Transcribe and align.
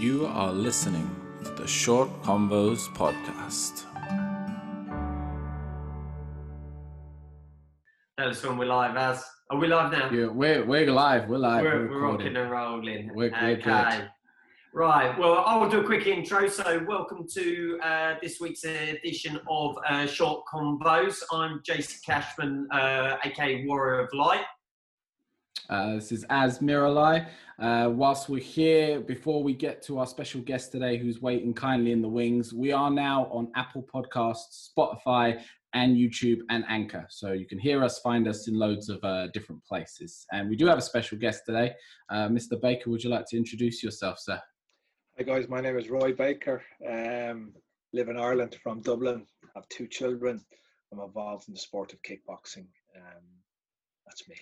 You 0.00 0.26
are 0.26 0.50
listening 0.52 1.08
to 1.44 1.50
the 1.50 1.66
Short 1.66 2.08
Combos 2.22 2.88
podcast. 2.94 3.84
Tell 8.18 8.28
us 8.30 8.42
when 8.42 8.56
we're 8.56 8.64
live, 8.64 8.96
Az. 8.96 9.22
Are 9.50 9.58
we 9.58 9.66
live 9.66 9.92
now? 9.92 10.10
Yeah, 10.10 10.28
we're 10.28 10.64
we're 10.64 10.90
live. 10.90 11.28
We're 11.28 11.36
live. 11.36 11.64
we're, 11.64 11.88
We're, 11.88 11.90
we're 11.90 12.00
rocking 12.12 12.36
and 12.36 12.50
rolling. 12.50 13.10
We're- 13.14 13.30
we're 13.30 13.48
okay. 13.58 13.98
good. 13.98 14.10
Right. 14.72 15.18
Well, 15.18 15.42
I'll 15.46 15.68
do 15.68 15.80
a 15.80 15.84
quick 15.84 16.06
intro. 16.06 16.48
So, 16.48 16.82
welcome 16.88 17.26
to 17.34 17.78
uh, 17.82 18.14
this 18.22 18.40
week's 18.40 18.64
edition 18.64 19.38
of 19.50 19.76
uh, 19.86 20.06
Short 20.06 20.44
Combos. 20.50 21.22
I'm 21.30 21.60
Jason 21.64 21.98
Cashman, 22.06 22.68
uh, 22.72 23.16
aka 23.24 23.66
Warrior 23.66 24.00
of 24.06 24.08
Light. 24.14 24.44
Uh, 25.70 25.94
this 25.94 26.10
is 26.10 26.24
Az 26.30 26.58
Miralai. 26.58 27.28
Uh, 27.60 27.88
whilst 27.92 28.28
we're 28.28 28.42
here, 28.42 29.00
before 29.00 29.40
we 29.40 29.54
get 29.54 29.82
to 29.82 30.00
our 30.00 30.06
special 30.06 30.40
guest 30.40 30.72
today, 30.72 30.98
who's 30.98 31.22
waiting 31.22 31.54
kindly 31.54 31.92
in 31.92 32.02
the 32.02 32.08
wings, 32.08 32.52
we 32.52 32.72
are 32.72 32.90
now 32.90 33.26
on 33.26 33.52
Apple 33.54 33.86
Podcasts, 33.94 34.68
Spotify, 34.76 35.40
and 35.72 35.96
YouTube 35.96 36.38
and 36.48 36.64
Anchor. 36.68 37.06
So 37.08 37.30
you 37.32 37.46
can 37.46 37.60
hear 37.60 37.84
us, 37.84 38.00
find 38.00 38.26
us 38.26 38.48
in 38.48 38.58
loads 38.58 38.88
of 38.88 38.98
uh, 39.04 39.28
different 39.28 39.64
places. 39.64 40.26
And 40.32 40.50
we 40.50 40.56
do 40.56 40.66
have 40.66 40.78
a 40.78 40.82
special 40.82 41.16
guest 41.18 41.42
today. 41.46 41.74
Uh, 42.08 42.26
Mr. 42.26 42.60
Baker, 42.60 42.90
would 42.90 43.04
you 43.04 43.10
like 43.10 43.26
to 43.28 43.36
introduce 43.36 43.80
yourself, 43.80 44.18
sir? 44.18 44.40
Hi 45.16 45.22
guys, 45.22 45.48
my 45.48 45.60
name 45.60 45.78
is 45.78 45.88
Roy 45.88 46.12
Baker. 46.12 46.64
Um, 46.84 47.52
live 47.92 48.08
in 48.08 48.16
Ireland 48.16 48.56
from 48.60 48.80
Dublin. 48.80 49.24
Have 49.54 49.68
two 49.68 49.86
children. 49.86 50.44
I'm 50.92 50.98
involved 50.98 51.46
in 51.46 51.54
the 51.54 51.60
sport 51.60 51.92
of 51.92 52.02
kickboxing. 52.02 52.66
Um, 52.96 53.22
that's 54.04 54.28
me. 54.28 54.34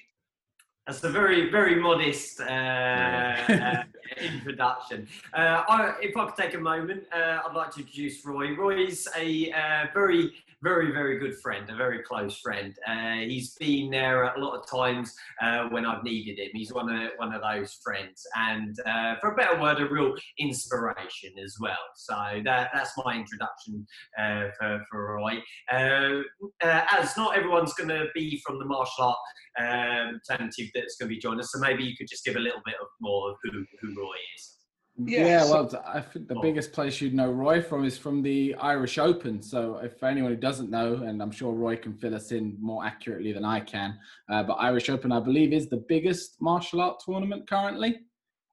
That's 0.88 1.04
a 1.04 1.10
very, 1.10 1.50
very 1.50 1.74
modest 1.74 2.40
uh, 2.40 2.44
uh, 2.44 3.82
introduction. 4.22 5.06
Uh, 5.34 5.62
I, 5.68 5.92
if 6.00 6.16
I 6.16 6.24
could 6.24 6.34
take 6.34 6.54
a 6.54 6.58
moment, 6.58 7.04
uh, 7.12 7.40
I'd 7.46 7.54
like 7.54 7.72
to 7.72 7.80
introduce 7.80 8.24
Roy. 8.24 8.56
Roy's 8.56 9.06
a 9.14 9.52
uh, 9.52 9.86
very, 9.92 10.32
very, 10.62 10.90
very 10.92 11.18
good 11.18 11.36
friend, 11.40 11.68
a 11.70 11.76
very 11.76 12.02
close 12.02 12.38
friend. 12.38 12.74
Uh, 12.86 13.20
he's 13.26 13.54
been 13.54 13.90
there 13.90 14.24
a 14.24 14.40
lot 14.40 14.58
of 14.58 14.68
times 14.68 15.14
uh, 15.40 15.68
when 15.68 15.86
I've 15.86 16.02
needed 16.02 16.38
him. 16.38 16.50
He's 16.52 16.72
one 16.72 16.90
of 16.90 17.10
one 17.16 17.32
of 17.32 17.42
those 17.42 17.78
friends, 17.82 18.26
and 18.36 18.76
uh, 18.86 19.16
for 19.20 19.32
a 19.32 19.36
better 19.36 19.60
word, 19.60 19.80
a 19.80 19.88
real 19.88 20.14
inspiration 20.38 21.32
as 21.42 21.56
well. 21.60 21.76
So 21.96 22.14
that, 22.44 22.70
that's 22.74 22.92
my 23.04 23.16
introduction 23.16 23.86
uh, 24.18 24.48
for, 24.58 24.84
for 24.90 25.16
Roy. 25.16 25.42
Uh, 25.72 26.22
uh, 26.62 26.84
as 26.92 27.16
not 27.16 27.36
everyone's 27.36 27.74
going 27.74 27.90
to 27.90 28.06
be 28.14 28.40
from 28.44 28.58
the 28.58 28.64
martial 28.64 29.04
art 29.04 29.16
um, 29.58 30.20
alternative 30.28 30.68
that's 30.74 30.96
going 30.96 31.08
to 31.08 31.14
be 31.14 31.20
joining 31.20 31.40
us. 31.40 31.52
So 31.52 31.58
maybe 31.58 31.84
you 31.84 31.96
could 31.96 32.08
just 32.08 32.24
give 32.24 32.36
a 32.36 32.40
little 32.40 32.62
bit 32.64 32.76
of 32.80 32.88
more 33.00 33.30
of 33.30 33.36
who, 33.42 33.64
who 33.80 33.88
Roy 34.00 34.14
is. 34.36 34.57
Yeah, 35.00 35.26
Yeah, 35.26 35.42
so- 35.44 35.52
well, 35.72 35.82
I 35.86 36.00
think 36.00 36.26
the 36.26 36.34
Oh. 36.34 36.40
biggest 36.40 36.72
place 36.72 37.00
you'd 37.00 37.14
know 37.14 37.30
Roy 37.30 37.62
from 37.62 37.84
is 37.84 37.96
from 37.96 38.20
the 38.22 38.54
Irish 38.56 38.98
Open. 38.98 39.40
So, 39.40 39.76
if 39.78 40.02
anyone 40.02 40.32
who 40.32 40.36
doesn't 40.36 40.70
know, 40.70 40.94
and 40.96 41.22
I'm 41.22 41.30
sure 41.30 41.52
Roy 41.52 41.76
can 41.76 41.94
fill 41.94 42.14
us 42.16 42.32
in 42.32 42.56
more 42.60 42.84
accurately 42.84 43.32
than 43.32 43.44
I 43.44 43.60
can, 43.60 43.98
uh, 44.28 44.42
but 44.42 44.54
Irish 44.54 44.88
Open, 44.90 45.12
I 45.12 45.20
believe, 45.20 45.52
is 45.52 45.68
the 45.68 45.76
biggest 45.76 46.40
martial 46.40 46.80
art 46.80 47.00
tournament 47.04 47.48
currently. 47.48 48.00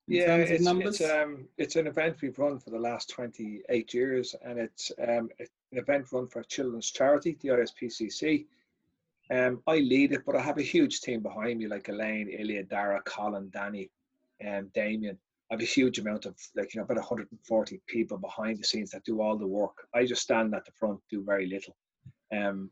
Yeah, 0.07 0.35
it's, 0.35 0.63
numbers. 0.63 1.01
it's 1.01 1.09
um 1.11 1.49
it's 1.57 1.75
an 1.77 1.87
event 1.87 2.21
we've 2.21 2.37
run 2.37 2.59
for 2.59 2.69
the 2.69 2.77
last 2.77 3.09
28 3.09 3.91
years, 3.91 4.35
and 4.43 4.59
it's 4.59 4.91
um 4.99 5.31
an 5.39 5.47
event 5.79 6.11
run 6.11 6.27
for 6.27 6.41
a 6.41 6.45
children's 6.45 6.91
charity, 6.91 7.35
the 7.41 7.49
ISPCC. 7.49 8.45
Um, 9.31 9.63
I 9.65 9.79
lead 9.79 10.11
it, 10.11 10.23
but 10.23 10.35
I 10.35 10.41
have 10.43 10.59
a 10.59 10.61
huge 10.61 11.01
team 11.01 11.21
behind 11.21 11.57
me, 11.57 11.65
like 11.67 11.89
Elaine, 11.89 12.29
Ilya, 12.29 12.65
Dara, 12.65 13.01
Colin, 13.01 13.49
Danny, 13.49 13.89
and 14.39 14.71
Damien. 14.73 15.17
I 15.49 15.53
have 15.53 15.61
a 15.61 15.65
huge 15.65 15.99
amount 15.99 16.25
of 16.25 16.35
like 16.55 16.73
you 16.73 16.79
know 16.79 16.85
about 16.85 16.97
140 16.97 17.81
people 17.87 18.17
behind 18.17 18.59
the 18.59 18.63
scenes 18.63 18.91
that 18.91 19.03
do 19.03 19.21
all 19.21 19.37
the 19.37 19.45
work. 19.45 19.87
I 19.93 20.05
just 20.05 20.23
stand 20.23 20.55
at 20.55 20.65
the 20.65 20.71
front, 20.71 20.99
do 21.09 21.23
very 21.23 21.45
little. 21.47 21.75
Um, 22.35 22.71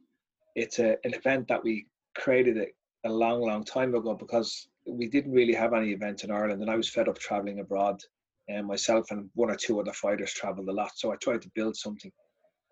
it's 0.55 0.79
a, 0.79 0.97
an 1.03 1.13
event 1.13 1.47
that 1.50 1.63
we 1.63 1.88
created 2.16 2.57
a, 2.57 3.09
a 3.09 3.11
long, 3.11 3.41
long 3.41 3.63
time 3.63 3.94
ago 3.94 4.16
because 4.16 4.67
we 4.88 5.07
didn't 5.07 5.31
really 5.31 5.53
have 5.53 5.73
any 5.73 5.91
events 5.91 6.23
in 6.23 6.31
Ireland, 6.31 6.61
and 6.61 6.72
I 6.72 6.75
was 6.75 6.89
fed 6.89 7.07
up 7.07 7.19
traveling 7.19 7.59
abroad. 7.59 8.01
And 8.50 8.67
myself 8.67 9.09
and 9.11 9.29
one 9.35 9.50
or 9.50 9.55
two 9.55 9.79
other 9.79 9.94
fighters 9.94 10.34
traveled 10.34 10.67
a 10.67 10.73
lot, 10.73 10.91
so 10.95 11.13
I 11.13 11.16
tried 11.17 11.41
to 11.44 11.51
build 11.55 11.78
something 11.78 12.11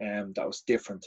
um, 0.02 0.34
that 0.36 0.46
was 0.46 0.62
different. 0.62 1.06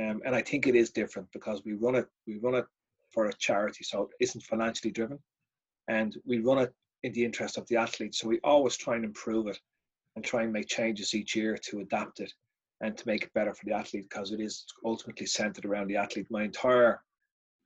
Um, 0.00 0.20
and 0.24 0.34
I 0.34 0.42
think 0.42 0.66
it 0.66 0.74
is 0.74 0.90
different 0.90 1.28
because 1.32 1.62
we 1.64 1.74
run 1.74 1.94
it, 1.94 2.08
we 2.26 2.38
run 2.38 2.54
it 2.54 2.64
for 3.12 3.26
a 3.26 3.32
charity, 3.34 3.84
so 3.84 4.04
it 4.04 4.24
isn't 4.24 4.42
financially 4.42 4.90
driven, 4.90 5.18
and 5.88 6.16
we 6.24 6.38
run 6.38 6.58
it 6.58 6.72
in 7.02 7.12
the 7.12 7.24
interest 7.24 7.58
of 7.58 7.66
the 7.68 7.76
athlete. 7.76 8.14
So 8.14 8.28
we 8.28 8.40
always 8.44 8.76
try 8.76 8.96
and 8.96 9.04
improve 9.04 9.46
it, 9.46 9.58
and 10.16 10.24
try 10.24 10.42
and 10.42 10.52
make 10.52 10.68
changes 10.68 11.14
each 11.14 11.36
year 11.36 11.56
to 11.56 11.80
adapt 11.80 12.20
it 12.20 12.32
and 12.80 12.96
to 12.96 13.06
make 13.06 13.22
it 13.22 13.32
better 13.34 13.54
for 13.54 13.64
the 13.64 13.72
athlete 13.72 14.06
because 14.08 14.32
it 14.32 14.40
is 14.40 14.64
ultimately 14.84 15.26
centered 15.26 15.64
around 15.64 15.86
the 15.86 15.96
athlete. 15.96 16.26
My 16.30 16.42
entire, 16.42 17.00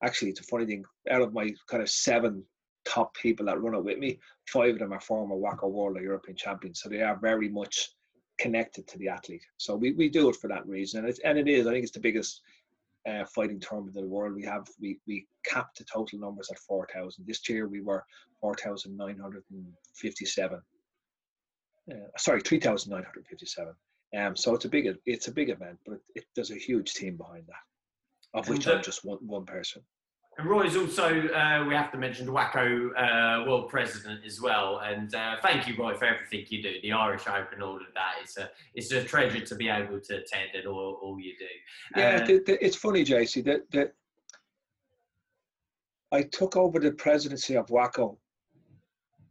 actually, 0.03 0.31
it's 0.31 0.41
a 0.41 0.45
funny 0.45 0.67
thing. 0.67 0.85
Out 1.11 1.23
of 1.23 1.33
my 1.33 1.51
kind 1.69 1.83
of 1.83 1.89
seven 1.89 2.45
top 2.85 3.15
people 3.15 3.47
that 3.47 3.61
run 3.61 3.75
it 3.75 3.85
with 3.85 3.99
me, 3.99 4.19
five 4.49 4.75
of 4.75 4.79
them 4.81 4.93
are 4.93 5.01
former 5.01 5.37
WAKO 5.37 5.71
World 5.71 5.97
or 5.97 6.03
European 6.03 6.37
champions. 6.37 6.81
So 6.83 6.89
they 6.89 7.03
are 7.03 7.17
very 7.17 7.49
much 7.49 7.91
connected 8.39 8.87
to 8.89 8.99
the 8.99 9.09
athlete. 9.09 9.45
So 9.57 9.77
we, 9.77 9.93
we 9.93 10.09
do 10.09 10.29
it 10.29 10.37
for 10.37 10.49
that 10.49 10.67
reason. 10.67 11.01
And, 11.01 11.09
it's, 11.09 11.21
and 11.21 11.39
it 11.39 11.49
is, 11.49 11.67
I 11.67 11.73
think 11.73 11.85
it's 11.85 11.93
the 11.93 12.01
biggest 12.01 12.43
uh, 13.09 13.25
fighting 13.27 13.61
tournament 13.61 13.97
in 13.97 14.03
the 14.03 14.09
world. 14.09 14.35
We 14.35 14.45
have, 14.45 14.67
we, 14.81 14.99
we 15.07 15.27
capped 15.45 15.79
the 15.79 15.85
total 15.85 16.19
numbers 16.19 16.51
at 16.51 16.59
4,000. 16.59 17.25
This 17.27 17.49
year 17.49 17.69
we 17.69 17.81
were 17.81 18.05
4,957. 18.41 20.63
Uh, 21.91 21.95
sorry, 22.17 22.41
3,957. 22.41 23.75
Um, 24.17 24.37
so 24.37 24.55
it's 24.55 24.65
a 24.65 24.69
big, 24.69 24.97
it's 25.07 25.29
a 25.29 25.33
big 25.33 25.51
event, 25.51 25.79
but 25.85 25.95
it, 25.95 26.01
it, 26.15 26.25
there's 26.35 26.51
a 26.51 26.57
huge 26.57 26.95
team 26.95 27.17
behind 27.17 27.45
that, 27.49 28.39
of 28.39 28.49
which 28.49 28.67
And, 28.67 28.77
I'm 28.77 28.83
just 28.83 29.05
one, 29.05 29.19
one 29.21 29.45
person. 29.45 29.83
And 30.37 30.49
Roy's 30.49 30.77
also, 30.77 31.29
uh, 31.29 31.65
we 31.67 31.75
have 31.75 31.93
to 31.93 31.99
mention, 31.99 32.27
the 32.27 32.33
WAKO 32.33 32.91
uh, 32.97 33.45
world 33.47 33.69
president 33.69 34.25
as 34.27 34.41
well. 34.41 34.81
And 34.85 35.15
uh, 35.15 35.37
thank 35.41 35.69
you, 35.69 35.77
Roy, 35.77 35.95
for 35.95 36.07
everything 36.07 36.45
you 36.49 36.63
do. 36.63 36.75
The 36.83 36.93
Irish 36.93 37.27
Open, 37.29 37.63
all 37.63 37.77
of 37.77 37.83
that. 37.95 38.15
It's 38.23 38.37
a, 38.37 38.51
it's 38.75 38.91
a 38.91 39.05
treasure 39.05 39.45
to 39.45 39.55
be 39.55 39.69
able 39.69 40.01
to 40.01 40.17
attend 40.17 40.51
and 40.55 40.67
all, 40.67 40.99
all 41.01 41.21
you 41.21 41.35
do. 41.39 42.01
Yeah, 42.01 42.21
Uh, 42.23 42.27
the, 42.27 42.43
the, 42.47 42.65
it's 42.65 42.77
funny, 42.77 43.05
JC, 43.05 43.45
that, 43.45 43.71
that 43.71 43.95
I 46.11 46.23
took 46.23 46.57
over 46.57 46.81
the 46.81 46.93
presidency 46.93 47.57
of 47.57 47.69
WAKO 47.69 48.17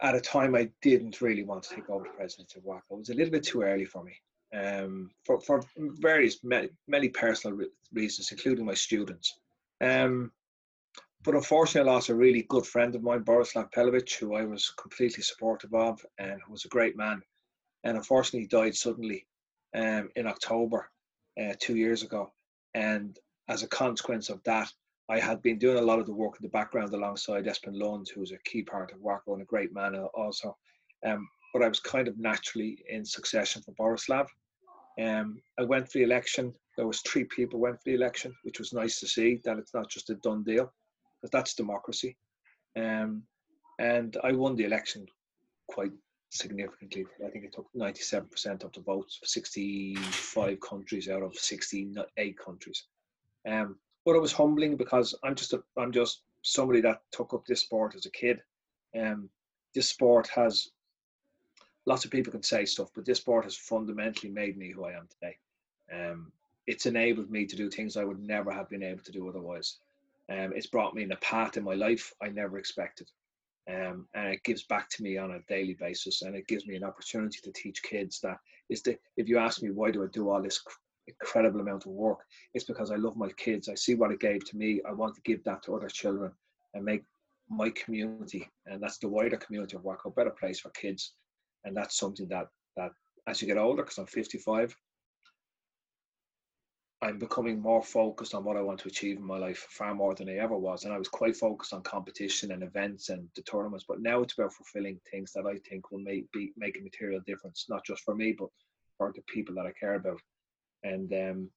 at 0.01 0.15
a 0.15 0.21
time 0.21 0.55
I 0.55 0.69
didn't 0.81 1.21
really 1.21 1.43
want 1.43 1.63
to 1.63 1.75
take 1.75 1.89
over 1.89 2.05
the 2.05 2.11
presidency 2.11 2.59
of 2.59 2.65
WAKO. 2.65 2.81
It 2.91 2.97
was 2.99 3.09
a 3.09 3.13
little 3.13 3.31
bit 3.31 3.43
too 3.43 3.61
early 3.61 3.85
for 3.85 4.03
me 4.03 4.13
um, 4.53 5.09
for, 5.25 5.39
for 5.41 5.63
various, 5.77 6.43
many, 6.43 6.69
many 6.87 7.09
personal 7.09 7.57
re- 7.57 7.69
reasons, 7.93 8.31
including 8.31 8.65
my 8.65 8.73
students. 8.73 9.39
Um, 9.81 10.31
but 11.23 11.35
unfortunately, 11.35 11.89
I 11.89 11.93
lost 11.93 12.09
a 12.09 12.15
really 12.15 12.45
good 12.49 12.65
friend 12.65 12.93
of 12.95 13.03
mine, 13.03 13.23
Borislav 13.23 13.71
Pavlovic, 13.71 14.13
who 14.15 14.35
I 14.35 14.43
was 14.43 14.73
completely 14.77 15.23
supportive 15.23 15.73
of 15.73 16.05
and 16.17 16.41
who 16.45 16.51
was 16.51 16.65
a 16.65 16.69
great 16.69 16.97
man. 16.97 17.21
And 17.83 17.97
unfortunately, 17.97 18.41
he 18.41 18.47
died 18.47 18.75
suddenly 18.75 19.25
um, 19.75 20.09
in 20.15 20.27
October 20.27 20.89
uh, 21.41 21.53
two 21.59 21.75
years 21.75 22.03
ago. 22.03 22.31
And 22.73 23.17
as 23.47 23.63
a 23.63 23.67
consequence 23.67 24.29
of 24.29 24.43
that, 24.43 24.71
I 25.09 25.19
had 25.19 25.41
been 25.41 25.59
doing 25.59 25.77
a 25.77 25.81
lot 25.81 25.99
of 25.99 26.05
the 26.05 26.13
work 26.13 26.35
in 26.39 26.43
the 26.43 26.49
background 26.49 26.93
alongside 26.93 27.45
Espen 27.45 27.79
Lund, 27.79 28.07
was 28.17 28.31
a 28.31 28.37
key 28.45 28.63
part 28.63 28.91
of 28.91 28.99
WAKO 28.99 29.33
and 29.33 29.41
a 29.41 29.45
great 29.45 29.73
man 29.73 29.95
also. 30.13 30.57
Um, 31.05 31.27
but 31.53 31.61
I 31.61 31.67
was 31.67 31.79
kind 31.79 32.07
of 32.07 32.17
naturally 32.17 32.83
in 32.89 33.05
succession 33.05 33.61
for 33.61 33.73
Borislav. 33.73 34.27
Um, 34.99 35.41
I 35.59 35.63
went 35.63 35.91
for 35.91 35.99
the 35.99 36.03
election. 36.03 36.53
There 36.77 36.87
was 36.87 37.01
three 37.01 37.25
people 37.25 37.59
went 37.59 37.77
for 37.77 37.83
the 37.85 37.95
election, 37.95 38.33
which 38.43 38.59
was 38.59 38.73
nice 38.73 38.99
to 38.99 39.07
see 39.07 39.39
that 39.43 39.57
it's 39.57 39.73
not 39.73 39.89
just 39.89 40.09
a 40.09 40.15
done 40.15 40.43
deal, 40.43 40.73
because 41.23 41.31
that's 41.31 41.53
democracy. 41.53 42.17
Um, 42.75 43.23
and 43.79 44.17
I 44.25 44.33
won 44.33 44.57
the 44.57 44.65
election 44.65 45.07
quite 45.67 45.93
significantly. 46.31 47.05
I 47.25 47.29
think 47.29 47.45
it 47.45 47.53
took 47.53 47.67
97% 47.73 48.63
of 48.63 48.73
the 48.73 48.81
votes, 48.81 49.21
65 49.23 50.59
countries 50.59 51.07
out 51.07 51.23
of 51.23 51.33
68 51.35 52.37
countries. 52.37 52.83
Um, 53.47 53.77
but 54.05 54.17
it 54.17 54.21
was 54.21 54.33
humbling 54.33 54.75
because 54.75 55.15
I'm 55.23 55.35
just 55.35 55.53
a, 55.53 55.63
I'm 55.77 55.93
just 55.93 56.23
somebody 56.41 56.81
that 56.81 57.03
took 57.13 57.33
up 57.33 57.45
this 57.45 57.61
sport 57.61 57.95
as 57.95 58.05
a 58.05 58.11
kid. 58.11 58.41
Um, 58.99 59.29
this 59.73 59.87
sport 59.87 60.27
has 60.35 60.71
lots 61.85 62.03
of 62.03 62.11
people 62.11 62.33
can 62.33 62.43
say 62.43 62.65
stuff, 62.65 62.89
but 62.93 63.05
this 63.05 63.19
sport 63.19 63.45
has 63.45 63.55
fundamentally 63.55 64.29
made 64.29 64.57
me 64.57 64.71
who 64.71 64.83
I 64.83 64.91
am 64.91 65.07
today. 65.07 65.37
Um, 65.89 66.33
it's 66.67 66.85
enabled 66.85 67.31
me 67.31 67.45
to 67.45 67.55
do 67.55 67.69
things 67.69 67.95
I 67.95 68.03
would 68.03 68.19
never 68.19 68.51
have 68.51 68.69
been 68.69 68.83
able 68.83 69.03
to 69.03 69.11
do 69.13 69.29
otherwise. 69.29 69.77
Um, 70.33 70.51
it's 70.55 70.67
brought 70.67 70.95
me 70.95 71.03
in 71.03 71.11
a 71.11 71.17
path 71.17 71.57
in 71.57 71.63
my 71.63 71.75
life 71.75 72.11
I 72.21 72.29
never 72.29 72.57
expected. 72.57 73.07
Um, 73.69 74.07
and 74.13 74.33
it 74.33 74.43
gives 74.43 74.63
back 74.63 74.89
to 74.89 75.03
me 75.03 75.17
on 75.17 75.31
a 75.31 75.39
daily 75.47 75.75
basis 75.79 76.21
and 76.23 76.35
it 76.35 76.47
gives 76.47 76.65
me 76.65 76.75
an 76.75 76.83
opportunity 76.83 77.39
to 77.43 77.51
teach 77.53 77.81
kids 77.83 78.19
that 78.21 78.37
is 78.69 78.81
the 78.81 78.97
if 79.15 79.29
you 79.29 79.37
ask 79.37 79.61
me 79.61 79.71
why 79.71 79.89
do 79.89 80.03
I 80.03 80.07
do 80.07 80.29
all 80.29 80.41
this 80.41 80.59
cr- 80.59 80.75
incredible 81.07 81.61
amount 81.61 81.85
of 81.85 81.91
work? 81.91 82.19
It's 82.53 82.65
because 82.65 82.91
I 82.91 82.95
love 82.95 83.15
my 83.15 83.29
kids. 83.37 83.69
I 83.69 83.75
see 83.75 83.95
what 83.95 84.11
it 84.11 84.19
gave 84.19 84.43
to 84.49 84.57
me. 84.57 84.81
I 84.87 84.91
want 84.91 85.15
to 85.15 85.21
give 85.21 85.43
that 85.43 85.63
to 85.63 85.75
other 85.75 85.87
children 85.87 86.31
and 86.73 86.83
make 86.83 87.03
my 87.49 87.69
community 87.69 88.49
and 88.65 88.81
that's 88.81 88.97
the 88.97 89.07
wider 89.07 89.37
community 89.37 89.77
of 89.77 89.83
WAKO 89.83 90.07
a 90.07 90.11
better 90.11 90.31
place 90.31 90.59
for 90.59 90.69
kids. 90.71 91.13
And 91.63 91.77
that's 91.77 91.97
something 91.97 92.27
that 92.29 92.47
that 92.75 92.91
as 93.27 93.41
you 93.41 93.47
get 93.47 93.57
older, 93.57 93.83
because 93.83 93.97
I'm 93.97 94.07
55, 94.07 94.75
I'm 97.03 97.19
becoming 97.19 97.59
more 97.59 97.83
focused 97.83 98.33
on 98.33 98.45
what 98.45 98.55
I 98.55 98.61
want 98.61 98.79
to 98.79 98.87
achieve 98.87 99.17
in 99.17 99.25
my 99.25 99.37
life 99.37 99.67
far 99.69 99.93
more 99.93 100.15
than 100.15 100.29
I 100.29 100.37
ever 100.37 100.57
was. 100.57 100.85
And 100.85 100.93
I 100.93 100.97
was 100.97 101.09
quite 101.09 101.35
focused 101.35 101.73
on 101.73 101.83
competition 101.83 102.51
and 102.51 102.63
events 102.63 103.09
and 103.09 103.27
the 103.35 103.41
tournaments, 103.41 103.83
but 103.85 104.01
now 104.01 104.21
it's 104.21 104.35
about 104.35 104.53
fulfilling 104.53 105.01
things 105.11 105.33
that 105.33 105.45
I 105.45 105.57
think 105.69 105.91
will 105.91 105.99
make 105.99 106.31
be 106.31 106.53
make 106.55 106.77
a 106.79 106.81
material 106.81 107.19
difference, 107.27 107.65
not 107.67 107.85
just 107.85 108.03
for 108.03 108.15
me, 108.15 108.33
but 108.37 108.47
for 108.97 109.11
the 109.13 109.21
people 109.23 109.53
that 109.55 109.65
I 109.65 109.73
care 109.73 109.95
about. 109.95 110.21
And 110.83 111.11
um, 111.13 111.49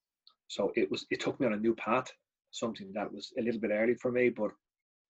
so 0.49 0.73
it 0.75 0.91
was 0.91 1.05
it 1.11 1.21
took 1.21 1.39
me 1.39 1.47
on 1.47 1.53
a 1.53 1.57
new 1.57 1.75
path, 1.75 2.11
something 2.51 2.91
that 2.93 3.11
was 3.11 3.31
a 3.39 3.41
little 3.41 3.61
bit 3.61 3.71
early 3.71 3.95
for 3.95 4.11
me, 4.11 4.27
but 4.27 4.51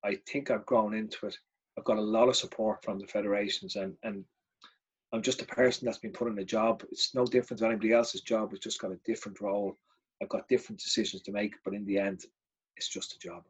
I 0.06 0.20
think 0.32 0.52
I've 0.52 0.68
grown 0.68 0.94
into 0.94 1.26
it. 1.26 1.38
I've 1.80 1.86
got 1.86 1.98
a 1.98 2.02
lot 2.02 2.30
of 2.30 2.36
support 2.36 2.84
from 2.84 3.00
the 3.00 3.08
federations 3.08 3.76
and 3.76 3.96
and 4.04 4.24
I'm 5.12 5.24
just 5.24 5.42
a 5.42 5.46
person 5.46 5.86
that's 5.86 5.98
been 5.98 6.12
put 6.12 6.28
in 6.28 6.38
a 6.38 6.46
job. 6.46 6.84
It's 6.92 7.16
no 7.16 7.26
different 7.26 7.62
than 7.62 7.72
anybody 7.72 7.94
else's 7.94 8.22
job. 8.22 8.52
It's 8.52 8.64
just 8.64 8.82
got 8.82 8.92
a 8.92 9.00
different 9.06 9.42
role 9.42 9.78
I've 10.22 10.30
got 10.30 10.48
different 10.48 10.80
decisions 10.80 11.22
to 11.24 11.32
make, 11.32 11.56
but 11.64 11.74
in 11.74 11.86
the 11.86 12.00
end, 12.00 12.26
it's 12.76 12.88
just 12.88 13.14
a 13.14 13.20
job. 13.20 13.44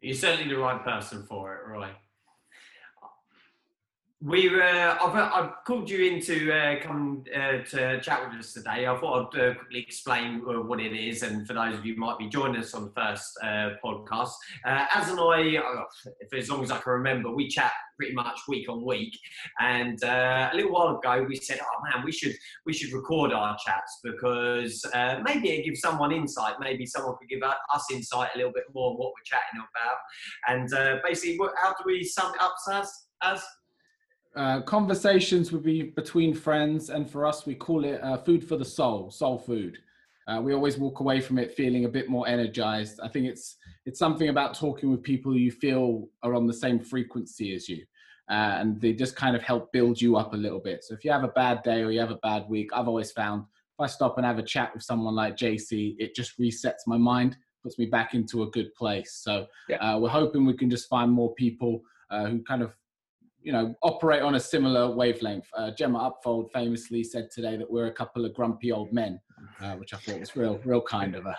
You're 0.00 0.14
certainly 0.14 0.52
the 0.52 0.60
right 0.60 0.82
person 0.82 1.22
for 1.24 1.54
it, 1.54 1.66
Roy 1.66 1.90
we 4.22 4.48
uh, 4.48 4.96
I've, 4.98 5.14
I've 5.14 5.50
called 5.66 5.90
you 5.90 6.10
in 6.10 6.22
to 6.22 6.50
uh, 6.50 6.82
come 6.82 7.22
uh, 7.34 7.62
to 7.70 8.00
chat 8.00 8.26
with 8.26 8.40
us 8.40 8.54
today. 8.54 8.86
I 8.86 8.98
thought 8.98 9.34
I'd 9.34 9.40
uh, 9.40 9.54
quickly 9.54 9.80
explain 9.80 10.42
uh, 10.48 10.62
what 10.62 10.80
it 10.80 10.96
is, 10.96 11.22
and 11.22 11.46
for 11.46 11.52
those 11.52 11.74
of 11.74 11.84
you 11.84 11.94
who 11.94 12.00
might 12.00 12.18
be 12.18 12.26
joining 12.26 12.62
us 12.62 12.72
on 12.72 12.84
the 12.86 12.92
first 12.92 13.38
uh, 13.42 13.70
podcast, 13.84 14.30
Az 14.64 15.10
and 15.10 15.20
I, 15.20 15.60
for 16.30 16.36
as 16.36 16.48
long 16.48 16.62
as 16.62 16.70
I 16.70 16.78
can 16.78 16.94
remember, 16.94 17.30
we 17.30 17.46
chat 17.46 17.72
pretty 17.98 18.14
much 18.14 18.40
week 18.48 18.70
on 18.70 18.82
week. 18.86 19.12
And 19.60 20.02
a 20.02 20.50
little 20.54 20.72
while 20.72 20.96
ago, 20.96 21.26
we 21.28 21.36
said, 21.36 21.60
"Oh 21.62 21.82
man, 21.84 22.02
we 22.02 22.10
should 22.10 22.34
we 22.64 22.72
should 22.72 22.94
record 22.94 23.34
our 23.34 23.54
chats 23.66 24.00
because 24.02 24.82
maybe 25.24 25.50
it 25.50 25.66
gives 25.66 25.80
someone 25.80 26.10
insight. 26.10 26.54
Maybe 26.58 26.86
someone 26.86 27.16
could 27.18 27.28
give 27.28 27.42
us 27.42 27.84
insight 27.92 28.30
a 28.34 28.38
little 28.38 28.52
bit 28.52 28.64
more 28.74 28.92
on 28.92 28.96
what 28.96 29.12
we're 29.12 29.24
chatting 29.26 29.60
about." 29.60 29.98
And 30.48 31.02
basically, 31.04 31.38
how 31.62 31.74
do 31.74 31.84
we 31.84 32.02
sum 32.02 32.32
it 32.34 32.40
up 32.40 32.54
as 32.72 32.90
as 33.22 33.42
uh, 34.36 34.60
conversations 34.62 35.50
would 35.50 35.62
be 35.62 35.82
between 35.82 36.34
friends, 36.34 36.90
and 36.90 37.10
for 37.10 37.24
us, 37.24 37.46
we 37.46 37.54
call 37.54 37.84
it 37.84 38.02
uh, 38.02 38.18
food 38.18 38.46
for 38.46 38.56
the 38.56 38.64
soul, 38.64 39.10
soul 39.10 39.38
food. 39.38 39.78
Uh, 40.28 40.40
we 40.42 40.52
always 40.52 40.76
walk 40.76 41.00
away 41.00 41.20
from 41.20 41.38
it 41.38 41.54
feeling 41.54 41.84
a 41.84 41.88
bit 41.88 42.08
more 42.08 42.28
energized. 42.28 43.00
I 43.02 43.08
think 43.08 43.26
it's 43.26 43.56
it's 43.86 43.98
something 43.98 44.28
about 44.28 44.54
talking 44.54 44.90
with 44.90 45.02
people 45.02 45.36
you 45.36 45.52
feel 45.52 46.08
are 46.22 46.34
on 46.34 46.46
the 46.46 46.52
same 46.52 46.78
frequency 46.78 47.54
as 47.54 47.68
you, 47.68 47.84
uh, 48.28 48.58
and 48.60 48.80
they 48.80 48.92
just 48.92 49.16
kind 49.16 49.34
of 49.34 49.42
help 49.42 49.72
build 49.72 50.00
you 50.00 50.16
up 50.16 50.34
a 50.34 50.36
little 50.36 50.60
bit. 50.60 50.84
So 50.84 50.94
if 50.94 51.04
you 51.04 51.12
have 51.12 51.24
a 51.24 51.28
bad 51.28 51.62
day 51.62 51.82
or 51.82 51.90
you 51.90 52.00
have 52.00 52.10
a 52.10 52.16
bad 52.16 52.48
week, 52.48 52.70
I've 52.74 52.88
always 52.88 53.12
found 53.12 53.42
if 53.42 53.80
I 53.80 53.86
stop 53.86 54.18
and 54.18 54.26
have 54.26 54.38
a 54.38 54.42
chat 54.42 54.74
with 54.74 54.82
someone 54.82 55.14
like 55.14 55.36
JC, 55.36 55.96
it 55.98 56.14
just 56.14 56.38
resets 56.38 56.86
my 56.86 56.98
mind, 56.98 57.38
puts 57.62 57.78
me 57.78 57.86
back 57.86 58.12
into 58.12 58.42
a 58.42 58.50
good 58.50 58.74
place. 58.74 59.20
So 59.22 59.46
yeah. 59.68 59.76
Uh, 59.76 59.98
we're 59.98 60.08
hoping 60.08 60.44
we 60.44 60.54
can 60.54 60.68
just 60.68 60.88
find 60.88 61.10
more 61.10 61.34
people 61.34 61.82
uh, 62.10 62.26
who 62.26 62.42
kind 62.42 62.62
of 62.62 62.72
you 63.46 63.52
know, 63.52 63.76
operate 63.84 64.22
on 64.22 64.34
a 64.34 64.40
similar 64.40 64.90
wavelength. 64.90 65.46
Uh, 65.56 65.70
Gemma 65.70 66.10
Upfold 66.10 66.50
famously 66.50 67.04
said 67.04 67.30
today 67.30 67.56
that 67.56 67.70
we're 67.70 67.86
a 67.86 67.92
couple 67.92 68.24
of 68.24 68.34
grumpy 68.34 68.72
old 68.72 68.92
men, 68.92 69.20
uh, 69.60 69.74
which 69.74 69.94
I 69.94 69.98
thought 69.98 70.18
was 70.18 70.34
real, 70.34 70.58
real 70.64 70.82
kind 70.82 71.14
of 71.14 71.22
her. 71.22 71.36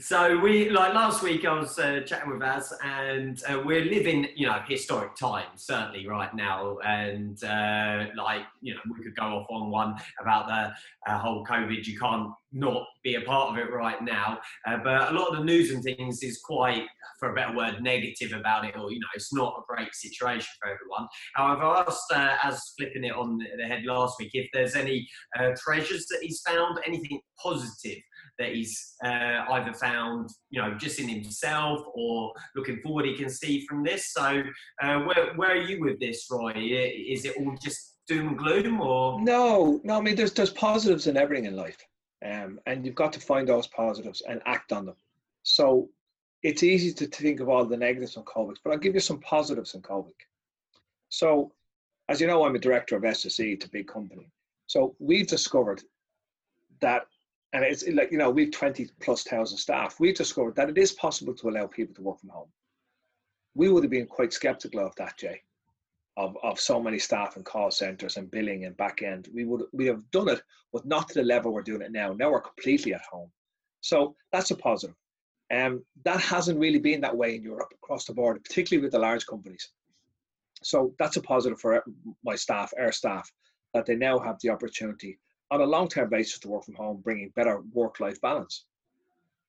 So 0.00 0.38
we 0.38 0.70
like 0.70 0.94
last 0.94 1.22
week 1.22 1.44
I 1.44 1.52
was 1.58 1.78
uh, 1.78 2.00
chatting 2.00 2.30
with 2.30 2.42
Az, 2.42 2.72
and 2.82 3.40
uh, 3.48 3.62
we're 3.64 3.84
living 3.84 4.28
you 4.34 4.46
know 4.46 4.60
historic 4.66 5.14
times 5.16 5.64
certainly 5.64 6.06
right 6.06 6.34
now, 6.34 6.78
and 6.84 7.42
uh, 7.44 8.06
like 8.16 8.42
you 8.60 8.74
know 8.74 8.80
we 8.86 9.04
could 9.04 9.14
go 9.16 9.24
off 9.24 9.46
on 9.50 9.70
one 9.70 9.96
about 10.20 10.46
the 10.46 11.10
uh, 11.10 11.18
whole 11.18 11.44
COVID. 11.44 11.86
You 11.86 11.98
can't 11.98 12.30
not 12.52 12.84
be 13.02 13.14
a 13.14 13.20
part 13.22 13.50
of 13.50 13.58
it 13.58 13.72
right 13.72 14.02
now, 14.02 14.38
uh, 14.66 14.76
but 14.78 15.10
a 15.10 15.14
lot 15.14 15.28
of 15.28 15.38
the 15.38 15.44
news 15.44 15.70
and 15.70 15.82
things 15.82 16.22
is 16.22 16.40
quite 16.44 16.86
for 17.18 17.30
a 17.30 17.34
better 17.34 17.56
word, 17.56 17.82
negative 17.82 18.32
about 18.38 18.64
it, 18.64 18.76
or 18.76 18.92
you 18.92 19.00
know, 19.00 19.06
it's 19.14 19.32
not 19.32 19.54
a 19.58 19.74
great 19.74 19.94
situation 19.94 20.48
for 20.60 20.70
everyone. 20.70 21.08
However, 21.34 21.64
I 21.64 21.84
asked 21.86 22.12
uh, 22.12 22.36
Az 22.44 22.60
flipping 22.78 23.04
it 23.04 23.14
on 23.14 23.38
the 23.38 23.64
head 23.64 23.84
last 23.84 24.16
week 24.18 24.30
if 24.34 24.48
there's 24.52 24.76
any 24.76 25.08
treasures 25.56 26.06
that 26.06 26.18
he's 26.22 26.42
found, 26.46 26.78
anything 26.86 27.20
positive 27.42 27.98
that 28.42 28.54
he's 28.54 28.94
uh, 29.04 29.44
either 29.50 29.72
found, 29.72 30.28
you 30.50 30.60
know, 30.60 30.74
just 30.74 30.98
in 31.00 31.08
himself 31.08 31.80
or 31.94 32.32
looking 32.54 32.80
forward 32.82 33.06
he 33.06 33.16
can 33.16 33.30
see 33.30 33.64
from 33.66 33.82
this. 33.82 34.12
So, 34.12 34.42
uh, 34.82 34.98
where 35.00 35.34
where 35.34 35.52
are 35.52 35.62
you 35.62 35.80
with 35.80 35.98
this, 36.00 36.26
Roy? 36.30 36.52
Is 36.54 37.24
it 37.24 37.36
all 37.38 37.56
just 37.62 37.96
doom 38.06 38.28
and 38.28 38.38
gloom, 38.38 38.80
or 38.80 39.20
no? 39.22 39.80
No, 39.84 39.98
I 39.98 40.00
mean, 40.00 40.16
there's 40.16 40.32
there's 40.32 40.50
positives 40.50 41.06
in 41.06 41.16
everything 41.16 41.46
in 41.46 41.56
life, 41.56 41.78
um, 42.24 42.60
and 42.66 42.84
you've 42.84 42.94
got 42.94 43.12
to 43.14 43.20
find 43.20 43.48
those 43.48 43.66
positives 43.68 44.22
and 44.28 44.42
act 44.44 44.72
on 44.72 44.86
them. 44.86 44.96
So 45.44 45.88
it's 46.42 46.62
easy 46.62 46.92
to 46.92 47.06
think 47.06 47.40
of 47.40 47.48
all 47.48 47.64
the 47.64 47.76
negatives 47.76 48.16
on 48.16 48.24
COVID, 48.24 48.56
but 48.62 48.72
I'll 48.72 48.78
give 48.78 48.94
you 48.94 49.00
some 49.00 49.20
positives 49.20 49.74
on 49.74 49.82
COVID. 49.82 50.12
So, 51.08 51.52
as 52.08 52.20
you 52.20 52.26
know, 52.26 52.44
I'm 52.44 52.56
a 52.56 52.58
director 52.58 52.96
of 52.96 53.02
SSE, 53.02 53.54
it's 53.54 53.66
a 53.66 53.70
big 53.70 53.86
company. 53.86 54.28
So 54.66 54.96
we've 54.98 55.26
discovered 55.26 55.82
that, 56.80 57.06
and 57.52 57.64
it's 57.64 57.86
like, 57.88 58.10
you 58.10 58.18
know, 58.18 58.30
we've 58.30 58.50
20 58.50 58.88
plus 59.00 59.24
thousand 59.24 59.58
staff. 59.58 60.00
We've 60.00 60.14
discovered 60.14 60.56
that 60.56 60.70
it 60.70 60.78
is 60.78 60.92
possible 60.92 61.34
to 61.34 61.48
allow 61.50 61.66
people 61.66 61.94
to 61.94 62.02
work 62.02 62.20
from 62.20 62.30
home. 62.30 62.48
We 63.54 63.68
would 63.68 63.84
have 63.84 63.90
been 63.90 64.06
quite 64.06 64.32
skeptical 64.32 64.80
of 64.80 64.94
that, 64.96 65.18
Jay, 65.18 65.42
of, 66.16 66.36
of 66.42 66.58
so 66.58 66.82
many 66.82 66.98
staff 66.98 67.36
and 67.36 67.44
call 67.44 67.70
centers 67.70 68.16
and 68.16 68.30
billing 68.30 68.64
and 68.64 68.76
back 68.78 69.02
end. 69.02 69.28
We 69.34 69.44
would 69.44 69.64
we 69.72 69.86
have 69.86 70.10
done 70.10 70.28
it, 70.28 70.42
but 70.72 70.86
not 70.86 71.08
to 71.08 71.14
the 71.14 71.24
level 71.24 71.52
we're 71.52 71.62
doing 71.62 71.82
it 71.82 71.92
now. 71.92 72.14
Now 72.14 72.30
we're 72.30 72.40
completely 72.40 72.94
at 72.94 73.02
home. 73.10 73.30
So 73.82 74.16
that's 74.32 74.50
a 74.50 74.56
positive. 74.56 74.96
Um, 75.52 75.84
that 76.06 76.20
hasn't 76.20 76.58
really 76.58 76.78
been 76.78 77.02
that 77.02 77.16
way 77.16 77.34
in 77.34 77.42
Europe 77.42 77.74
across 77.74 78.06
the 78.06 78.14
board, 78.14 78.42
particularly 78.42 78.82
with 78.82 78.92
the 78.92 78.98
large 78.98 79.26
companies. 79.26 79.68
So 80.62 80.94
that's 80.98 81.18
a 81.18 81.20
positive 81.20 81.60
for 81.60 81.84
my 82.24 82.36
staff, 82.36 82.72
our 82.78 82.92
staff, 82.92 83.30
that 83.74 83.84
they 83.84 83.96
now 83.96 84.18
have 84.18 84.38
the 84.40 84.48
opportunity 84.48 85.18
on 85.52 85.60
a 85.60 85.66
long-term 85.66 86.08
basis 86.08 86.38
to 86.40 86.48
work 86.48 86.64
from 86.64 86.74
home, 86.74 86.96
bringing 87.04 87.28
better 87.36 87.60
work-life 87.74 88.18
balance. 88.22 88.64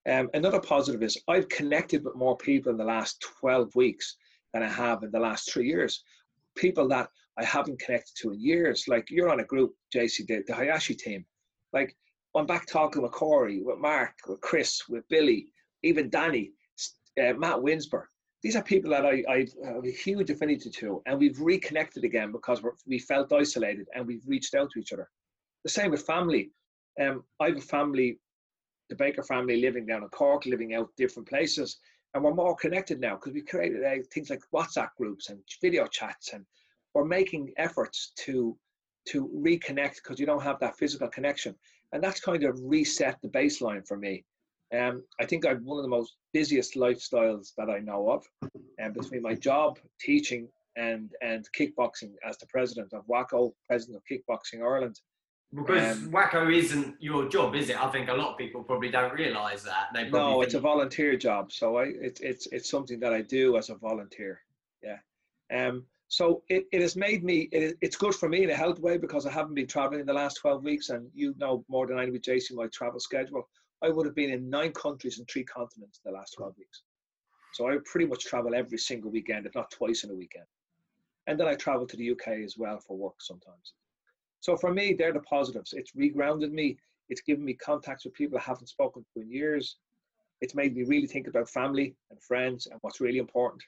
Um, 0.05 0.29
another 0.33 0.59
positive 0.59 1.01
is 1.01 1.17
I've 1.29 1.47
connected 1.47 2.03
with 2.03 2.15
more 2.15 2.35
people 2.35 2.73
in 2.73 2.77
the 2.77 2.83
last 2.83 3.21
12 3.39 3.73
weeks 3.73 4.17
than 4.53 4.63
I 4.63 4.67
have 4.67 5.03
in 5.03 5.11
the 5.11 5.19
last 5.19 5.51
three 5.51 5.65
years. 5.65 6.03
People 6.55 6.89
that 6.89 7.07
I 7.37 7.45
haven't 7.45 7.79
connected 7.79 8.13
to 8.17 8.31
in 8.31 8.41
years. 8.41 8.85
Like 8.89 9.09
you're 9.09 9.29
on 9.29 9.39
a 9.39 9.45
group, 9.45 9.75
JC, 9.95 10.27
the, 10.27 10.43
the 10.45 10.53
Hayashi 10.53 10.93
team. 10.93 11.25
Like 11.71 11.95
I'm 12.35 12.45
back 12.45 12.67
talking 12.67 13.01
with 13.01 13.13
Corey, 13.13 13.61
with 13.63 13.79
Mark, 13.79 14.13
with 14.27 14.41
Chris, 14.41 14.81
with 14.89 15.07
Billy, 15.07 15.47
even 15.83 16.09
Danny, 16.09 16.51
uh, 17.17 17.33
Matt 17.33 17.59
Winsberg. 17.59 18.07
These 18.41 18.57
are 18.57 18.63
people 18.63 18.91
that 18.91 19.05
I, 19.05 19.23
I 19.29 19.47
have 19.65 19.85
a 19.85 19.91
huge 19.91 20.29
affinity 20.29 20.69
to, 20.69 21.01
and 21.05 21.17
we've 21.17 21.39
reconnected 21.39 22.03
again 22.03 22.33
because 22.33 22.61
we 22.85 22.99
felt 22.99 23.31
isolated 23.31 23.87
and 23.95 24.05
we've 24.05 24.27
reached 24.27 24.53
out 24.53 24.69
to 24.71 24.79
each 24.79 24.91
other. 24.91 25.09
The 25.63 25.69
same 25.69 25.91
with 25.91 26.05
family. 26.05 26.51
Um, 26.99 27.23
I 27.39 27.47
have 27.47 27.57
a 27.57 27.61
family, 27.61 28.19
the 28.89 28.95
Baker 28.95 29.23
family, 29.23 29.61
living 29.61 29.85
down 29.85 30.03
in 30.03 30.09
Cork, 30.09 30.45
living 30.45 30.73
out 30.75 30.89
different 30.97 31.27
places, 31.27 31.79
and 32.13 32.23
we're 32.23 32.33
more 32.33 32.55
connected 32.55 32.99
now 32.99 33.15
because 33.15 33.33
we 33.33 33.41
created 33.41 33.83
uh, 33.83 34.03
things 34.13 34.29
like 34.29 34.41
WhatsApp 34.53 34.89
groups 34.97 35.29
and 35.29 35.39
video 35.61 35.87
chats, 35.87 36.33
and 36.33 36.45
we're 36.93 37.05
making 37.05 37.53
efforts 37.57 38.11
to 38.17 38.57
to 39.05 39.27
reconnect 39.35 39.95
because 39.95 40.19
you 40.19 40.25
don't 40.25 40.43
have 40.43 40.59
that 40.59 40.77
physical 40.77 41.07
connection, 41.07 41.55
and 41.91 42.03
that's 42.03 42.19
kind 42.19 42.43
of 42.43 42.59
reset 42.61 43.19
the 43.21 43.29
baseline 43.29 43.85
for 43.87 43.97
me. 43.97 44.23
Um, 44.77 45.03
I 45.19 45.25
think 45.25 45.45
I've 45.45 45.61
one 45.61 45.77
of 45.77 45.83
the 45.83 45.89
most 45.89 46.15
busiest 46.33 46.75
lifestyles 46.75 47.53
that 47.57 47.69
I 47.69 47.79
know 47.79 48.09
of, 48.09 48.25
and 48.79 48.87
um, 48.87 48.93
between 48.93 49.21
my 49.21 49.33
job, 49.33 49.79
teaching, 49.99 50.47
and 50.75 51.11
and 51.21 51.47
kickboxing 51.57 52.13
as 52.27 52.37
the 52.37 52.47
president 52.47 52.93
of 52.93 53.05
WAKO, 53.07 53.53
president 53.67 53.97
of 53.97 54.03
Kickboxing 54.05 54.61
Ireland. 54.61 54.99
Because 55.55 55.97
um, 55.97 56.11
WAKO 56.11 56.51
isn't 56.51 56.95
your 56.99 57.29
job, 57.29 57.55
is 57.55 57.69
it? 57.69 57.81
I 57.81 57.87
think 57.89 58.09
a 58.09 58.13
lot 58.13 58.31
of 58.31 58.37
people 58.37 58.63
probably 58.63 58.89
don't 58.89 59.13
realise 59.13 59.61
that. 59.63 59.89
They 59.93 60.09
no, 60.09 60.41
it's 60.41 60.55
a 60.55 60.59
volunteer 60.59 61.15
job, 61.15 61.51
so 61.51 61.77
I 61.77 61.83
it's 62.01 62.21
it's 62.21 62.47
it's 62.47 62.69
something 62.69 62.99
that 63.01 63.13
I 63.13 63.21
do 63.21 63.57
as 63.57 63.69
a 63.69 63.75
volunteer. 63.75 64.41
Yeah. 64.81 64.97
Um. 65.51 65.85
So 66.07 66.43
it, 66.49 66.65
it 66.71 66.81
has 66.81 66.95
made 66.95 67.23
me 67.23 67.49
it, 67.51 67.77
it's 67.81 67.95
good 67.95 68.15
for 68.15 68.29
me 68.29 68.43
in 68.43 68.49
a 68.49 68.55
health 68.55 68.79
way 68.79 68.97
because 68.97 69.25
I 69.25 69.31
haven't 69.31 69.53
been 69.53 69.67
traveling 69.67 69.99
in 69.99 70.05
the 70.05 70.13
last 70.13 70.35
12 70.35 70.63
weeks 70.63 70.89
and 70.89 71.09
you 71.13 71.33
know 71.37 71.65
more 71.67 71.87
than 71.87 71.97
I 71.97 72.05
do 72.05 72.11
with 72.11 72.23
Jason 72.23 72.55
my 72.55 72.67
travel 72.67 72.99
schedule. 72.99 73.47
I 73.83 73.89
would 73.89 74.05
have 74.05 74.15
been 74.15 74.29
in 74.31 74.49
nine 74.49 74.71
countries 74.71 75.19
and 75.19 75.27
three 75.27 75.43
continents 75.43 75.99
in 76.03 76.11
the 76.11 76.17
last 76.17 76.35
12 76.37 76.55
weeks. 76.57 76.83
So 77.53 77.69
I 77.69 77.77
pretty 77.85 78.07
much 78.07 78.25
travel 78.25 78.55
every 78.55 78.77
single 78.77 79.11
weekend, 79.11 79.45
if 79.45 79.53
not 79.53 79.69
twice 79.71 80.03
in 80.03 80.09
a 80.09 80.15
weekend. 80.15 80.45
And 81.27 81.39
then 81.39 81.47
I 81.47 81.55
travel 81.55 81.85
to 81.87 81.97
the 81.97 82.11
UK 82.11 82.27
as 82.43 82.57
well 82.57 82.79
for 82.79 82.97
work 82.97 83.15
sometimes. 83.19 83.73
So 84.43 84.57
for 84.57 84.73
me, 84.73 84.93
they're 84.93 85.13
the 85.13 85.21
positives. 85.21 85.71
It's 85.71 85.93
regrounded 85.93 86.51
me. 86.51 86.77
It's 87.07 87.21
given 87.21 87.45
me 87.45 87.53
contacts 87.53 88.03
with 88.03 88.13
people 88.13 88.37
I 88.37 88.41
haven't 88.41 88.67
spoken 88.67 89.05
to 89.13 89.21
in 89.21 89.31
years. 89.31 89.77
It's 90.41 90.53
made 90.53 90.75
me 90.75 90.83
really 90.83 91.07
think 91.07 91.27
about 91.27 91.49
family 91.49 91.95
and 92.11 92.21
friends 92.21 92.67
and 92.67 92.77
what's 92.81 92.99
really 92.99 93.19
important. 93.19 93.63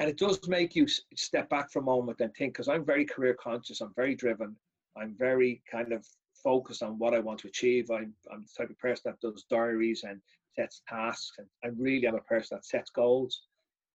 and 0.00 0.08
it 0.08 0.16
does 0.16 0.48
make 0.48 0.74
you 0.74 0.86
step 1.14 1.48
back 1.50 1.70
for 1.70 1.80
a 1.80 1.90
moment 1.94 2.20
and 2.20 2.34
think 2.34 2.54
because 2.54 2.68
i'm 2.68 2.84
very 2.92 3.04
career 3.04 3.34
conscious 3.34 3.82
i'm 3.82 3.92
very 3.94 4.14
driven 4.14 4.56
i'm 4.96 5.14
very 5.18 5.62
kind 5.70 5.92
of 5.92 6.02
focused 6.42 6.82
on 6.82 6.98
what 6.98 7.14
i 7.14 7.20
want 7.20 7.38
to 7.38 7.48
achieve 7.48 7.90
i'm, 7.90 8.14
I'm 8.32 8.42
the 8.46 8.54
type 8.56 8.70
of 8.70 8.78
person 8.78 9.02
that 9.06 9.20
does 9.20 9.44
diaries 9.50 10.04
and 10.08 10.18
sets 10.56 10.80
tasks 10.88 11.36
and 11.38 11.46
i 11.64 11.68
really 11.76 12.06
am 12.06 12.14
a 12.14 12.30
person 12.32 12.56
that 12.56 12.64
sets 12.64 12.90
goals 12.90 13.42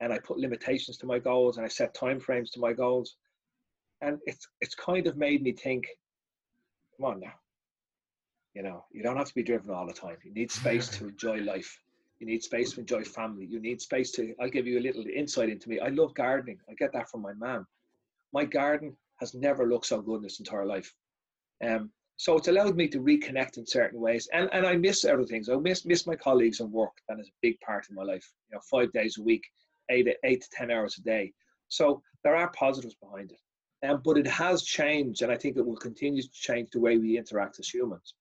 and 0.01 0.13
i 0.13 0.19
put 0.19 0.39
limitations 0.39 0.99
to 0.99 1.07
my 1.07 1.19
goals 1.19 1.57
and 1.57 1.65
i 1.65 1.71
set 1.71 1.95
time 1.95 2.21
frames 2.21 2.51
to 2.51 2.61
my 2.61 2.75
goals 2.75 3.17
and 4.01 4.19
it's 4.27 4.49
it's 4.61 4.75
kind 4.75 5.07
of 5.07 5.17
made 5.17 5.43
me 5.43 5.53
think 5.53 5.87
come 6.97 7.07
on 7.07 7.21
now 7.21 7.35
you 8.55 8.63
know 8.63 8.85
you 8.93 9.03
don't 9.03 9.17
have 9.17 9.29
to 9.29 9.35
be 9.35 9.43
driven 9.43 9.71
all 9.71 9.87
the 9.87 9.93
time 9.93 10.17
you 10.25 10.33
need 10.33 10.51
space 10.51 10.89
to 10.89 11.09
enjoy 11.09 11.39
life 11.39 11.79
you 12.25 12.27
need 12.27 12.43
space 12.43 12.73
to 12.73 12.81
enjoy 12.81 13.03
family. 13.05 13.45
You 13.45 13.61
need 13.61 13.81
space 13.81 14.11
to. 14.13 14.35
I'll 14.41 14.49
give 14.49 14.67
you 14.67 14.79
a 14.79 14.81
little 14.81 15.05
insight 15.07 15.51
into 15.51 15.69
me. 15.69 15.81
I 15.81 15.89
love 15.89 16.15
gardening. 16.15 16.59
I 16.71 16.75
get 16.75 16.93
that 16.93 17.11
from 17.11 17.23
my 17.23 17.33
mom. 17.35 17.67
My 18.33 18.45
garden 18.45 18.97
has 19.21 19.35
never 19.35 19.67
looked 19.67 19.87
so 19.87 20.01
good 20.01 20.21
in 20.21 20.25
its 20.25 20.39
entire 20.39 20.65
life. 20.65 20.95
Um, 21.63 21.91
so 22.17 22.37
it's 22.37 22.49
allowed 22.49 22.77
me 22.77 22.89
to 22.89 23.01
reconnect 23.01 23.59
in 23.59 23.67
certain 23.67 24.01
ways. 24.01 24.29
And 24.33 24.49
and 24.53 24.67
I 24.67 24.77
miss 24.77 25.05
other 25.05 25.25
things. 25.25 25.49
I 25.49 25.57
miss 25.57 25.85
miss 25.85 26.07
my 26.07 26.17
colleagues 26.17 26.61
and 26.61 26.73
work. 26.73 26.93
That 27.09 27.21
is 27.21 27.29
a 27.29 27.41
big 27.43 27.61
part 27.61 27.87
of 27.89 27.97
my 27.97 28.05
life. 28.05 28.27
You 28.49 28.57
know, 28.57 28.63
five 28.71 28.93
days 28.93 29.19
a 29.19 29.23
week, 29.23 29.45
eight 29.91 30.09
eight 30.25 30.43
to 30.43 30.49
ten 30.53 30.71
hours 30.71 30.97
a 30.99 31.03
day. 31.03 31.33
So 31.69 32.03
there 32.23 32.37
are 32.37 32.51
positives 32.53 32.95
behind 32.95 33.33
it. 33.33 33.41
Um, 33.85 34.01
but 34.05 34.17
it 34.17 34.27
has 34.27 34.63
changed, 34.63 35.23
and 35.23 35.31
I 35.31 35.37
think 35.37 35.57
it 35.57 35.67
will 35.67 35.77
continue 35.77 36.23
to 36.23 36.31
change 36.31 36.71
the 36.71 36.81
way 36.81 36.97
we 36.97 37.19
interact 37.19 37.59
as 37.59 37.69
humans. 37.69 38.15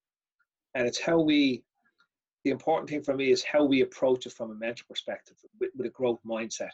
And 0.76 0.88
it's 0.88 1.00
how 1.00 1.20
we 1.20 1.64
the 2.44 2.52
important 2.52 2.90
thing 2.90 3.04
for 3.04 3.16
me 3.16 3.32
is 3.32 3.42
how 3.44 3.64
we 3.64 3.82
approach 3.82 4.26
it 4.26 4.34
from 4.34 4.52
a 4.52 4.56
mental 4.56 4.86
perspective 4.90 5.38
with, 5.62 5.70
with, 5.78 5.88
a 5.88 5.92
growth 5.92 6.20
mindset. 6.26 6.72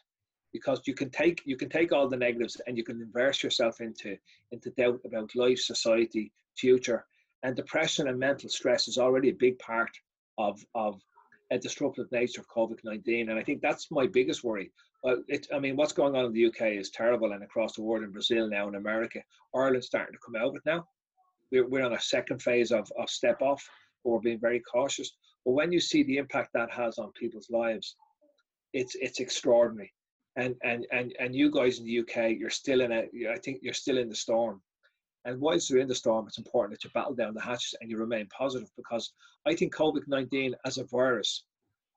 Because 0.52 0.82
you 0.88 0.96
can 0.96 1.12
take 1.12 1.44
you 1.46 1.56
can 1.56 1.70
take 1.70 1.92
all 1.92 2.08
the 2.08 2.18
negatives 2.18 2.60
and 2.66 2.76
you 2.76 2.84
can 2.84 3.00
immerse 3.02 3.44
yourself 3.44 3.82
into 3.82 4.18
into 4.52 4.72
doubt 4.72 5.02
about 5.06 5.36
life 5.36 5.60
society 5.60 6.32
future. 6.56 7.06
And 7.44 7.56
depression 7.56 8.08
and 8.08 8.18
mental 8.18 8.50
stress 8.50 8.88
is 8.88 8.98
already 8.98 9.30
a 9.30 9.44
big 9.46 9.60
part 9.60 9.92
of 10.40 10.66
of 10.74 11.00
a 11.52 11.58
disruptive 11.58 12.12
nature 12.12 12.42
of 12.42 12.48
covid-19 12.48 13.30
and 13.30 13.40
i 13.40 13.44
think 13.44 13.62
that's 13.62 13.90
my 13.92 14.08
biggest 14.08 14.44
worry 14.44 14.72
uh, 15.08 15.16
it, 15.28 15.48
i 15.54 15.60
mean 15.60 15.76
what's 15.76 15.94
going 15.94 16.16
on 16.16 16.26
in 16.26 16.34
the 16.34 16.46
uk 16.46 16.62
is 16.62 16.90
terrible 16.90 17.32
and 17.32 17.44
across 17.44 17.74
the 17.74 17.82
world 17.82 18.04
in 18.04 18.12
brazil 18.12 18.50
now 18.50 18.68
in 18.68 18.76
america 18.76 19.20
ireland's 19.56 19.88
starting 19.88 20.14
to 20.14 20.20
come 20.26 20.36
out 20.36 20.50
of 20.50 20.56
it 20.56 20.62
now 20.66 20.86
we're, 21.52 21.68
we're 21.68 21.86
on 21.86 21.94
a 21.94 22.02
second 22.02 22.42
phase 22.42 22.72
of, 22.72 22.92
of 22.98 23.10
step 23.10 23.42
off 23.42 23.64
but 24.04 24.12
we're 24.12 24.20
being 24.20 24.40
very 24.40 24.60
cautious 24.60 25.12
but 25.46 25.54
when 25.54 25.72
you 25.72 25.80
see 25.80 26.04
the 26.04 26.18
impact 26.18 26.54
that 26.54 26.72
has 26.72 26.98
on 26.98 27.12
people's 27.14 27.50
lives, 27.50 27.96
it's 28.74 28.96
it's 28.96 29.20
extraordinary. 29.20 29.94
And 30.36 30.56
and 30.64 30.86
and 30.92 31.16
and 31.20 31.36
you 31.36 31.50
guys 31.52 31.80
in 31.80 31.86
the 31.86 32.00
UK, 32.00 32.38
you're 32.38 32.50
still 32.50 32.82
in 32.82 32.92
a. 32.92 33.08
I 33.32 33.38
think 33.40 33.60
you're 33.62 33.74
still 33.74 33.98
in 33.98 34.10
the 34.10 34.16
storm. 34.16 34.62
And 35.26 35.40
whilst 35.42 35.70
you're 35.70 35.80
in 35.80 35.88
the 35.88 35.96
storm, 35.96 36.28
it's 36.28 36.38
important 36.38 36.74
that 36.74 36.84
you 36.84 36.92
battle 36.94 37.14
down 37.14 37.34
the 37.34 37.42
hatches 37.42 37.76
and 37.82 37.90
you 37.90 37.98
remain 37.98 38.28
positive 38.28 38.70
because 38.78 39.12
I 39.46 39.56
think 39.56 39.76
COVID 39.76 40.08
nineteen 40.08 40.56
as 40.66 40.78
a 40.78 40.86
virus 40.86 41.44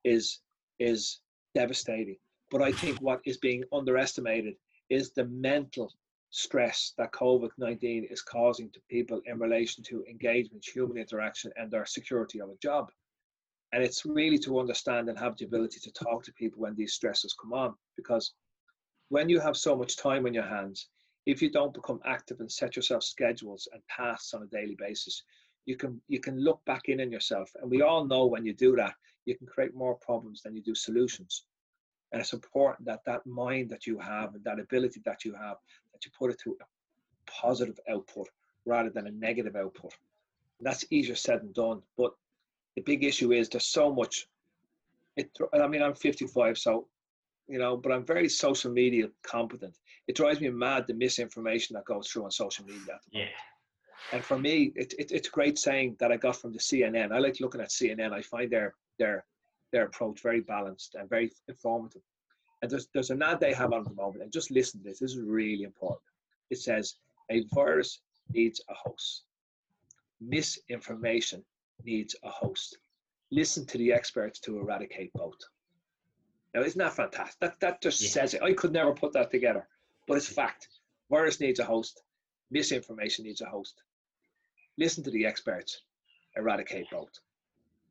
is 0.03 0.39
is 0.79 1.19
devastating. 1.55 2.17
But 2.53 2.61
I 2.61 2.71
think 2.71 3.01
what 3.01 3.19
is 3.25 3.37
being 3.37 3.63
underestimated 3.73 4.57
is 4.91 5.09
the 5.09 5.25
mental 5.25 5.91
stress 6.29 6.93
that 6.99 7.11
COVID 7.11 7.49
19 7.57 8.03
is 8.11 8.21
causing 8.21 8.69
to 8.69 8.79
people 8.91 9.23
in 9.25 9.39
relation 9.39 9.83
to 9.85 10.05
engagement, 10.05 10.63
human 10.63 10.97
interaction, 10.99 11.51
and 11.55 11.71
their 11.71 11.87
security 11.87 12.39
of 12.41 12.51
a 12.51 12.57
job. 12.57 12.91
And 13.71 13.83
it's 13.83 14.05
really 14.05 14.37
to 14.37 14.59
understand 14.59 15.09
and 15.09 15.17
have 15.17 15.35
the 15.35 15.45
ability 15.45 15.79
to 15.79 15.91
talk 15.93 16.23
to 16.25 16.33
people 16.33 16.61
when 16.61 16.75
these 16.75 16.93
stresses 16.93 17.33
come 17.33 17.53
on. 17.53 17.73
Because 17.97 18.35
when 19.09 19.29
you 19.29 19.39
have 19.39 19.57
so 19.57 19.75
much 19.75 19.97
time 19.97 20.27
on 20.27 20.33
your 20.35 20.47
hands, 20.47 20.89
if 21.25 21.41
you 21.41 21.49
don't 21.49 21.73
become 21.73 22.01
active 22.05 22.39
and 22.39 22.51
set 22.51 22.75
yourself 22.75 23.01
schedules 23.03 23.67
and 23.73 23.81
tasks 23.89 24.35
on 24.35 24.43
a 24.43 24.55
daily 24.55 24.75
basis, 24.77 25.23
you 25.65 25.75
can 25.75 25.99
you 26.07 26.19
can 26.19 26.39
look 26.39 26.63
back 26.65 26.87
in 26.87 27.01
on 27.01 27.11
yourself. 27.11 27.51
And 27.59 27.71
we 27.71 27.81
all 27.81 28.05
know 28.05 28.27
when 28.27 28.45
you 28.45 28.53
do 28.53 28.75
that, 28.75 28.93
you 29.25 29.35
can 29.35 29.47
create 29.47 29.73
more 29.73 29.95
problems 29.95 30.43
than 30.43 30.55
you 30.55 30.61
do 30.61 30.75
solutions. 30.75 31.45
And 32.13 32.21
it's 32.21 32.33
important 32.33 32.85
that 32.85 33.03
that 33.05 33.25
mind 33.25 33.71
that 33.71 33.87
you 33.87 33.97
have 33.97 34.35
and 34.35 34.43
that 34.43 34.59
ability 34.59 35.01
that 35.03 35.25
you 35.25 35.33
have, 35.33 35.57
that 35.91 36.05
you 36.05 36.11
put 36.17 36.29
it 36.29 36.39
to 36.43 36.55
a 36.61 36.65
positive 37.29 37.79
output 37.89 38.29
rather 38.65 38.91
than 38.91 39.07
a 39.07 39.11
negative 39.11 39.55
output. 39.55 39.93
And 40.59 40.67
that's 40.67 40.85
easier 40.91 41.15
said 41.15 41.41
than 41.41 41.51
done. 41.53 41.81
But 41.97 42.13
the 42.75 42.81
big 42.81 43.03
issue 43.03 43.33
is 43.33 43.49
there's 43.49 43.65
so 43.65 43.91
much. 43.91 44.27
It, 45.17 45.35
I 45.59 45.67
mean, 45.67 45.81
I'm 45.81 45.95
55, 45.95 46.57
so 46.57 46.87
you 47.47 47.57
know, 47.57 47.75
but 47.75 47.91
I'm 47.91 48.05
very 48.05 48.29
social 48.29 48.71
media 48.71 49.09
competent. 49.23 49.75
It 50.07 50.15
drives 50.15 50.39
me 50.39 50.49
mad 50.49 50.85
the 50.87 50.93
misinformation 50.93 51.73
that 51.73 51.85
goes 51.85 52.07
through 52.07 52.25
on 52.25 52.31
social 52.31 52.65
media. 52.65 52.99
Yeah. 53.11 53.25
And 54.11 54.23
for 54.23 54.37
me, 54.37 54.71
it, 54.75 54.93
it, 54.99 55.11
it's 55.11 55.27
a 55.27 55.31
great 55.31 55.57
saying 55.57 55.97
that 55.99 56.11
I 56.11 56.17
got 56.17 56.35
from 56.35 56.53
the 56.53 56.59
CNN. 56.59 57.11
I 57.11 57.19
like 57.19 57.39
looking 57.39 57.61
at 57.61 57.69
CNN. 57.69 58.13
I 58.13 58.21
find 58.21 58.51
their 58.51 58.75
their 58.99 59.25
their 59.73 59.85
approach 59.85 60.21
very 60.21 60.39
balanced 60.39 60.95
and 60.95 61.09
very 61.09 61.31
informative. 61.49 62.03
And 62.61 62.71
there's 62.71 62.87
there's 62.93 63.09
an 63.09 63.21
ad 63.21 63.41
they 63.41 63.53
have 63.53 63.73
on 63.73 63.81
at 63.81 63.87
the 63.89 63.93
moment, 63.93 64.23
and 64.23 64.31
just 64.31 64.51
listen 64.51 64.79
to 64.79 64.85
this. 64.85 64.99
This 64.99 65.11
is 65.11 65.19
really 65.19 65.63
important. 65.63 66.03
It 66.49 66.59
says 66.59 66.95
a 67.29 67.43
virus 67.53 67.99
needs 68.31 68.61
a 68.69 68.73
host. 68.73 69.23
Misinformation 70.21 71.43
needs 71.83 72.15
a 72.23 72.29
host. 72.29 72.77
Listen 73.31 73.65
to 73.65 73.77
the 73.77 73.91
experts 73.91 74.39
to 74.41 74.59
eradicate 74.59 75.11
both. 75.13 75.39
Now, 76.53 76.61
isn't 76.61 76.79
that 76.79 76.93
fantastic? 76.93 77.39
That, 77.39 77.59
that 77.61 77.81
just 77.81 78.01
yeah. 78.01 78.09
says 78.09 78.35
it. 78.35 78.43
I 78.43 78.53
could 78.53 78.71
never 78.71 78.93
put 78.93 79.11
that 79.13 79.31
together, 79.31 79.67
but 80.07 80.17
it's 80.17 80.27
fact. 80.27 80.69
Virus 81.09 81.39
needs 81.39 81.59
a 81.59 81.65
host. 81.65 82.03
Misinformation 82.51 83.25
needs 83.25 83.41
a 83.41 83.45
host. 83.45 83.81
Listen 84.77 85.03
to 85.03 85.11
the 85.11 85.25
experts. 85.25 85.81
Eradicate 86.37 86.85
both. 86.91 87.19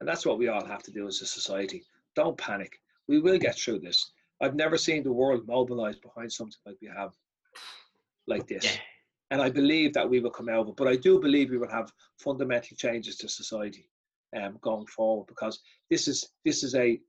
And 0.02 0.08
that's 0.08 0.26
what 0.26 0.38
we 0.38 0.48
all 0.48 0.66
have 0.66 0.82
to 0.82 0.90
do 0.90 1.06
as 1.06 1.22
a 1.22 1.26
society. 1.26 1.84
Don't 2.16 2.36
panic. 2.36 2.80
We 3.06 3.20
will 3.20 3.38
get 3.38 3.56
through 3.56 3.78
this. 3.78 4.10
I've 4.40 4.56
never 4.56 4.76
seen 4.76 5.04
the 5.04 5.12
world 5.12 5.46
mobilize 5.46 5.96
behind 5.96 6.32
something 6.32 6.58
like 6.66 6.76
we 6.82 6.88
have, 6.88 7.12
like 8.26 8.46
this. 8.48 8.64
Yeah 8.64 8.80
and 9.32 9.40
I 9.40 9.48
believe 9.48 9.94
that 9.94 10.08
we 10.08 10.20
will 10.20 10.30
come 10.30 10.50
out 10.50 10.60
of 10.60 10.68
it. 10.68 10.76
But 10.76 10.88
I 10.88 10.96
do 10.96 11.18
believe 11.18 11.48
we 11.48 11.56
will 11.56 11.70
have 11.70 11.90
fundamental 12.18 12.76
changes 12.76 13.16
to 13.16 13.28
society 13.30 13.88
um, 14.36 14.58
going 14.60 14.86
forward 14.86 15.26
because 15.26 15.58
this 15.88 16.06
is 16.06 16.28
this 16.44 16.62
is 16.62 16.74
a 16.74 17.00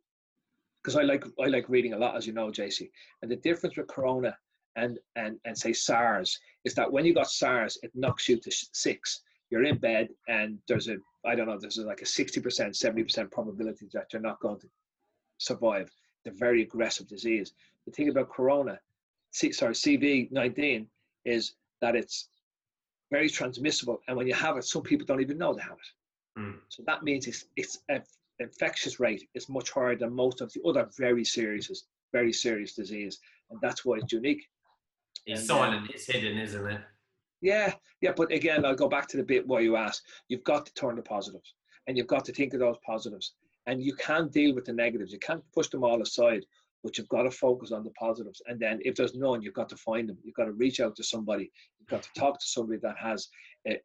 because 0.82 0.96
I 0.96 1.02
like 1.02 1.26
I 1.42 1.48
like 1.48 1.68
reading 1.68 1.94
a 1.94 1.98
lot, 1.98 2.16
as 2.16 2.26
you 2.26 2.32
know, 2.32 2.48
JC. 2.48 2.90
And 3.22 3.30
the 3.30 3.36
difference 3.36 3.76
with 3.76 3.88
Corona 3.88 4.38
and 4.78 5.00
and 5.18 5.38
and 5.44 5.58
say 5.58 5.74
SARS 5.74 6.40
is 6.64 6.74
that 6.76 6.90
when 6.90 7.06
you 7.06 7.14
got 7.14 7.30
SARS, 7.30 7.78
it 7.84 7.92
knocks 7.94 8.30
you 8.30 8.40
to 8.40 8.52
six. 8.72 9.22
You're 9.54 9.66
in 9.66 9.78
bed, 9.78 10.10
and 10.28 10.58
there's 10.68 10.88
a 10.88 10.98
I 11.24 11.36
don't 11.36 11.46
know, 11.46 11.60
there's 11.60 11.78
like 11.78 12.02
a 12.02 12.08
sixty 12.08 12.42
percent, 12.42 12.76
seventy 12.76 13.04
percent 13.04 13.30
probability 13.30 13.88
that 13.94 14.08
you're 14.12 14.20
not 14.20 14.40
going 14.40 14.60
to 14.62 14.68
survive. 15.38 15.92
The 16.26 16.32
very 16.32 16.64
aggressive 16.64 17.08
disease. 17.08 17.54
The 17.86 17.92
thing 17.92 18.10
about 18.10 18.32
Corona, 18.32 18.80
sorry, 19.32 19.76
CV 19.76 20.32
nineteen 20.32 20.88
is 21.24 21.54
that 21.82 21.96
it's 21.96 22.30
very 23.12 23.30
transmissible. 23.30 24.02
And 24.08 24.18
when 24.18 24.26
you 24.26 24.34
have 24.34 24.58
it, 24.58 24.64
some 24.64 24.82
people 24.82 25.06
don't 25.06 25.22
even 25.22 25.38
know 25.38 25.54
they 25.54 25.62
have 25.62 25.74
it. 25.74 26.40
Mm. 26.40 26.56
So 26.70 26.82
that 26.88 27.04
means 27.04 27.28
it's, 27.28 27.46
it's 27.56 27.78
a, 27.92 28.02
infectious 28.40 29.00
rate 29.00 29.30
is 29.36 29.50
much 29.50 29.70
higher 29.70 29.96
than 29.96 30.12
most 30.16 30.42
of 30.42 30.52
the 30.54 30.62
other 30.68 30.90
very 30.98 31.24
serious, 31.24 31.86
very 32.12 32.34
serious 32.34 32.74
disease. 32.74 33.20
And 33.52 33.60
that's 33.62 33.86
why 33.86 33.98
it's 33.98 34.12
unique. 34.12 34.50
It's 35.28 35.42
and, 35.42 35.48
silent, 35.48 35.90
uh, 35.90 35.94
it's 35.94 36.08
hidden, 36.08 36.40
isn't 36.40 36.66
it? 36.66 36.82
Yeah, 37.44 37.74
yeah. 38.02 38.14
But 38.16 38.32
again, 38.32 38.66
I'll 38.66 38.76
go 38.76 38.90
back 38.90 39.08
to 39.10 39.18
the 39.18 39.24
bit 39.24 39.48
where 39.48 39.62
you 39.62 39.76
asked. 39.76 40.04
You've 40.30 40.44
got 40.44 40.66
to 40.66 40.74
turn 40.74 40.96
the 40.96 41.02
positives 41.02 41.54
and 41.88 41.98
you've 41.98 42.08
got 42.08 42.26
to 42.26 42.34
think 42.34 42.54
of 42.54 42.60
those 42.60 42.78
positives. 42.86 43.34
And 43.66 43.82
you 43.82 43.96
can't 43.96 44.32
deal 44.32 44.56
with 44.56 44.66
the 44.66 44.74
negatives. 44.74 45.14
You 45.14 45.20
can't 45.20 45.44
push 45.54 45.68
them 45.68 45.84
all 45.84 46.02
aside 46.02 46.46
but 46.84 46.98
you've 46.98 47.10
got 47.10 47.24
to 47.24 47.32
focus 47.32 47.72
on 47.72 47.84
the 47.84 47.92
positives. 47.92 48.42
And 48.48 48.60
then 48.60 48.80
if 48.84 48.96
there's 48.96 49.16
none, 49.16 49.42
you've 49.42 49.54
got 49.54 49.70
to 49.70 49.78
find 49.78 50.10
them. 50.10 50.18
You've 50.24 50.36
got 50.36 50.46
to 50.46 50.52
reach 50.52 50.82
out 50.82 50.96
to 50.98 51.04
somebody. 51.04 51.50
You've 51.80 51.88
got 51.88 52.04
to 52.04 52.10
talk 52.20 52.40
to 52.40 52.46
somebody 52.46 52.80
that 52.84 52.98
has 52.98 53.30
a, 53.66 53.80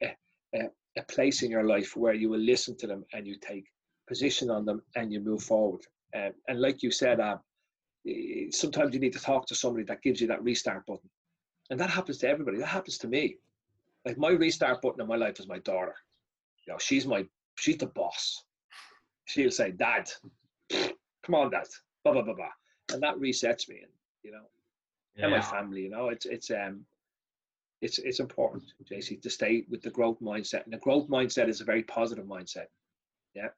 a, 0.55 0.65
a 0.97 1.03
place 1.05 1.43
in 1.43 1.51
your 1.51 1.65
life 1.65 1.97
where 1.97 2.15
you 2.15 2.29
will 2.29 2.41
listen 2.41 2.77
to 2.79 2.87
them 2.87 3.05
and 3.13 3.27
you 3.27 3.37
take 3.41 3.67
position 4.09 4.51
on 4.51 4.65
them 4.65 4.83
and 4.97 5.13
you 5.13 5.21
move 5.21 5.43
forward. 5.43 5.83
Um, 6.17 6.33
and 6.49 6.61
like 6.61 6.83
you 6.83 6.91
said, 6.91 7.21
uh, 7.21 7.37
sometimes 8.51 8.95
you 8.95 9.01
need 9.01 9.13
to 9.13 9.21
talk 9.21 9.47
to 9.47 9.55
somebody 9.55 9.85
that 9.85 10.03
gives 10.03 10.21
you 10.21 10.27
that 10.27 10.43
restart 10.43 10.85
button. 10.87 11.09
And 11.71 11.79
that 11.79 11.91
happens 11.91 12.19
to 12.19 12.29
everybody. 12.29 12.59
That 12.59 12.67
happens 12.67 12.99
to 12.99 13.09
me. 13.09 13.37
Like 14.09 14.19
my 14.19 14.31
restart 14.31 14.83
button 14.83 15.01
in 15.01 15.07
my 15.07 15.17
life 15.17 15.39
is 15.39 15.47
my 15.47 15.61
daughter. 15.61 15.95
You 16.67 16.73
know, 16.73 16.79
she's 16.81 17.07
my 17.07 17.25
she's 17.57 17.79
the 17.79 17.87
boss. 17.87 18.43
She'll 19.27 19.53
say, 19.53 19.71
Dad, 19.71 20.11
come 21.23 21.35
on, 21.35 21.51
Dad. 21.51 21.67
Blah 22.03 22.15
blah 22.15 22.23
blah 22.23 22.35
blah 22.35 22.49
and 22.93 23.03
that 23.03 23.17
resets 23.17 23.69
me 23.69 23.81
and 23.83 23.93
you 24.23 24.33
know 24.33 24.43
yeah. 25.17 25.25
and 25.25 25.33
my 25.33 25.41
family 25.41 25.83
you 25.83 25.91
know 25.91 26.09
it's 26.09 26.27
it's 26.27 26.51
um 26.51 26.85
it's 27.81 27.99
it's 27.99 28.21
important 28.21 28.63
jc 28.91 29.21
to 29.21 29.31
stay 29.31 29.65
with 29.69 29.83
the 29.83 29.91
growth 29.91 30.19
mindset 30.21 30.65
and 30.65 30.73
the 30.73 30.79
growth 30.79 31.09
mindset 31.09 31.49
is 31.49 31.61
a 31.61 31.65
very 31.65 31.83
positive 31.85 32.25
mindset 32.25 32.67
yeah 33.35 33.49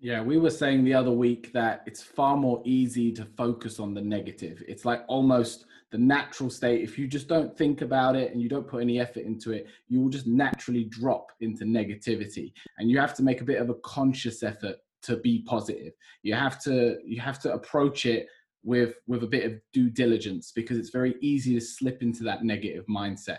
Yeah, 0.00 0.22
we 0.22 0.38
were 0.38 0.50
saying 0.50 0.84
the 0.84 0.94
other 1.00 1.12
week 1.12 1.52
that 1.52 1.82
it's 1.86 2.02
far 2.02 2.36
more 2.36 2.60
easy 2.64 3.12
to 3.12 3.24
focus 3.24 3.78
on 3.78 3.94
the 3.94 4.02
negative. 4.02 4.62
It's 4.66 4.84
like 4.84 5.02
almost 5.06 5.66
the 5.94 5.98
natural 5.98 6.50
state. 6.50 6.82
If 6.82 6.98
you 6.98 7.06
just 7.06 7.28
don't 7.28 7.56
think 7.56 7.80
about 7.80 8.16
it 8.16 8.32
and 8.32 8.42
you 8.42 8.48
don't 8.48 8.66
put 8.66 8.82
any 8.82 8.98
effort 8.98 9.22
into 9.22 9.52
it, 9.52 9.68
you 9.86 10.00
will 10.00 10.08
just 10.08 10.26
naturally 10.26 10.82
drop 10.82 11.30
into 11.40 11.64
negativity. 11.64 12.52
And 12.78 12.90
you 12.90 12.98
have 12.98 13.14
to 13.14 13.22
make 13.22 13.40
a 13.40 13.44
bit 13.44 13.62
of 13.62 13.70
a 13.70 13.74
conscious 13.74 14.42
effort 14.42 14.74
to 15.02 15.18
be 15.18 15.44
positive. 15.46 15.92
You 16.24 16.34
have 16.34 16.60
to 16.64 16.98
you 17.06 17.20
have 17.20 17.38
to 17.42 17.52
approach 17.52 18.06
it 18.06 18.26
with 18.64 18.96
with 19.06 19.22
a 19.22 19.28
bit 19.28 19.44
of 19.44 19.52
due 19.72 19.88
diligence 19.88 20.50
because 20.50 20.78
it's 20.78 20.90
very 20.90 21.14
easy 21.20 21.54
to 21.54 21.60
slip 21.60 22.02
into 22.02 22.24
that 22.24 22.42
negative 22.42 22.86
mindset. 22.86 23.38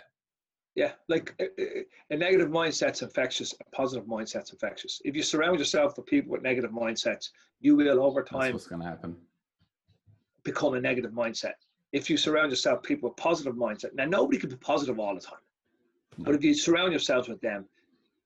Yeah, 0.74 0.92
like 1.10 1.34
a, 1.38 1.84
a, 2.10 2.16
negative 2.16 2.48
mindset's 2.48 3.02
infectious, 3.02 3.52
a 3.60 3.76
positive 3.76 4.06
mindset's 4.08 4.52
infectious. 4.52 5.02
If 5.04 5.14
you 5.14 5.22
surround 5.22 5.58
yourself 5.58 5.98
with 5.98 6.06
people 6.06 6.32
with 6.32 6.42
negative 6.42 6.70
mindsets, 6.70 7.28
you 7.60 7.76
will 7.76 8.02
over 8.02 8.22
time 8.22 8.40
That's 8.40 8.52
what's 8.52 8.66
going 8.66 8.80
to 8.80 8.88
happen. 8.88 9.16
Become 10.42 10.74
a 10.74 10.80
negative 10.80 11.12
mindset. 11.12 11.54
If 11.96 12.10
you 12.10 12.16
surround 12.18 12.50
yourself 12.50 12.80
with 12.80 12.88
people 12.88 13.08
with 13.08 13.16
positive 13.16 13.54
mindset, 13.54 13.94
now 13.94 14.04
nobody 14.04 14.38
can 14.38 14.50
be 14.50 14.56
positive 14.56 14.98
all 14.98 15.14
the 15.14 15.20
time, 15.20 15.46
but 16.18 16.34
if 16.34 16.44
you 16.44 16.52
surround 16.52 16.92
yourselves 16.92 17.26
with 17.26 17.40
them, 17.40 17.64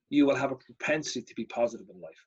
you 0.08 0.26
will 0.26 0.34
have 0.34 0.50
a 0.50 0.56
propensity 0.56 1.22
to 1.22 1.34
be 1.36 1.44
positive 1.44 1.86
in 1.88 2.00
life. 2.00 2.26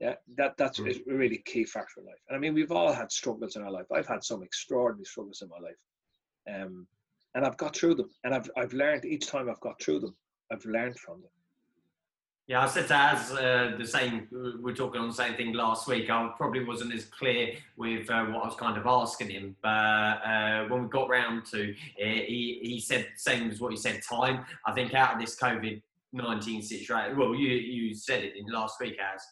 Yeah, 0.00 0.14
that 0.38 0.56
that's 0.56 0.80
mm. 0.80 0.88
a 0.88 1.14
really 1.14 1.42
key 1.44 1.64
factor 1.64 2.00
in 2.00 2.06
life. 2.06 2.22
And 2.28 2.36
I 2.36 2.40
mean, 2.40 2.54
we've 2.54 2.72
all 2.72 2.92
had 2.92 3.12
struggles 3.12 3.56
in 3.56 3.62
our 3.62 3.70
life. 3.70 3.86
I've 3.92 4.06
had 4.06 4.24
some 4.24 4.42
extraordinary 4.42 5.04
struggles 5.04 5.42
in 5.42 5.50
my 5.50 5.58
life. 5.58 5.82
Um, 6.52 6.86
and 7.34 7.44
I've 7.44 7.56
got 7.56 7.76
through 7.76 7.96
them, 7.96 8.10
and 8.24 8.34
I've 8.34 8.50
I've 8.56 8.72
learned 8.72 9.04
each 9.04 9.26
time 9.26 9.50
I've 9.50 9.60
got 9.60 9.80
through 9.82 10.00
them. 10.00 10.16
I've 10.50 10.64
learned 10.64 10.98
from 10.98 11.20
them. 11.20 11.30
Yeah, 12.46 12.62
I 12.62 12.66
said 12.66 12.88
to 12.88 12.94
Az 12.94 13.32
uh, 13.32 13.74
the 13.78 13.86
same. 13.86 14.28
We 14.62 14.72
are 14.72 14.74
talking 14.74 15.00
on 15.00 15.08
the 15.08 15.14
same 15.14 15.34
thing 15.34 15.54
last 15.54 15.88
week. 15.88 16.10
I 16.10 16.30
probably 16.36 16.62
wasn't 16.62 16.92
as 16.92 17.06
clear 17.06 17.54
with 17.78 18.10
uh, 18.10 18.26
what 18.26 18.42
I 18.42 18.46
was 18.46 18.56
kind 18.56 18.76
of 18.76 18.86
asking 18.86 19.30
him, 19.30 19.56
but 19.62 19.68
uh, 19.70 20.64
when 20.68 20.82
we 20.82 20.88
got 20.90 21.08
round 21.08 21.46
to 21.46 21.74
it, 21.96 22.28
he 22.28 22.60
he 22.62 22.80
said 22.80 23.08
same 23.16 23.50
as 23.50 23.60
what 23.60 23.72
he 23.72 23.78
said. 23.78 24.02
Time. 24.02 24.44
I 24.66 24.72
think 24.72 24.92
out 24.92 25.14
of 25.14 25.20
this 25.20 25.36
COVID 25.36 25.80
nineteen 26.12 26.60
situation. 26.60 27.16
Well, 27.16 27.34
you 27.34 27.48
you 27.48 27.94
said 27.94 28.22
it 28.22 28.36
in 28.36 28.44
last 28.52 28.78
week, 28.78 28.98
Az 29.00 29.22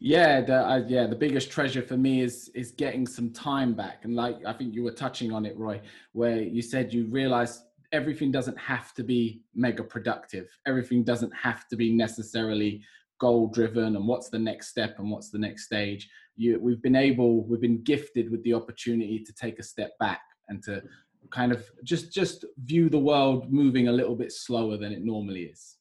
yeah 0.00 0.40
the 0.40 0.66
uh, 0.66 0.82
yeah 0.88 1.06
the 1.06 1.16
biggest 1.16 1.50
treasure 1.50 1.82
for 1.82 1.96
me 1.96 2.20
is 2.20 2.50
is 2.54 2.72
getting 2.72 3.06
some 3.06 3.30
time 3.30 3.74
back 3.74 4.04
and 4.04 4.14
like 4.16 4.36
i 4.46 4.52
think 4.52 4.74
you 4.74 4.82
were 4.82 4.90
touching 4.90 5.32
on 5.32 5.46
it 5.46 5.56
roy 5.56 5.80
where 6.12 6.42
you 6.42 6.62
said 6.62 6.92
you 6.92 7.06
realize 7.06 7.62
everything 7.94 8.30
doesn't 8.30 8.58
have 8.58 8.92
to 8.92 9.02
be 9.02 9.40
mega 9.54 9.82
productive 9.82 10.48
everything 10.66 11.02
doesn't 11.02 11.32
have 11.34 11.66
to 11.68 11.76
be 11.76 11.92
necessarily 11.92 12.82
goal 13.20 13.46
driven 13.48 13.96
and 13.96 14.06
what's 14.06 14.28
the 14.28 14.38
next 14.38 14.68
step 14.68 14.98
and 14.98 15.10
what's 15.10 15.30
the 15.30 15.38
next 15.38 15.64
stage 15.64 16.08
you 16.36 16.58
we've 16.60 16.82
been 16.82 16.96
able 16.96 17.44
we've 17.46 17.60
been 17.60 17.82
gifted 17.84 18.30
with 18.30 18.42
the 18.42 18.52
opportunity 18.52 19.18
to 19.18 19.32
take 19.32 19.58
a 19.58 19.62
step 19.62 19.92
back 19.98 20.22
and 20.48 20.62
to 20.62 20.82
kind 21.30 21.52
of 21.52 21.64
just 21.84 22.12
just 22.12 22.44
view 22.64 22.90
the 22.90 22.98
world 22.98 23.50
moving 23.50 23.88
a 23.88 23.92
little 23.92 24.16
bit 24.16 24.30
slower 24.30 24.76
than 24.76 24.92
it 24.92 25.02
normally 25.02 25.44
is 25.44 25.76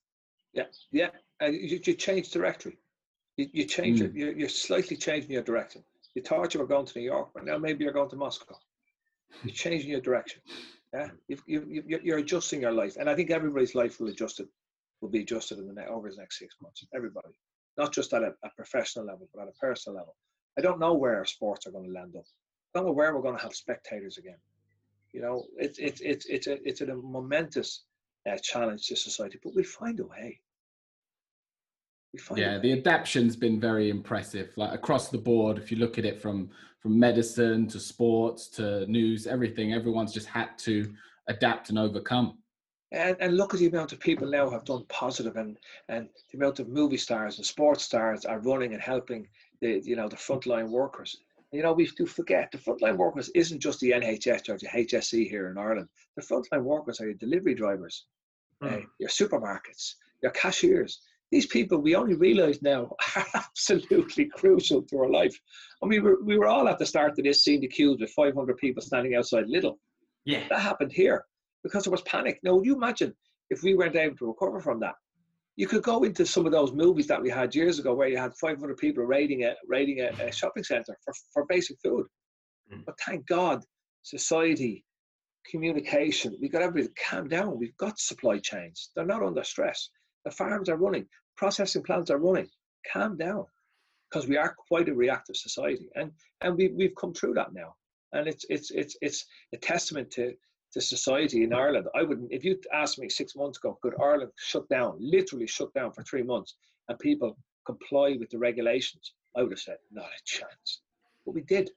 yeah 0.53 0.69
yeah 0.91 1.09
uh, 1.41 1.47
you, 1.47 1.79
you 1.83 1.93
change 1.93 2.29
directory 2.29 2.77
you, 3.37 3.49
you 3.51 3.65
change 3.65 3.99
mm. 3.99 4.05
it. 4.05 4.15
You're, 4.15 4.33
you're 4.33 4.49
slightly 4.49 4.97
changing 4.97 5.31
your 5.31 5.43
direction. 5.43 5.83
You 6.15 6.21
thought 6.21 6.53
you 6.53 6.59
were 6.59 6.67
going 6.67 6.85
to 6.85 6.99
New 6.99 7.05
York, 7.05 7.29
but 7.33 7.45
now 7.45 7.57
maybe 7.57 7.83
you're 7.83 7.93
going 7.93 8.09
to 8.09 8.15
Moscow. 8.15 8.55
You're 9.43 9.55
changing 9.55 9.89
your 9.89 10.01
direction. 10.01 10.41
Yeah, 10.93 11.09
you've, 11.27 11.43
you 11.47 11.83
you're 12.03 12.19
adjusting 12.19 12.61
your 12.61 12.71
life, 12.71 12.97
and 12.99 13.09
I 13.09 13.15
think 13.15 13.31
everybody's 13.31 13.73
life 13.73 13.99
will 13.99 14.09
adjust 14.09 14.39
it, 14.39 14.47
will 15.01 15.09
be 15.09 15.21
adjusted 15.21 15.57
in 15.57 15.67
the 15.67 15.73
next, 15.73 15.89
over 15.89 16.09
the 16.09 16.17
next 16.17 16.37
six 16.37 16.55
months. 16.61 16.85
Everybody, 16.93 17.33
not 17.77 17.91
just 17.91 18.13
at 18.13 18.21
a, 18.21 18.33
a, 18.43 18.49
professional 18.55 19.05
level, 19.05 19.27
but 19.33 19.41
at 19.41 19.47
a 19.47 19.59
personal 19.59 19.97
level. 19.97 20.15
I 20.55 20.61
don't 20.61 20.79
know 20.79 20.93
where 20.93 21.25
sports 21.25 21.65
are 21.65 21.71
going 21.71 21.87
to 21.87 21.91
land 21.91 22.15
up. 22.15 22.25
I 22.75 22.79
don't 22.79 22.85
know 22.85 22.93
where 22.93 23.15
we're 23.15 23.23
going 23.23 23.37
to 23.37 23.41
have 23.41 23.55
spectators 23.55 24.19
again. 24.19 24.37
You 25.13 25.21
know, 25.21 25.45
it's 25.57 25.79
it's 25.79 26.01
it's 26.01 26.27
it's 26.27 26.45
a 26.45 26.67
it's 26.67 26.81
a 26.81 26.93
momentous 26.93 27.85
uh, 28.29 28.37
challenge 28.37 28.85
to 28.87 28.95
society, 28.95 29.39
but 29.43 29.55
we'll 29.55 29.65
find 29.65 29.99
a 29.99 30.05
way 30.05 30.39
yeah, 32.35 32.59
the 32.59 32.71
adaptation's 32.73 33.35
been 33.35 33.59
very 33.59 33.89
impressive. 33.89 34.51
Like 34.55 34.73
across 34.73 35.09
the 35.09 35.17
board, 35.17 35.57
if 35.57 35.71
you 35.71 35.77
look 35.77 35.97
at 35.97 36.05
it 36.05 36.21
from 36.21 36.49
from 36.79 36.99
medicine 36.99 37.67
to 37.67 37.79
sports 37.79 38.47
to 38.49 38.85
news, 38.87 39.25
everything, 39.25 39.73
everyone's 39.73 40.13
just 40.13 40.27
had 40.27 40.57
to 40.59 40.93
adapt 41.27 41.69
and 41.69 41.79
overcome. 41.79 42.37
And, 42.91 43.15
and 43.19 43.37
look 43.37 43.53
at 43.53 43.59
the 43.61 43.67
amount 43.67 43.93
of 43.93 43.99
people 43.99 44.29
now 44.29 44.49
have 44.49 44.65
done 44.65 44.85
positive 44.89 45.35
and 45.37 45.57
and 45.89 46.09
the 46.31 46.37
amount 46.37 46.59
of 46.59 46.67
movie 46.67 46.97
stars 46.97 47.37
and 47.37 47.45
sports 47.45 47.83
stars 47.83 48.25
are 48.25 48.39
running 48.39 48.73
and 48.73 48.81
helping 48.81 49.27
the 49.61 49.81
you 49.83 49.95
know 49.95 50.07
the 50.07 50.15
frontline 50.15 50.69
workers. 50.69 51.17
You 51.51 51.61
know, 51.61 51.73
we 51.73 51.87
do 51.87 52.05
forget 52.07 52.51
the 52.51 52.57
frontline 52.57 52.97
workers 52.97 53.29
isn't 53.35 53.59
just 53.59 53.79
the 53.79 53.91
NHS 53.91 54.49
or 54.49 54.57
the 54.57 54.67
HSE 54.67 55.29
here 55.29 55.49
in 55.49 55.57
Ireland. 55.57 55.87
The 56.15 56.23
frontline 56.23 56.63
workers 56.63 56.99
are 56.99 57.05
your 57.05 57.13
delivery 57.13 57.53
drivers, 57.53 58.05
hmm. 58.61 58.67
uh, 58.67 58.77
your 58.99 59.09
supermarkets, 59.09 59.93
your 60.23 60.31
cashiers, 60.31 60.99
these 61.33 61.47
people 61.47 61.79
we 61.79 61.95
only 61.95 62.13
realize 62.13 62.61
now 62.61 62.91
are 63.15 63.25
absolutely 63.33 64.25
crucial 64.25 64.83
to 64.83 64.97
our 64.99 65.09
life. 65.09 65.35
And 65.81 65.89
we 65.89 65.99
were 65.99 66.23
we 66.23 66.37
were 66.37 66.45
all 66.45 66.67
at 66.67 66.77
the 66.77 66.85
start 66.85 67.17
of 67.17 67.23
this 67.23 67.43
seeing 67.43 67.61
the 67.61 67.67
queues 67.67 67.97
with 67.99 68.11
500 68.11 68.55
people 68.57 68.83
standing 68.83 69.15
outside 69.15 69.45
Lidl. 69.45 69.77
Yeah, 70.25 70.43
that 70.49 70.59
happened 70.59 70.91
here 70.91 71.25
because 71.63 71.83
there 71.83 71.91
was 71.91 72.03
panic. 72.03 72.39
Now, 72.43 72.61
you 72.61 72.75
imagine 72.75 73.13
if 73.49 73.63
we 73.63 73.73
weren't 73.73 73.95
able 73.95 74.15
to 74.17 74.27
recover 74.27 74.61
from 74.61 74.79
that? 74.81 74.93
You 75.55 75.67
could 75.67 75.81
go 75.81 76.03
into 76.03 76.23
some 76.25 76.45
of 76.45 76.51
those 76.51 76.71
movies 76.71 77.07
that 77.07 77.21
we 77.21 77.31
had 77.31 77.55
years 77.55 77.79
ago 77.79 77.95
where 77.95 78.07
you 78.07 78.17
had 78.17 78.35
500 78.35 78.77
people 78.77 79.03
raiding 79.03 79.43
a 79.45 79.55
raiding 79.67 80.01
a, 80.01 80.09
a 80.27 80.31
shopping 80.31 80.63
center 80.63 80.95
for, 81.03 81.13
for 81.33 81.45
basic 81.49 81.77
food. 81.83 82.05
Mm. 82.71 82.85
But 82.85 82.95
thank 83.03 83.25
God, 83.25 83.63
society, 84.03 84.85
communication, 85.49 86.37
we 86.39 86.47
got 86.47 86.61
everybody 86.61 86.93
to 86.93 87.03
calm 87.09 87.27
down. 87.27 87.57
We've 87.57 87.77
got 87.77 87.97
supply 87.97 88.37
chains; 88.37 88.91
they're 88.95 89.13
not 89.13 89.23
under 89.23 89.43
stress. 89.43 89.89
The 90.25 90.31
farms 90.31 90.69
are 90.69 90.77
running 90.77 91.07
processing 91.35 91.83
plants 91.83 92.11
are 92.11 92.17
running. 92.17 92.49
Calm 92.91 93.17
down, 93.17 93.45
because 94.09 94.27
we 94.27 94.37
are 94.37 94.55
quite 94.67 94.89
a 94.89 94.93
reactive 94.93 95.37
society, 95.37 95.89
and 95.95 96.11
and 96.41 96.55
we 96.57 96.67
we've 96.69 96.95
come 96.95 97.13
through 97.13 97.33
that 97.35 97.53
now, 97.53 97.75
and 98.11 98.27
it's 98.27 98.45
it's 98.49 98.71
it's 98.71 98.97
it's 99.01 99.25
a 99.53 99.57
testament 99.57 100.11
to 100.11 100.33
to 100.73 100.81
society 100.81 101.43
in 101.43 101.53
Ireland. 101.53 101.87
I 101.95 102.03
wouldn't 102.03 102.31
if 102.31 102.43
you 102.43 102.59
asked 102.73 102.99
me 102.99 103.09
six 103.09 103.35
months 103.35 103.57
ago, 103.57 103.77
could 103.81 103.95
Ireland 104.01 104.31
shut 104.37 104.67
down, 104.69 104.97
literally 104.99 105.47
shut 105.47 105.73
down 105.73 105.93
for 105.93 106.03
three 106.03 106.23
months, 106.23 106.55
and 106.89 106.99
people 106.99 107.37
comply 107.65 108.17
with 108.19 108.29
the 108.29 108.37
regulations? 108.37 109.13
I 109.35 109.41
would 109.41 109.51
have 109.51 109.59
said 109.59 109.77
not 109.91 110.05
a 110.05 110.23
chance, 110.25 110.81
but 111.25 111.33
we 111.33 111.41
did. 111.41 111.71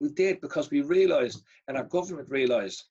We 0.00 0.10
did 0.10 0.40
because 0.40 0.70
we 0.70 0.80
realised, 0.82 1.42
and 1.68 1.76
our 1.76 1.84
government 1.84 2.28
realised, 2.28 2.84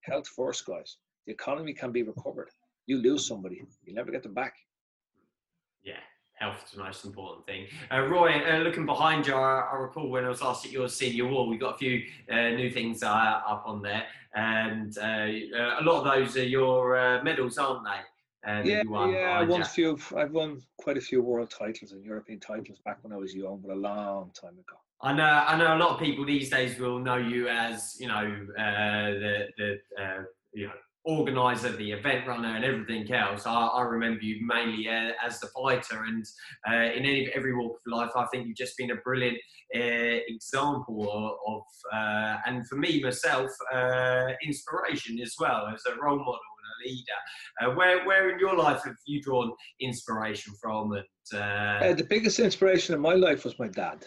health 0.00 0.26
first, 0.26 0.66
guys. 0.66 0.96
The 1.26 1.32
economy 1.32 1.74
can 1.74 1.92
be 1.92 2.04
recovered 2.04 2.50
you 2.86 2.98
lose 2.98 3.26
somebody, 3.26 3.62
you 3.84 3.94
never 3.94 4.10
get 4.10 4.22
them 4.22 4.34
back. 4.34 4.54
Yeah, 5.86 5.94
health 6.34 6.64
is 6.66 6.72
the 6.72 6.82
most 6.82 7.04
important 7.04 7.46
thing. 7.46 7.66
Uh, 7.92 8.02
Roy, 8.02 8.42
uh, 8.44 8.58
looking 8.58 8.86
behind 8.86 9.24
you, 9.26 9.34
I, 9.34 9.70
I, 9.72 9.76
recall 9.76 10.10
when 10.10 10.24
I 10.24 10.28
was 10.28 10.42
asked 10.42 10.66
at 10.66 10.72
your 10.72 10.88
senior 10.88 11.28
wall, 11.28 11.48
we 11.48 11.56
got 11.56 11.76
a 11.76 11.78
few 11.78 12.02
uh, 12.28 12.50
new 12.50 12.70
things 12.70 13.04
uh, 13.04 13.06
up 13.06 13.62
on 13.66 13.82
there, 13.82 14.04
and 14.34 14.98
uh, 14.98 15.02
uh, 15.02 15.80
a 15.80 15.82
lot 15.82 16.00
of 16.00 16.04
those 16.04 16.36
are 16.36 16.44
your 16.44 17.22
medals, 17.22 17.56
aren't 17.56 17.84
they? 17.84 18.00
yeah, 18.68 18.82
yeah, 18.84 19.38
I 19.38 19.44
won 19.44 19.62
a 19.62 19.64
few. 19.64 19.96
I've 20.16 20.32
won 20.32 20.60
quite 20.76 20.96
a 20.96 21.00
few 21.00 21.22
world 21.22 21.50
titles 21.56 21.92
and 21.92 22.04
European 22.04 22.40
titles 22.40 22.78
back 22.84 22.98
when 23.02 23.12
I 23.12 23.16
was 23.16 23.34
young, 23.34 23.60
but 23.64 23.72
a 23.72 23.76
long 23.76 24.32
time 24.40 24.54
ago. 24.54 24.78
I 25.00 25.12
know, 25.12 25.44
I 25.46 25.56
know. 25.56 25.76
A 25.76 25.78
lot 25.78 25.90
of 25.90 26.00
people 26.00 26.24
these 26.24 26.50
days 26.50 26.78
will 26.78 26.98
know 26.98 27.16
you 27.16 27.48
as, 27.48 27.96
you 28.00 28.08
know, 28.08 28.46
the 28.56 29.48
the 29.56 29.78
you 30.52 30.66
know 30.66 30.72
organizer, 31.06 31.70
the 31.70 31.92
event 31.92 32.26
runner, 32.26 32.56
and 32.56 32.64
everything 32.64 33.10
else. 33.12 33.46
I, 33.46 33.52
I 33.52 33.82
remember 33.82 34.22
you 34.22 34.44
mainly 34.44 34.88
uh, 34.88 35.12
as 35.24 35.38
the 35.38 35.46
fighter, 35.48 36.04
and 36.04 36.24
uh, 36.68 36.92
in 36.92 37.04
any, 37.04 37.30
every 37.34 37.54
walk 37.54 37.76
of 37.76 37.92
life, 37.92 38.10
I 38.16 38.26
think 38.26 38.46
you've 38.46 38.56
just 38.56 38.76
been 38.76 38.90
a 38.90 38.96
brilliant 38.96 39.38
uh, 39.74 40.18
example 40.28 41.38
of, 41.46 41.62
uh, 41.94 42.38
and 42.46 42.66
for 42.68 42.76
me 42.76 43.00
myself, 43.02 43.50
uh, 43.72 44.32
inspiration 44.44 45.18
as 45.20 45.34
well 45.38 45.68
as 45.72 45.80
a 45.86 45.96
role 46.02 46.18
model 46.18 46.34
and 46.34 46.66
a 46.74 46.88
leader. 46.88 47.20
Uh, 47.62 47.76
where, 47.76 48.04
where 48.04 48.30
in 48.30 48.40
your 48.40 48.56
life 48.56 48.82
have 48.84 48.96
you 49.06 49.22
drawn 49.22 49.52
inspiration 49.80 50.54
from? 50.60 50.92
And 51.32 51.96
the 51.96 52.04
biggest 52.04 52.40
inspiration 52.40 52.94
in 52.96 53.00
my 53.00 53.14
life 53.14 53.44
was 53.44 53.58
my 53.60 53.68
dad, 53.68 54.04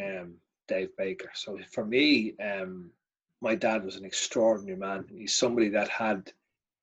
um, 0.00 0.36
Dave 0.68 0.90
Baker. 0.96 1.30
So 1.34 1.58
for 1.72 1.84
me. 1.84 2.34
Um, 2.38 2.92
my 3.40 3.54
dad 3.54 3.84
was 3.84 3.96
an 3.96 4.04
extraordinary 4.04 4.78
man. 4.78 5.04
He's 5.08 5.34
somebody 5.34 5.68
that 5.70 5.88
had 5.88 6.32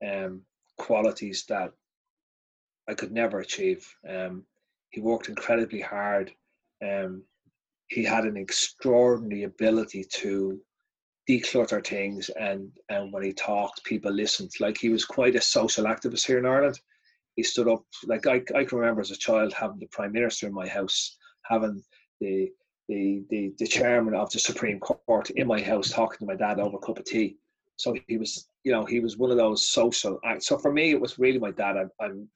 um, 0.06 0.42
qualities 0.76 1.44
that 1.48 1.72
I 2.88 2.94
could 2.94 3.12
never 3.12 3.40
achieve. 3.40 3.86
Um, 4.08 4.44
he 4.90 5.00
worked 5.00 5.28
incredibly 5.28 5.80
hard. 5.80 6.32
Um, 6.82 7.22
he 7.88 8.04
had 8.04 8.24
an 8.24 8.36
extraordinary 8.36 9.44
ability 9.44 10.04
to 10.04 10.60
declutter 11.28 11.86
things, 11.86 12.30
and 12.30 12.70
and 12.88 13.12
when 13.12 13.22
he 13.22 13.32
talked, 13.32 13.84
people 13.84 14.10
listened. 14.12 14.50
Like 14.60 14.78
he 14.78 14.88
was 14.88 15.04
quite 15.04 15.36
a 15.36 15.40
social 15.40 15.84
activist 15.84 16.26
here 16.26 16.38
in 16.38 16.46
Ireland. 16.46 16.80
he 17.36 17.42
stood 17.42 17.68
up 17.68 17.84
like 18.04 18.26
I, 18.26 18.42
I 18.56 18.64
can 18.64 18.78
remember 18.78 19.00
as 19.00 19.10
a 19.10 19.16
child 19.16 19.52
having 19.52 19.78
the 19.78 19.86
prime 19.86 20.12
minister 20.12 20.46
in 20.46 20.54
my 20.54 20.68
house, 20.68 21.16
having 21.44 21.82
the 22.20 22.50
the 22.88 23.22
the, 23.30 23.52
the 23.58 23.66
chairman 23.66 24.14
of 24.14 24.30
the 24.30 24.38
Supreme 24.38 24.80
Court 24.80 25.30
in 25.30 25.46
my 25.46 25.60
house 25.60 25.90
talking 25.90 26.18
to 26.18 26.26
my 26.26 26.34
dad 26.34 26.60
over 26.60 26.76
a 26.76 26.80
cup 26.80 26.98
of 26.98 27.04
tea. 27.04 27.36
So 27.76 27.94
he 28.08 28.16
was, 28.16 28.48
you 28.64 28.72
know, 28.72 28.84
he 28.84 28.98
was 28.98 29.16
one 29.16 29.30
of 29.30 29.36
those 29.36 29.68
social 29.68 30.18
acts. 30.24 30.46
So 30.46 30.58
for 30.58 30.72
me, 30.72 30.90
it 30.90 31.00
was 31.00 31.18
really 31.18 31.38
my 31.38 31.52
dad. 31.52 31.76
I, 31.76 32.04
I'm 32.04 32.28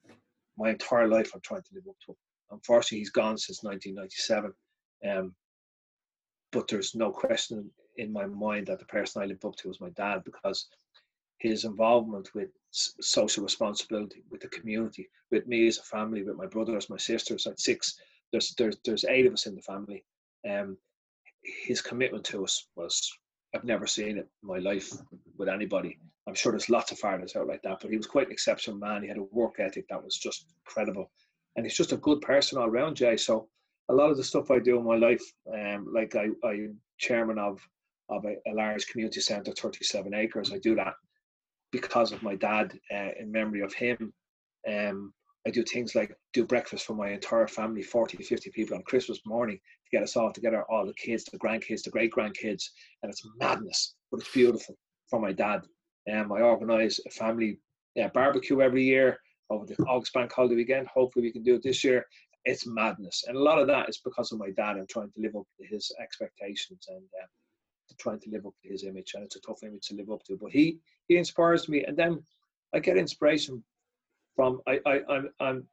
my 0.57 0.69
entire 0.69 1.07
life 1.07 1.31
I'm 1.33 1.41
trying 1.41 1.63
to 1.63 1.75
live 1.75 1.87
up 1.89 1.95
to. 2.05 2.15
Unfortunately, 2.51 2.99
he's 2.99 3.09
gone 3.09 3.37
since 3.37 3.63
1997. 3.63 4.53
Um, 5.09 5.35
but 6.51 6.67
there's 6.67 6.95
no 6.95 7.11
question 7.11 7.69
in 7.97 8.13
my 8.13 8.25
mind 8.25 8.67
that 8.67 8.79
the 8.79 8.85
person 8.85 9.21
I 9.21 9.25
lived 9.25 9.43
up 9.43 9.55
to 9.57 9.67
was 9.67 9.81
my 9.81 9.89
dad 9.89 10.23
because 10.23 10.67
his 11.39 11.65
involvement 11.65 12.33
with 12.33 12.49
social 12.71 13.43
responsibility 13.43 14.23
with 14.29 14.41
the 14.41 14.47
community, 14.47 15.09
with 15.31 15.45
me 15.47 15.67
as 15.67 15.77
a 15.77 15.83
family, 15.83 16.23
with 16.23 16.37
my 16.37 16.45
brothers, 16.45 16.89
my 16.89 16.97
sisters, 16.97 17.45
at 17.47 17.59
six, 17.59 17.99
there's 18.31 18.53
there's 18.55 18.77
there's 18.85 19.05
eight 19.05 19.25
of 19.25 19.33
us 19.33 19.45
in 19.45 19.55
the 19.55 19.61
family. 19.61 20.03
Um, 20.49 20.77
his 21.43 21.81
commitment 21.81 22.23
to 22.25 22.43
us 22.43 22.67
was 22.75 23.11
I've 23.55 23.63
never 23.63 23.85
seen 23.85 24.17
it 24.17 24.27
in 24.41 24.47
my 24.47 24.57
life 24.57 24.91
with 25.37 25.49
anybody. 25.49 25.99
I'm 26.27 26.33
sure 26.33 26.51
there's 26.51 26.69
lots 26.69 26.91
of 26.91 26.99
fathers 26.99 27.35
out 27.35 27.47
like 27.47 27.61
that, 27.63 27.79
but 27.81 27.91
he 27.91 27.97
was 27.97 28.07
quite 28.07 28.27
an 28.27 28.31
exceptional 28.33 28.77
man. 28.77 29.03
He 29.03 29.09
had 29.09 29.17
a 29.17 29.23
work 29.31 29.59
ethic 29.59 29.85
that 29.89 30.03
was 30.03 30.17
just 30.17 30.45
incredible, 30.65 31.11
and 31.55 31.65
he's 31.65 31.77
just 31.77 31.91
a 31.91 31.97
good 31.97 32.21
person 32.21 32.57
all 32.57 32.67
around, 32.67 32.95
Jay. 32.95 33.17
So 33.17 33.47
a 33.89 33.93
lot 33.93 34.09
of 34.09 34.17
the 34.17 34.23
stuff 34.23 34.49
I 34.49 34.59
do 34.59 34.77
in 34.77 34.85
my 34.85 34.95
life, 34.95 35.23
um, 35.53 35.87
like 35.93 36.15
I, 36.15 36.27
I'm 36.43 36.77
chairman 36.97 37.37
of 37.37 37.59
of 38.09 38.25
a, 38.25 38.35
a 38.49 38.53
large 38.53 38.87
community 38.87 39.21
centre, 39.21 39.51
37 39.51 40.13
acres. 40.13 40.51
I 40.53 40.59
do 40.59 40.75
that 40.75 40.93
because 41.71 42.11
of 42.11 42.23
my 42.23 42.35
dad, 42.35 42.77
uh, 42.93 43.09
in 43.19 43.31
memory 43.31 43.61
of 43.61 43.73
him. 43.73 44.13
Um, 44.67 45.13
I 45.45 45.51
do 45.51 45.63
things 45.63 45.93
like 45.93 46.15
do 46.31 46.45
breakfast 46.45 46.85
for 46.85 46.93
my 46.93 47.09
entire 47.09 47.47
family, 47.47 47.81
40, 47.81 48.17
to 48.17 48.23
50 48.23 48.49
people 48.51 48.77
on 48.77 48.83
Christmas 48.83 49.19
morning 49.25 49.57
to 49.57 49.97
get 49.97 50.03
us 50.03 50.15
all 50.15 50.31
together, 50.31 50.63
all 50.69 50.85
the 50.85 50.93
kids, 50.93 51.25
the 51.25 51.37
grandkids, 51.37 51.83
the 51.83 51.89
great 51.89 52.11
grandkids. 52.11 52.63
And 53.01 53.11
it's 53.11 53.27
madness, 53.39 53.95
but 54.09 54.21
it's 54.21 54.31
beautiful 54.31 54.77
for 55.09 55.19
my 55.19 55.33
dad. 55.33 55.63
Um, 56.11 56.31
I 56.31 56.41
organise 56.41 56.99
a 57.05 57.09
family 57.09 57.59
uh, 58.01 58.07
barbecue 58.13 58.61
every 58.61 58.83
year 58.83 59.17
over 59.49 59.65
the 59.65 59.75
August 59.83 60.13
Bank 60.13 60.31
holiday 60.31 60.55
weekend. 60.55 60.87
Hopefully, 60.87 61.25
we 61.25 61.31
can 61.31 61.43
do 61.43 61.55
it 61.55 61.63
this 61.63 61.83
year. 61.83 62.05
It's 62.45 62.65
madness. 62.65 63.23
And 63.27 63.35
a 63.37 63.41
lot 63.41 63.59
of 63.59 63.67
that 63.67 63.89
is 63.89 63.99
because 64.03 64.31
of 64.31 64.39
my 64.39 64.49
dad 64.51 64.77
and 64.77 64.87
trying 64.87 65.11
to 65.11 65.21
live 65.21 65.35
up 65.35 65.47
to 65.59 65.67
his 65.67 65.91
expectations 66.01 66.85
and 66.89 67.03
uh, 67.21 67.27
trying 67.99 68.19
to 68.21 68.29
live 68.29 68.45
up 68.45 68.53
to 68.63 68.69
his 68.69 68.83
image. 68.83 69.11
And 69.13 69.23
it's 69.23 69.35
a 69.35 69.41
tough 69.41 69.63
image 69.63 69.87
to 69.87 69.95
live 69.95 70.09
up 70.09 70.23
to. 70.23 70.37
But 70.41 70.51
he 70.51 70.79
he 71.07 71.17
inspires 71.17 71.67
me, 71.67 71.83
and 71.83 71.97
then 71.97 72.23
I 72.73 72.79
get 72.79 72.97
inspiration 72.97 73.63
from 74.35 74.61
I 74.67 74.79
I 74.85 75.01
I'm, 75.09 75.29
I'm 75.39 75.67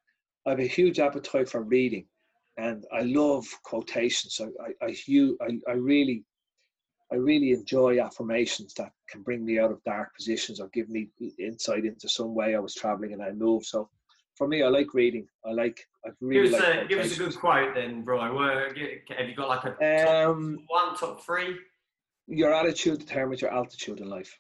I 0.47 0.51
have 0.51 0.61
a 0.61 0.67
huge 0.67 0.99
appetite 0.99 1.49
for 1.49 1.63
reading, 1.63 2.07
and 2.57 2.85
I 2.93 3.03
love 3.03 3.47
quotations. 3.63 4.41
I 4.41 4.85
I 4.85 4.89
I, 4.89 5.31
I, 5.43 5.73
I 5.73 5.73
really 5.75 6.25
I 7.13 7.17
really 7.17 7.53
enjoy 7.53 8.01
affirmations 8.01 8.73
that 8.75 8.93
can 9.09 9.23
bring 9.23 9.45
me 9.45 9.59
out 9.59 9.73
of 9.73 9.83
dark 9.85 10.15
positions 10.15 10.61
or 10.61 10.69
give 10.69 10.89
me 10.89 11.09
insight 11.39 11.85
into 11.85 12.09
some 12.09 12.35
way 12.35 12.55
I 12.55 12.61
was 12.61 12.75
traveling 12.75 13.13
and 13.13 13.23
I 13.23 13.33
moved. 13.33 13.67
So 13.67 13.91
for 14.37 14.47
me, 14.47 14.63
I 14.63 14.69
like 14.69 14.95
reading. 14.95 15.27
I 15.45 15.51
like. 15.53 15.87
I 16.07 16.11
really 16.21 16.51
give 16.51 16.55
us, 16.55 16.61
like 16.61 16.85
a, 16.85 16.89
give 16.89 16.99
us 17.01 17.15
a 17.15 17.19
good 17.19 17.37
quote 17.37 17.75
then, 17.75 18.05
Brian. 18.05 18.35
Where, 18.35 18.69
have 18.69 19.29
you 19.29 19.35
got 19.37 19.49
like 19.49 19.65
a 19.65 20.05
top 20.07 20.29
um, 20.29 20.65
one, 20.69 20.97
top 20.97 21.23
three? 21.23 21.59
Your 22.27 22.55
attitude 22.55 23.01
determines 23.01 23.43
your 23.43 23.53
altitude 23.53 24.01
in 24.01 24.09
life 24.09 24.39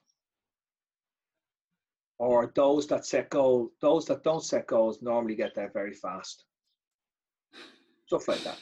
or 2.21 2.53
those 2.55 2.87
that 2.87 3.07
set 3.07 3.31
goals, 3.31 3.71
those 3.81 4.05
that 4.05 4.23
don't 4.23 4.45
set 4.45 4.67
goals 4.67 5.01
normally 5.01 5.35
get 5.35 5.55
there 5.55 5.71
very 5.73 5.95
fast. 5.95 6.45
Stuff 8.07 8.29
like 8.29 8.45
that. 8.45 8.59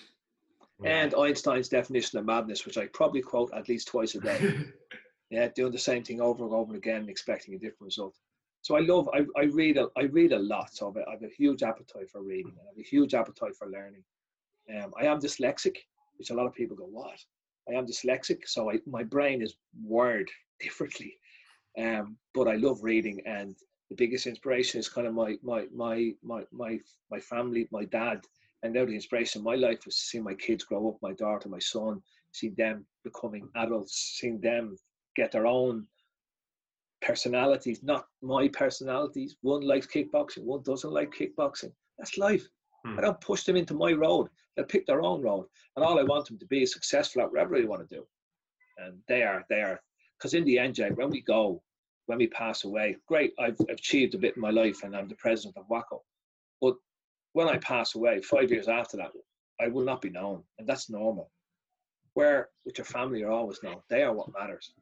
Yeah. 0.81 0.91
And 0.91 1.15
Einstein's 1.15 1.69
definition 1.69 2.21
of 2.21 2.25
madness, 2.25 2.65
which 2.65 2.79
I 2.79 2.87
probably 2.87 3.21
quote 3.21 3.51
at 3.53 3.69
least 3.69 3.89
twice 3.89 4.15
a 4.15 4.21
day. 4.21 4.55
yeah, 5.31 5.49
doing 5.49 5.73
the 5.73 5.79
same 5.79 6.05
thing 6.05 6.21
over 6.21 6.45
and 6.45 6.55
over 6.55 6.77
again, 6.77 7.09
expecting 7.09 7.55
a 7.55 7.59
different 7.59 7.87
result. 7.87 8.15
So 8.63 8.77
I 8.77 8.81
love, 8.81 9.09
I, 9.13 9.25
I 9.37 9.47
read, 9.47 9.77
a, 9.77 9.89
I 9.97 10.03
read 10.03 10.33
a 10.33 10.39
lot 10.39 10.71
of 10.81 10.97
it. 10.97 11.05
I 11.09 11.13
have 11.13 11.25
a 11.25 11.35
huge 11.37 11.65
appetite 11.65 12.11
for 12.11 12.23
reading. 12.23 12.55
I 12.63 12.69
have 12.69 12.79
a 12.79 12.89
huge 12.89 13.15
appetite 13.15 13.57
for 13.57 13.69
learning. 13.69 14.05
Um, 14.73 14.93
I 15.01 15.07
am 15.07 15.19
dyslexic, 15.19 15.79
which 16.17 16.31
a 16.31 16.35
lot 16.35 16.47
of 16.47 16.55
people 16.55 16.77
go, 16.77 16.85
what? 16.85 17.19
I 17.69 17.73
am 17.73 17.87
dyslexic, 17.87 18.47
so 18.47 18.71
I, 18.71 18.79
my 18.87 19.03
brain 19.03 19.43
is 19.43 19.57
wired 19.83 20.31
differently. 20.61 21.17
Um, 21.79 22.17
but 22.35 22.49
I 22.49 22.57
love 22.57 22.83
reading, 22.83 23.21
and 23.27 23.55
the 23.89 23.97
biggest 23.97 24.27
inspiration 24.27 24.81
is 24.81 24.89
kind 24.89 25.07
of 25.07 25.15
my 25.15 25.37
my 25.43 25.67
my 25.75 26.13
my 26.23 26.43
my 26.53 26.79
my 27.11 27.21
family, 27.21 27.69
my 27.71 27.85
dad, 27.85 28.21
and 28.63 28.73
now 28.73 28.85
the 28.85 28.95
inspiration 28.95 29.41
in 29.41 29.45
my 29.45 29.55
life 29.55 29.87
was 29.87 29.97
to 29.97 30.03
see 30.03 30.21
my 30.21 30.35
kids 30.35 30.65
grow 30.65 30.89
up, 30.89 30.97
my 31.01 31.13
daughter, 31.13 31.49
my 31.49 31.59
son, 31.59 32.03
see 32.33 32.49
them 32.51 32.85
becoming 33.05 33.49
adults, 33.57 34.17
seeing 34.19 34.41
them 34.41 34.77
get 35.17 35.33
their 35.33 35.47
own 35.47 35.87
personalities, 37.01 37.83
not 37.83 38.07
my 38.23 38.49
personalities. 38.49 39.37
One 39.43 39.63
likes 39.63 39.87
kickboxing, 39.87 40.43
one 40.43 40.63
doesn't 40.63 40.93
like 40.93 41.13
kickboxing. 41.13 41.73
That's 41.99 42.19
life. 42.19 42.47
Hmm. 42.85 42.99
I 42.99 43.03
don't 43.03 43.21
push 43.21 43.45
them 43.45 43.57
into 43.57 43.75
my 43.75 43.93
road. 43.93 44.29
They'll 44.57 44.67
pick 44.67 44.87
their 44.87 45.03
own 45.03 45.23
road. 45.23 45.47
And 45.77 45.85
all 45.85 45.99
I 45.99 46.05
want 46.05 46.27
them 46.27 46.39
to 46.39 46.47
be 46.47 46.63
is 46.63 46.73
successful 46.73 47.23
at 47.23 47.31
whatever 47.31 47.59
they 47.59 47.67
want 47.67 47.89
to 47.89 47.95
do. 47.95 48.05
And 48.79 48.99
they 49.09 49.23
are, 49.23 49.45
they 49.49 49.63
are. 49.63 49.81
Because 50.17 50.35
in 50.35 50.45
the 50.45 50.59
end, 50.59 50.75
Jay, 50.75 50.91
when 50.91 51.11
we 51.11 51.23
go, 51.23 51.63
when 52.09 52.19
we 52.19 52.27
pass 52.27 52.65
away, 52.65 52.97
great, 53.07 53.35
I've 53.39 53.61
achieved 53.69 54.15
a 54.15 54.19
bit 54.19 54.35
in 54.35 54.41
my 54.41 54.49
life 54.49 54.83
and 54.83 54.97
I'm 54.97 55.09
the 55.09 55.15
president 55.15 55.59
of 55.59 55.69
WAKO. 55.69 56.01
But 56.59 56.77
when 57.35 57.49
I 57.49 57.59
pass 57.59 57.95
away, 57.95 58.23
five 58.23 58.51
years 58.51 58.67
after 58.67 58.97
that, 58.97 59.11
I 59.61 59.69
will 59.69 59.85
not 59.85 60.01
be 60.01 60.09
known. 60.09 60.43
And 60.59 60.67
that's 60.67 60.89
normal. 60.89 61.31
Where 62.15 62.49
with 62.65 62.79
your 62.79 62.87
family, 62.87 63.21
you're 63.21 63.31
always 63.31 63.63
known. 63.63 63.83
They 63.91 64.05
are 64.05 64.15
what 64.15 64.33
matters. 64.33 64.73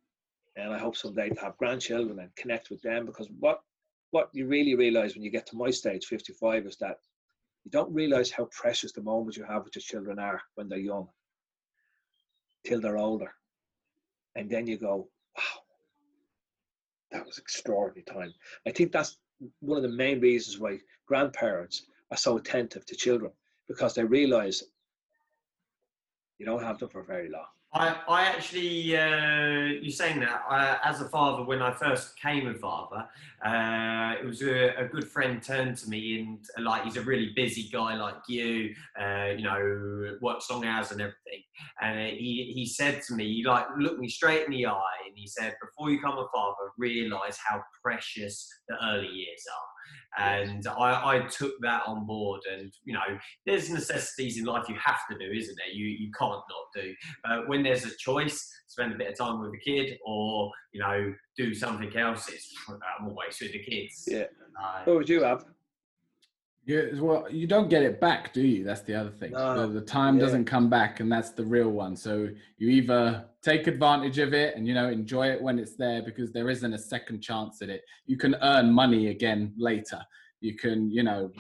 And 0.55 0.73
I 0.73 0.79
hope 0.79 0.97
someday 0.97 1.31
to 1.31 1.41
have 1.41 1.57
grandchildren 1.57 2.21
and 2.21 2.35
connect 2.37 2.71
with 2.71 2.81
them 2.83 3.07
because 3.07 3.29
what 3.41 3.61
what 4.13 4.31
you 4.33 4.47
really 4.47 4.77
realize 4.77 5.15
when 5.15 5.25
you 5.25 5.31
get 5.31 5.47
to 5.47 5.57
my 5.57 5.69
stage, 5.69 6.07
55, 6.07 6.65
is 6.67 6.77
that 6.77 6.99
you 7.65 7.73
don't 7.73 7.93
realize 7.93 8.31
how 8.31 8.49
precious 8.53 8.93
the 8.93 9.03
moments 9.03 9.37
you 9.37 9.43
have 9.43 9.65
with 9.65 9.75
your 9.75 9.83
children 9.83 10.21
are 10.21 10.41
when 10.55 10.69
they're 10.69 10.79
young 10.79 11.09
till 12.65 12.81
they're 12.81 12.97
older. 12.97 13.35
And 14.37 14.49
then 14.49 14.69
you 14.69 14.79
go, 14.79 15.09
wow, 15.37 15.66
that 17.13 17.27
was 17.27 17.39
extraordinary 17.39 18.03
time. 18.03 18.33
I 18.67 18.71
think 18.71 18.93
that's 18.93 19.19
one 19.61 19.77
of 19.77 19.83
the 19.83 19.97
main 19.97 20.21
reasons 20.21 20.59
why 20.59 20.79
grandparents 21.07 21.87
are 22.11 22.17
so 22.17 22.37
attentive 22.37 22.87
to 22.87 22.97
children 22.97 23.33
because 23.69 23.95
they 23.95 24.05
realize 24.05 24.63
you 26.39 26.47
don't 26.47 26.63
have 26.63 26.79
them 26.79 26.89
for 26.89 27.03
very 27.03 27.29
long. 27.29 27.47
I, 27.77 27.95
I 28.09 28.23
actually, 28.25 28.97
uh, 28.97 29.81
you're 29.83 29.91
saying 29.91 30.21
that 30.21 30.43
I, 30.49 30.79
as 30.83 31.03
a 31.03 31.09
father, 31.11 31.45
when 31.45 31.61
I 31.61 31.73
first 31.73 32.19
came 32.19 32.49
a 32.49 32.55
father, 32.55 33.07
uh, 33.45 34.15
it 34.19 34.25
was 34.25 34.41
a, 34.41 34.75
a, 34.79 34.89
good 34.89 35.07
friend 35.07 35.43
turned 35.43 35.77
to 35.79 35.91
me 35.91 36.21
and 36.21 36.39
like 36.65 36.85
he's 36.85 36.97
a 36.97 37.03
really 37.03 37.33
busy 37.37 37.69
guy 37.71 37.95
like 37.97 38.17
you, 38.29 38.75
uh, 38.99 39.27
you 39.37 39.43
know, 39.43 40.17
works 40.23 40.51
long 40.51 40.65
hours 40.65 40.91
and 40.91 41.03
everything. 41.03 41.43
And 41.83 42.17
he, 42.17 42.53
he 42.55 42.65
said 42.65 43.03
to 43.09 43.15
me, 43.15 43.31
he 43.31 43.45
like 43.45 43.67
looked 43.77 44.01
me 44.01 44.09
straight 44.09 44.47
in 44.47 44.53
the 44.53 44.67
eye 44.67 45.01
and 45.07 45.15
he 45.15 45.27
said, 45.27 45.55
before 45.61 45.91
you 45.91 45.99
become 45.99 46.17
a 46.17 46.29
father, 46.35 46.71
realize 46.79 47.39
how 47.47 47.63
precious 47.83 48.49
the 48.69 48.77
early 48.87 49.09
years 49.09 49.45
are 49.53 49.77
and 50.19 50.67
I, 50.67 51.17
I, 51.17 51.27
took 51.29 51.53
that 51.63 51.83
on 51.87 52.07
board 52.07 52.41
and 52.51 52.73
you 52.85 52.95
know 52.95 53.19
there's 53.45 53.71
necessities 53.71 54.39
in 54.39 54.45
life 54.45 54.69
you 54.69 54.77
have 54.83 55.01
to 55.11 55.19
do 55.19 55.31
isn't 55.33 55.57
there? 55.57 55.75
You, 55.75 55.87
you 55.87 56.11
can't 56.19 56.33
not 56.33 56.83
do. 56.83 56.95
But 57.25 57.49
when 57.49 57.63
there's 57.63 57.85
a 57.85 57.97
choice 57.99 58.51
spend 58.67 58.93
a 58.93 58.97
bit 58.97 59.09
of 59.09 59.19
time 59.19 59.41
with 59.41 59.53
the 59.53 59.59
kid 59.59 59.99
or 60.05 60.51
you 60.73 60.81
know 60.81 61.13
do 61.37 61.55
something 61.55 61.95
else 61.97 62.29
it's 62.29 62.53
i'm 62.69 63.09
always 63.09 63.39
with 63.41 63.53
the 63.53 63.63
kids. 63.63 64.05
Yeah. 64.07 64.25
Uh, 64.63 64.83
what 64.85 64.97
would 64.97 65.09
you 65.09 65.23
have 65.23 65.45
yeah, 66.67 66.83
well, 66.99 67.29
you 67.31 67.47
don't 67.47 67.71
get 67.71 67.85
it 67.85 68.01
back, 68.01 68.33
do 68.33 68.43
you? 68.43 68.65
That's 68.65 68.81
the 68.81 68.95
other 68.95 69.11
thing. 69.11 69.31
No. 69.31 69.69
The, 69.69 69.81
the, 69.81 69.87
time 69.87 70.17
yeah. 70.17 70.25
doesn't 70.25 70.47
come 70.47 70.69
back, 70.69 70.99
and 70.99 71.11
that's 71.11 71.31
the 71.31 71.45
real 71.45 71.71
one. 71.71 71.95
So 71.95 72.29
you 72.59 72.69
either 72.71 73.25
take 73.41 73.69
advantage 73.69 74.19
of 74.19 74.35
it 74.35 74.57
and 74.57 74.67
you 74.67 74.75
know 74.75 74.89
enjoy 74.89 75.29
it 75.29 75.41
when 75.41 75.61
it's 75.61 75.77
there 75.77 76.03
because 76.03 76.33
there 76.33 76.51
isn't 76.51 76.75
a 76.75 76.79
second 76.79 77.21
chance 77.21 77.63
at 77.63 77.69
it. 77.69 77.83
You 78.07 78.17
can 78.17 78.35
earn 78.43 78.73
money 78.73 79.09
again 79.09 79.55
later. 79.57 80.01
You 80.41 80.57
can, 80.57 80.91
you 80.91 81.05
know, 81.05 81.31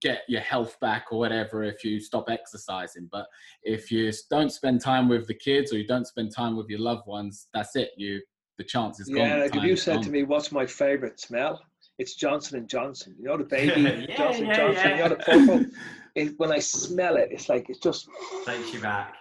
get 0.00 0.22
your 0.28 0.40
health 0.40 0.78
back 0.80 1.06
or 1.10 1.18
whatever 1.18 1.64
if 1.64 1.84
you 1.84 1.98
stop 2.00 2.30
exercising. 2.30 3.08
But 3.10 3.26
if 3.64 3.90
you 3.90 4.10
don't 4.30 4.50
spend 4.50 4.80
time 4.80 5.08
with 5.08 5.26
the 5.26 5.34
kids 5.34 5.72
or 5.72 5.78
you 5.78 5.86
don't 5.86 6.06
spend 6.06 6.34
time 6.34 6.56
with 6.56 6.68
your 6.68 6.80
loved 6.80 7.06
ones, 7.08 7.48
that's 7.52 7.74
it. 7.74 7.90
You 7.96 8.20
the 8.56 8.64
chance 8.64 9.00
is 9.00 9.08
gone. 9.08 9.28
Yeah, 9.28 9.36
like 9.36 9.56
if 9.56 9.64
you 9.64 9.76
said 9.76 9.96
gone. 9.96 10.04
to 10.04 10.10
me, 10.10 10.22
"What's 10.22 10.52
my 10.52 10.64
favorite 10.64 11.18
smell?" 11.18 11.60
It's 11.98 12.14
Johnson 12.14 12.58
and 12.58 12.68
Johnson. 12.68 13.14
You 13.18 13.24
know 13.26 13.36
the 13.38 13.44
baby 13.56 13.80
yeah, 13.80 14.16
Johnson 14.16 14.46
yeah, 14.46 14.56
Johnson. 14.56 14.84
Yeah. 14.84 14.96
You 14.96 15.02
know 15.02 15.08
the 15.10 15.16
purple. 15.16 15.64
It, 16.16 16.32
when 16.38 16.50
I 16.50 16.60
smell 16.60 17.16
it, 17.16 17.28
it's 17.30 17.50
like 17.50 17.68
it 17.68 17.76
just 17.82 18.08
takes 18.46 18.72
you 18.72 18.80
back. 18.80 19.14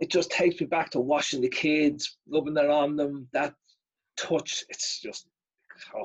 It 0.00 0.08
just 0.10 0.30
takes 0.30 0.58
me 0.58 0.66
back 0.66 0.88
to 0.92 0.98
washing 0.98 1.42
the 1.42 1.48
kids, 1.50 2.16
rubbing 2.26 2.56
it 2.56 2.70
on 2.70 2.96
them. 2.96 3.28
That 3.34 3.52
touch, 4.16 4.64
it's 4.70 4.98
just 4.98 5.26
oh 5.94 6.04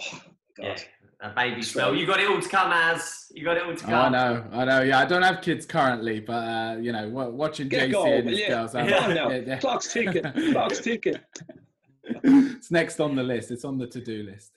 God. 0.58 0.84
Yeah, 1.22 1.30
a 1.30 1.30
baby 1.34 1.62
smell. 1.62 1.96
You 1.96 2.06
got 2.06 2.20
it 2.20 2.28
all 2.30 2.42
to 2.42 2.50
come 2.50 2.74
Az. 2.74 3.32
You 3.34 3.46
got 3.46 3.56
it 3.56 3.64
all 3.64 3.74
to 3.74 3.86
Oh, 3.86 3.88
come. 3.88 3.94
I 3.94 4.10
know, 4.10 4.46
I 4.52 4.66
know. 4.66 4.82
Yeah, 4.82 5.00
I 5.00 5.06
don't 5.06 5.22
have 5.22 5.40
kids 5.42 5.66
currently, 5.66 6.20
but 6.20 6.34
uh, 6.34 6.76
you 6.82 6.92
know, 6.92 7.08
wa- 7.08 7.30
watching 7.30 7.70
Get 7.70 7.88
JC 7.88 7.92
going, 7.94 8.14
and 8.14 8.30
his 8.30 8.40
will 8.40 8.44
you? 8.44 8.50
girls. 8.50 8.76
I'm- 8.76 8.90
Come 8.90 9.04
on 9.06 9.16
now. 9.16 9.30
yeah, 9.32 9.42
yeah. 9.48 9.60
Clock's 9.60 9.94
ticking. 9.94 10.52
Clock's 10.52 10.82
ticking. 10.82 11.16
it's 12.04 12.70
next 12.70 13.00
on 13.00 13.16
the 13.16 13.24
list. 13.24 13.50
It's 13.50 13.64
on 13.64 13.78
the 13.78 13.88
to-do 13.88 14.24
list. 14.24 14.52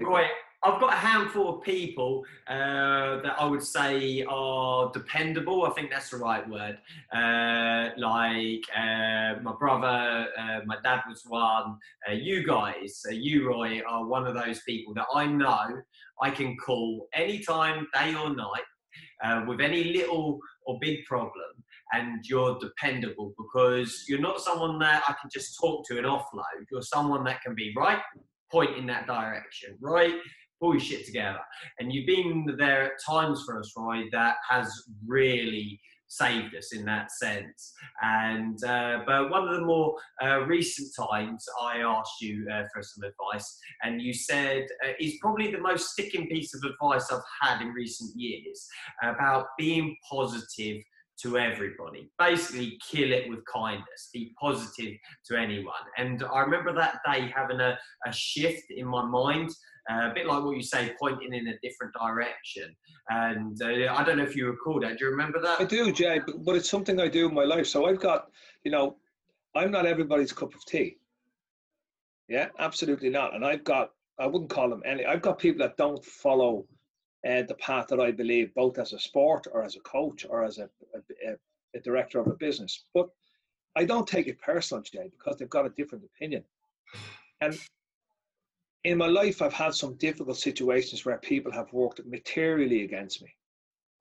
Right, 0.00 0.30
I've 0.62 0.80
got 0.80 0.92
a 0.92 0.96
handful 0.96 1.56
of 1.56 1.62
people 1.62 2.24
uh, 2.48 3.20
that 3.22 3.36
I 3.38 3.46
would 3.46 3.62
say 3.62 4.24
are 4.28 4.90
dependable. 4.92 5.64
I 5.64 5.70
think 5.70 5.90
that's 5.90 6.10
the 6.10 6.16
right 6.16 6.48
word. 6.48 6.78
Uh, 7.14 7.90
like 7.96 8.64
uh, 8.76 9.40
my 9.42 9.54
brother, 9.58 10.26
uh, 10.36 10.60
my 10.66 10.76
dad 10.82 11.02
was 11.08 11.22
one. 11.26 11.78
Uh, 12.08 12.12
you 12.12 12.44
guys, 12.44 13.02
uh, 13.08 13.12
you 13.12 13.48
Roy, 13.48 13.80
are 13.88 14.06
one 14.06 14.26
of 14.26 14.34
those 14.34 14.60
people 14.62 14.92
that 14.94 15.06
I 15.14 15.26
know 15.26 15.82
I 16.20 16.30
can 16.30 16.56
call 16.56 17.08
anytime, 17.12 17.86
day 17.94 18.14
or 18.14 18.34
night, 18.34 18.64
uh, 19.22 19.44
with 19.46 19.60
any 19.60 19.84
little 19.84 20.40
or 20.66 20.78
big 20.80 21.04
problem, 21.04 21.64
and 21.92 22.24
you're 22.24 22.58
dependable 22.58 23.32
because 23.38 24.04
you're 24.08 24.20
not 24.20 24.40
someone 24.40 24.78
that 24.80 25.04
I 25.08 25.14
can 25.20 25.30
just 25.32 25.58
talk 25.60 25.86
to 25.88 25.98
and 25.98 26.06
offload. 26.06 26.66
You're 26.72 26.82
someone 26.82 27.22
that 27.24 27.40
can 27.42 27.54
be 27.54 27.72
right, 27.76 28.00
point 28.50 28.76
in 28.76 28.86
that 28.86 29.06
direction, 29.06 29.76
right? 29.80 30.14
Pull 30.60 30.74
your 30.74 30.80
shit 30.80 31.06
together. 31.06 31.40
And 31.78 31.92
you've 31.92 32.06
been 32.06 32.56
there 32.58 32.84
at 32.84 32.92
times 33.06 33.42
for 33.44 33.58
us, 33.58 33.72
Roy, 33.76 34.04
that 34.12 34.36
has 34.48 34.70
really 35.06 35.80
saved 36.08 36.54
us 36.54 36.72
in 36.72 36.84
that 36.84 37.10
sense. 37.10 37.72
And 38.02 38.62
uh, 38.64 39.00
but 39.06 39.30
one 39.30 39.48
of 39.48 39.54
the 39.54 39.66
more 39.66 39.96
uh, 40.22 40.40
recent 40.46 40.88
times, 41.10 41.44
I 41.62 41.78
asked 41.78 42.20
you 42.20 42.46
uh, 42.52 42.62
for 42.72 42.82
some 42.82 43.04
advice, 43.04 43.58
and 43.82 44.00
you 44.00 44.12
said 44.14 44.66
uh, 44.84 44.92
is 45.00 45.18
probably 45.20 45.50
the 45.50 45.60
most 45.60 45.90
sticking 45.90 46.28
piece 46.28 46.54
of 46.54 46.62
advice 46.70 47.10
I've 47.10 47.20
had 47.42 47.62
in 47.62 47.68
recent 47.68 48.12
years 48.16 48.66
about 49.02 49.46
being 49.58 49.96
positive 50.08 50.82
to 51.22 51.38
everybody. 51.38 52.10
Basically, 52.18 52.78
kill 52.90 53.12
it 53.12 53.28
with 53.28 53.40
kindness. 53.52 54.10
Be 54.12 54.32
positive 54.40 54.94
to 55.26 55.38
anyone. 55.38 55.74
And 55.96 56.22
I 56.32 56.40
remember 56.40 56.72
that 56.74 56.98
day 57.04 57.32
having 57.34 57.60
a, 57.60 57.78
a 58.06 58.12
shift 58.12 58.64
in 58.70 58.86
my 58.86 59.04
mind, 59.04 59.50
uh, 59.90 60.10
a 60.10 60.12
bit 60.14 60.26
like 60.26 60.44
what 60.44 60.56
you 60.56 60.62
say, 60.62 60.92
pointing 61.00 61.32
in 61.32 61.48
a 61.48 61.58
different 61.62 61.94
direction. 61.98 62.74
And 63.08 63.60
uh, 63.62 63.94
I 63.94 64.02
don't 64.04 64.18
know 64.18 64.24
if 64.24 64.36
you 64.36 64.46
recall 64.46 64.80
that. 64.80 64.98
Do 64.98 65.04
you 65.04 65.10
remember 65.10 65.40
that? 65.40 65.60
I 65.60 65.64
do, 65.64 65.92
Jay, 65.92 66.20
but, 66.24 66.44
but 66.44 66.56
it's 66.56 66.68
something 66.68 67.00
I 67.00 67.08
do 67.08 67.28
in 67.28 67.34
my 67.34 67.44
life. 67.44 67.66
So 67.66 67.86
I've 67.86 68.00
got, 68.00 68.26
you 68.64 68.70
know, 68.70 68.96
I'm 69.54 69.70
not 69.70 69.86
everybody's 69.86 70.32
cup 70.32 70.54
of 70.54 70.64
tea. 70.66 70.98
Yeah, 72.28 72.48
absolutely 72.58 73.08
not. 73.08 73.34
And 73.34 73.44
I've 73.44 73.64
got, 73.64 73.90
I 74.18 74.26
wouldn't 74.26 74.50
call 74.50 74.68
them 74.68 74.82
any, 74.84 75.06
I've 75.06 75.22
got 75.22 75.38
people 75.38 75.64
that 75.66 75.76
don't 75.76 76.04
follow 76.04 76.66
uh, 77.28 77.42
the 77.42 77.54
path 77.54 77.86
that 77.88 78.00
I 78.00 78.10
believe, 78.10 78.54
both 78.54 78.78
as 78.78 78.92
a 78.92 78.98
sport 78.98 79.46
or 79.52 79.62
as 79.62 79.76
a 79.76 79.80
coach 79.80 80.26
or 80.28 80.44
as 80.44 80.58
a, 80.58 80.68
a, 80.94 81.32
a 81.74 81.80
director 81.80 82.18
of 82.20 82.26
a 82.26 82.34
business. 82.34 82.84
But 82.92 83.08
I 83.76 83.84
don't 83.84 84.06
take 84.06 84.26
it 84.26 84.40
personal, 84.40 84.82
Jay, 84.82 85.10
because 85.10 85.36
they've 85.36 85.50
got 85.50 85.66
a 85.66 85.70
different 85.70 86.04
opinion. 86.04 86.44
And 87.40 87.58
in 88.84 88.98
my 88.98 89.06
life, 89.06 89.42
I've 89.42 89.52
had 89.52 89.74
some 89.74 89.94
difficult 89.94 90.38
situations 90.38 91.04
where 91.04 91.18
people 91.18 91.52
have 91.52 91.72
worked 91.72 92.00
materially 92.06 92.84
against 92.84 93.22
me. 93.22 93.34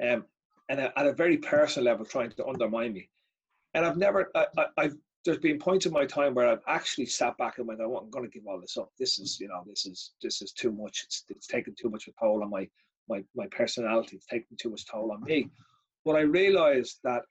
Um, 0.08 0.26
and 0.70 0.80
at 0.80 1.08
a 1.08 1.14
very 1.14 1.38
personal 1.38 1.86
level 1.86 2.06
trying 2.06 2.32
to 2.32 2.46
undermine 2.46 2.94
me. 2.94 3.10
And 3.74 3.86
I've 3.86 3.98
never, 3.98 4.32
I, 4.36 4.46
I've, 4.78 4.96
there's 5.24 5.40
been 5.40 5.60
points 5.60 5.86
in 5.86 5.92
my 5.92 6.06
time 6.06 6.34
where 6.34 6.48
I've 6.48 6.64
actually 6.68 7.08
sat 7.08 7.38
back 7.38 7.58
and 7.58 7.68
went, 7.68 7.82
I'm 7.82 8.10
going 8.10 8.26
to 8.26 8.32
give 8.32 8.48
all 8.48 8.62
this 8.62 8.78
up. 8.78 8.92
This 8.98 9.20
is, 9.20 9.40
you 9.40 9.48
know, 9.48 9.64
this 9.68 9.86
is, 9.86 10.12
this 10.22 10.42
is 10.42 10.52
too 10.52 10.72
much. 10.72 11.04
It's, 11.04 11.26
it's 11.30 11.48
taken 11.48 11.76
too 11.76 11.90
much 11.90 12.08
of 12.08 12.14
a 12.20 12.26
toll 12.26 12.44
on 12.44 12.50
my, 12.50 12.68
my, 13.08 13.24
my 13.36 13.48
personality. 13.48 14.16
It's 14.16 14.26
taken 14.26 14.58
too 14.58 14.70
much 14.70 14.86
toll 14.86 15.12
on 15.12 15.24
me. 15.24 15.50
But 16.04 16.16
I 16.16 16.22
realized 16.22 17.00
that 17.04 17.24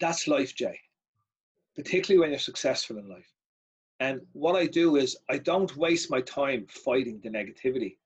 that's 0.00 0.28
life, 0.28 0.54
Jay, 0.54 0.78
particularly 1.74 2.20
when 2.20 2.30
you're 2.30 2.38
successful 2.38 2.98
in 2.98 3.08
life. 3.08 3.32
And 4.00 4.20
what 4.32 4.56
I 4.56 4.66
do 4.66 4.96
is 4.96 5.16
I 5.30 5.38
don't 5.38 5.74
waste 5.76 6.10
my 6.10 6.20
time 6.20 6.66
fighting 6.68 7.20
the 7.22 7.30
negativity. 7.30 7.96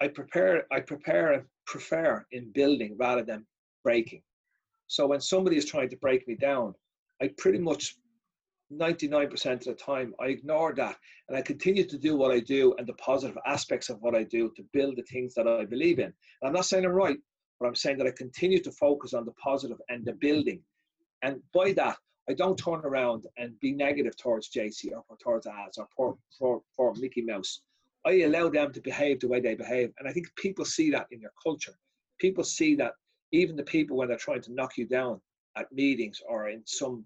I 0.00 0.08
prepare, 0.08 0.66
I 0.70 0.80
prepare 0.80 1.32
and 1.32 1.44
prefer 1.66 2.26
in 2.32 2.50
building 2.52 2.96
rather 2.98 3.22
than 3.22 3.46
breaking. 3.82 4.22
So 4.88 5.06
when 5.06 5.20
somebody 5.20 5.56
is 5.56 5.64
trying 5.64 5.88
to 5.90 5.96
break 5.96 6.28
me 6.28 6.34
down, 6.34 6.74
I 7.22 7.28
pretty 7.38 7.58
much 7.58 7.96
99% 8.78 9.52
of 9.52 9.64
the 9.64 9.74
time 9.74 10.14
I 10.20 10.26
ignore 10.26 10.74
that 10.74 10.96
and 11.28 11.36
I 11.36 11.42
continue 11.42 11.84
to 11.84 11.98
do 11.98 12.16
what 12.16 12.30
I 12.30 12.40
do 12.40 12.74
and 12.78 12.86
the 12.86 12.94
positive 12.94 13.38
aspects 13.46 13.88
of 13.88 14.00
what 14.00 14.14
I 14.14 14.22
do 14.24 14.52
to 14.56 14.64
build 14.72 14.96
the 14.96 15.02
things 15.02 15.34
that 15.34 15.46
I 15.46 15.64
believe 15.64 15.98
in. 15.98 16.06
And 16.06 16.14
I'm 16.44 16.52
not 16.52 16.66
saying 16.66 16.84
I'm 16.84 16.92
right, 16.92 17.18
but 17.60 17.66
I'm 17.66 17.74
saying 17.74 17.98
that 17.98 18.06
I 18.06 18.12
continue 18.12 18.60
to 18.60 18.72
focus 18.72 19.14
on 19.14 19.24
the 19.24 19.32
positive 19.32 19.78
and 19.88 20.04
the 20.04 20.14
building. 20.14 20.60
And 21.22 21.40
by 21.54 21.72
that, 21.74 21.96
I 22.28 22.34
don't 22.34 22.56
turn 22.56 22.80
around 22.84 23.26
and 23.36 23.58
be 23.60 23.72
negative 23.72 24.16
towards 24.16 24.50
JC 24.50 24.92
or 24.92 25.16
towards 25.18 25.46
Az 25.46 25.78
or 25.78 25.88
for, 25.96 26.16
for, 26.38 26.62
for 26.76 26.94
Mickey 26.94 27.22
Mouse. 27.22 27.62
I 28.04 28.22
allow 28.22 28.48
them 28.48 28.72
to 28.72 28.80
behave 28.80 29.20
the 29.20 29.28
way 29.28 29.40
they 29.40 29.54
behave. 29.54 29.92
And 29.98 30.08
I 30.08 30.12
think 30.12 30.34
people 30.36 30.64
see 30.64 30.90
that 30.90 31.06
in 31.10 31.20
your 31.20 31.32
culture. 31.42 31.74
People 32.18 32.44
see 32.44 32.74
that 32.76 32.92
even 33.32 33.56
the 33.56 33.62
people 33.62 33.96
when 33.96 34.08
they're 34.08 34.16
trying 34.16 34.42
to 34.42 34.52
knock 34.52 34.76
you 34.76 34.86
down 34.86 35.20
at 35.56 35.72
meetings 35.72 36.20
or 36.28 36.48
in 36.48 36.62
some, 36.64 37.04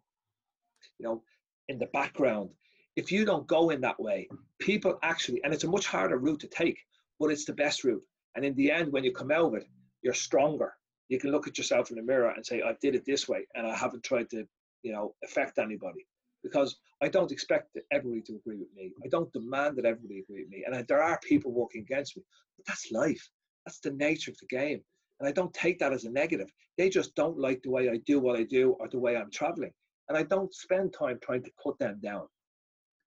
you 0.99 1.05
know, 1.05 1.23
in 1.69 1.79
the 1.79 1.87
background, 1.87 2.51
if 2.97 3.13
you 3.13 3.25
don't 3.25 3.47
go 3.47 3.71
in 3.71 3.81
that 3.83 4.01
way, 4.01 4.29
people 4.59 4.99
actually, 5.03 5.43
and 5.45 5.53
it's 5.53 5.65
a 5.65 5.69
much 5.69 5.87
harder 5.87 6.19
route 6.19 6.41
to 6.41 6.49
take, 6.49 6.79
but 7.21 7.31
it's 7.31 7.45
the 7.45 7.53
best 7.53 7.85
route. 7.85 8.03
And 8.35 8.45
in 8.45 8.55
the 8.55 8.71
end, 8.71 8.93
when 8.93 9.05
you 9.05 9.13
come 9.13 9.31
out 9.31 9.47
of 9.47 9.55
it, 9.55 9.67
you're 10.03 10.15
stronger. 10.15 10.75
You 11.09 11.19
can 11.19 11.31
look 11.31 11.47
at 11.47 11.59
yourself 11.59 11.91
in 11.91 11.97
the 11.97 12.03
mirror 12.03 12.33
and 12.35 12.45
say, 12.45 12.63
I 12.63 12.75
did 12.81 12.95
it 12.95 13.05
this 13.05 13.29
way, 13.29 13.47
and 13.55 13.67
I 13.67 13.77
haven't 13.77 14.03
tried 14.03 14.31
to, 14.31 14.45
you 14.83 14.93
know, 14.93 15.15
affect 15.25 15.59
anybody 15.59 16.07
because 16.43 16.77
I 17.03 17.09
don't 17.09 17.33
expect 17.33 17.77
everybody 17.93 18.23
to 18.23 18.37
agree 18.37 18.57
with 18.57 18.73
me. 18.75 18.93
I 19.05 19.09
don't 19.09 19.33
demand 19.33 19.77
that 19.77 19.85
everybody 19.85 20.21
agree 20.21 20.43
with 20.43 20.51
me. 20.51 20.65
And 20.67 20.87
there 20.87 21.03
are 21.03 21.19
people 21.21 21.53
working 21.53 21.83
against 21.83 22.17
me, 22.17 22.23
but 22.57 22.67
that's 22.67 22.93
life. 22.93 23.29
That's 23.65 23.81
the 23.81 23.91
nature 23.91 24.31
of 24.31 24.39
the 24.39 24.47
game. 24.47 24.81
And 25.19 25.29
I 25.29 25.33
don't 25.33 25.53
take 25.53 25.79
that 25.81 25.93
as 25.93 26.05
a 26.05 26.11
negative. 26.11 26.51
They 26.79 26.89
just 26.89 27.15
don't 27.15 27.39
like 27.39 27.63
the 27.63 27.71
way 27.71 27.89
I 27.89 27.99
do 28.07 28.21
what 28.21 28.39
I 28.39 28.45
do 28.45 28.77
or 28.79 28.89
the 28.89 28.99
way 28.99 29.17
I'm 29.17 29.31
traveling. 29.31 29.73
And 30.09 30.17
I 30.17 30.23
don't 30.23 30.55
spend 30.55 30.93
time 30.93 31.19
trying 31.23 31.43
to 31.43 31.51
cut 31.63 31.79
them 31.79 31.99
down. 32.03 32.27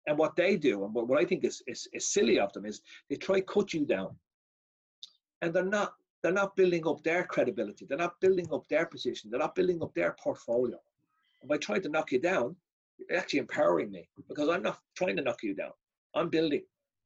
And 0.08 0.18
what 0.18 0.36
they 0.36 0.58
do, 0.58 0.86
and 0.86 0.94
what, 0.94 1.08
what 1.08 1.20
I 1.20 1.26
think 1.26 1.44
is, 1.44 1.62
is, 1.68 1.88
is 1.94 2.12
silly 2.12 2.40
of 2.40 2.52
them, 2.54 2.66
is 2.66 2.82
they 3.10 3.16
try 3.16 3.40
to 3.40 3.46
cut 3.46 3.74
you 3.74 3.86
down. 3.86 4.16
And 5.42 5.54
they're 5.54 5.64
not 5.64 5.94
they're 6.22 6.32
not 6.34 6.56
building 6.56 6.86
up 6.86 7.02
their 7.04 7.24
credibility. 7.24 7.86
They're 7.86 7.98
not 7.98 8.20
building 8.20 8.48
up 8.52 8.68
their 8.68 8.86
position. 8.86 9.30
They're 9.30 9.40
not 9.40 9.56
building 9.56 9.82
up 9.82 9.94
their 9.94 10.16
portfolio. 10.22 10.78
And 11.42 11.50
by 11.50 11.58
trying 11.58 11.82
to 11.84 11.90
knock 11.90 12.12
you 12.12 12.20
down, 12.20 12.56
you're 12.98 13.18
actually 13.18 13.40
empowering 13.40 13.92
me 13.92 14.10
because 14.28 14.50
I'm 14.50 14.64
not 14.64 14.80
trying 14.96 15.16
to 15.16 15.24
knock 15.24 15.44
you 15.44 15.56
down. 15.56 15.72
I'm 16.16 16.30
building. 16.30 16.64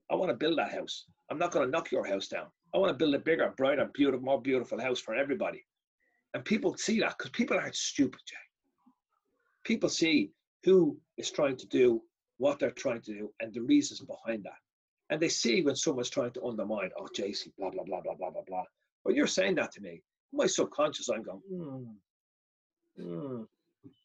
I 0.09 0.15
want 0.15 0.31
to 0.31 0.35
build 0.35 0.57
that 0.57 0.71
house. 0.71 1.05
I'm 1.29 1.37
not 1.37 1.51
going 1.51 1.65
to 1.65 1.71
knock 1.71 1.91
your 1.91 2.05
house 2.05 2.27
down. 2.27 2.47
I 2.73 2.79
want 2.79 2.89
to 2.89 2.97
build 2.97 3.13
a 3.13 3.19
bigger, 3.19 3.53
brighter, 3.55 3.89
beautiful, 3.93 4.25
more 4.25 4.41
beautiful 4.41 4.81
house 4.81 4.99
for 4.99 5.13
everybody. 5.13 5.63
And 6.33 6.43
people 6.43 6.75
see 6.75 6.99
that 7.01 7.17
because 7.17 7.31
people 7.31 7.57
aren't 7.57 7.75
stupid, 7.75 8.19
Jay. 8.25 8.35
People 9.63 9.89
see 9.89 10.31
who 10.63 10.97
is 11.17 11.31
trying 11.31 11.57
to 11.57 11.67
do 11.67 12.01
what 12.37 12.59
they're 12.59 12.71
trying 12.71 13.01
to 13.01 13.13
do 13.13 13.33
and 13.39 13.53
the 13.53 13.61
reasons 13.61 14.01
behind 14.01 14.43
that. 14.43 14.59
And 15.09 15.21
they 15.21 15.29
see 15.29 15.61
when 15.61 15.75
someone's 15.75 16.09
trying 16.09 16.31
to 16.31 16.43
undermine, 16.43 16.89
oh, 16.97 17.07
JC, 17.15 17.49
blah, 17.57 17.69
blah, 17.69 17.83
blah, 17.83 18.01
blah, 18.01 18.15
blah, 18.15 18.31
blah, 18.31 18.41
blah. 18.47 18.63
When 19.03 19.15
you're 19.15 19.27
saying 19.27 19.55
that 19.55 19.71
to 19.73 19.81
me, 19.81 20.01
my 20.31 20.47
subconscious, 20.47 21.09
I'm 21.09 21.23
going, 21.23 21.41
hmm, 21.49 23.01
hmm. 23.01 23.43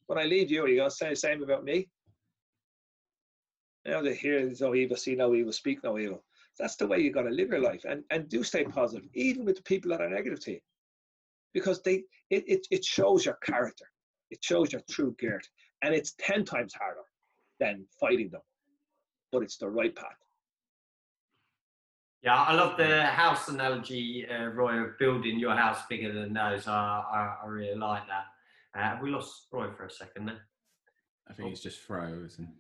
When 0.06 0.18
I 0.18 0.24
leave 0.24 0.50
you, 0.50 0.64
are 0.64 0.68
you 0.68 0.76
going 0.76 0.90
to 0.90 0.94
say 0.94 1.10
the 1.10 1.16
same 1.16 1.42
about 1.42 1.64
me? 1.64 1.88
Know, 3.88 4.02
they 4.02 4.14
hear 4.14 4.44
there's 4.44 4.60
no 4.60 4.74
evil, 4.74 4.96
see 4.96 5.14
no 5.14 5.34
evil, 5.34 5.52
speak 5.52 5.82
no 5.82 5.98
evil. 5.98 6.22
That's 6.58 6.76
the 6.76 6.86
way 6.86 7.00
you 7.00 7.10
got 7.10 7.22
to 7.22 7.30
live 7.30 7.48
your 7.48 7.62
life, 7.62 7.84
and 7.88 8.04
and 8.10 8.28
do 8.28 8.42
stay 8.42 8.64
positive, 8.64 9.08
even 9.14 9.44
with 9.44 9.56
the 9.56 9.62
people 9.62 9.90
that 9.90 10.00
are 10.00 10.10
negative 10.10 10.40
to 10.40 10.52
you, 10.52 10.60
because 11.54 11.80
they 11.82 12.04
it 12.30 12.44
it, 12.46 12.66
it 12.70 12.84
shows 12.84 13.24
your 13.24 13.38
character, 13.42 13.86
it 14.30 14.38
shows 14.42 14.72
your 14.72 14.82
true 14.90 15.14
gear, 15.18 15.40
and 15.82 15.94
it's 15.94 16.14
ten 16.18 16.44
times 16.44 16.74
harder 16.74 17.00
than 17.60 17.84
fighting 18.00 18.28
them, 18.30 18.42
but 19.32 19.42
it's 19.42 19.56
the 19.56 19.68
right 19.68 19.94
path. 19.94 20.06
Yeah, 22.22 22.34
I 22.34 22.52
love 22.54 22.76
the 22.76 23.02
house 23.06 23.48
analogy, 23.48 24.26
uh, 24.28 24.46
Roy, 24.46 24.74
of 24.80 24.98
building 24.98 25.38
your 25.38 25.54
house 25.54 25.82
bigger 25.88 26.12
than 26.12 26.32
those. 26.32 26.66
I, 26.66 26.72
I, 26.74 27.36
I 27.44 27.46
really 27.46 27.76
like 27.78 28.02
that. 28.08 28.24
Uh, 28.78 28.98
we 29.02 29.10
lost 29.10 29.46
Roy 29.52 29.68
for 29.76 29.86
a 29.86 29.90
second 29.90 30.26
there. 30.26 30.40
I 31.30 31.32
think 31.32 31.50
he's 31.50 31.60
just 31.60 31.78
frozen. 31.80 32.52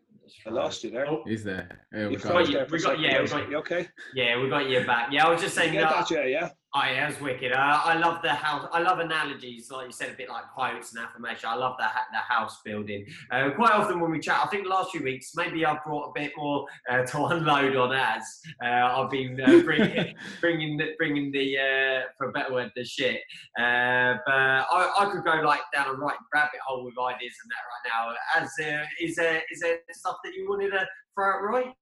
I 0.46 0.50
lost 0.50 0.84
you 0.84 0.90
there. 0.90 1.08
Oh, 1.08 1.22
He's 1.26 1.42
there. 1.42 1.86
Yeah, 1.92 2.06
we 2.08 2.12
You 2.12 2.18
got 2.18 2.48
you. 2.48 2.66
We 2.70 2.82
got- 2.82 3.00
yeah, 3.00 3.22
we 3.22 3.28
got- 3.28 3.50
You 3.50 3.56
okay? 3.58 3.88
yeah, 4.14 4.38
we 4.40 4.48
got 4.50 4.68
you 4.68 4.84
back. 4.86 5.08
Yeah, 5.10 5.26
I 5.26 5.30
was 5.30 5.40
just 5.40 5.54
saying, 5.54 5.72
get 5.72 5.88
that, 5.88 6.06
that, 6.06 6.08
Jay? 6.08 6.32
Yeah. 6.32 6.50
Oh 6.74 6.82
yeah, 6.84 7.08
it's 7.08 7.18
wicked. 7.18 7.52
Uh, 7.52 7.80
I 7.82 7.94
love 7.94 8.20
the 8.20 8.28
house. 8.28 8.68
I 8.74 8.80
love 8.80 8.98
analogies, 8.98 9.70
like 9.70 9.86
you 9.86 9.92
said, 9.92 10.10
a 10.10 10.14
bit 10.14 10.28
like 10.28 10.50
quotes 10.52 10.92
and 10.92 11.02
affirmation. 11.02 11.48
I 11.48 11.54
love 11.54 11.76
the 11.78 11.86
the 12.12 12.18
house 12.18 12.60
building. 12.62 13.06
Uh, 13.30 13.50
quite 13.56 13.72
often 13.72 14.00
when 14.00 14.10
we 14.10 14.20
chat, 14.20 14.40
I 14.44 14.48
think 14.48 14.64
the 14.64 14.68
last 14.68 14.90
few 14.90 15.02
weeks 15.02 15.32
maybe 15.34 15.64
I've 15.64 15.82
brought 15.82 16.10
a 16.10 16.12
bit 16.14 16.32
more 16.36 16.66
uh, 16.90 17.04
to 17.04 17.24
unload 17.24 17.74
on 17.74 17.94
as 17.94 18.22
uh, 18.62 18.66
I've 18.66 19.08
been 19.08 19.40
uh, 19.40 19.62
bringing 19.64 20.14
bringing 20.42 20.76
the, 20.76 20.92
bringing 20.98 21.32
the 21.32 21.56
uh, 21.56 22.00
for 22.18 22.28
a 22.28 22.32
better 22.32 22.52
word 22.52 22.70
the 22.76 22.84
shit. 22.84 23.22
but 23.56 23.62
I, 23.64 24.92
I, 24.98 25.08
could 25.10 25.24
go 25.24 25.40
like 25.40 25.62
down 25.72 25.88
a 25.88 25.94
right 25.94 26.18
rabbit 26.34 26.60
hole 26.66 26.84
with 26.84 26.98
ideas 26.98 27.32
and 27.42 27.50
that 27.50 27.64
right 27.64 28.12
now. 28.12 28.42
Az 28.42 28.52
is 29.00 29.16
there 29.16 29.42
is 29.50 29.60
there 29.60 29.78
stuff 29.92 30.16
that 30.22 30.34
you 30.34 30.46
wanted 30.46 30.72
to 30.72 30.86
throw 31.14 31.30
out 31.30 31.42
right? 31.42 31.74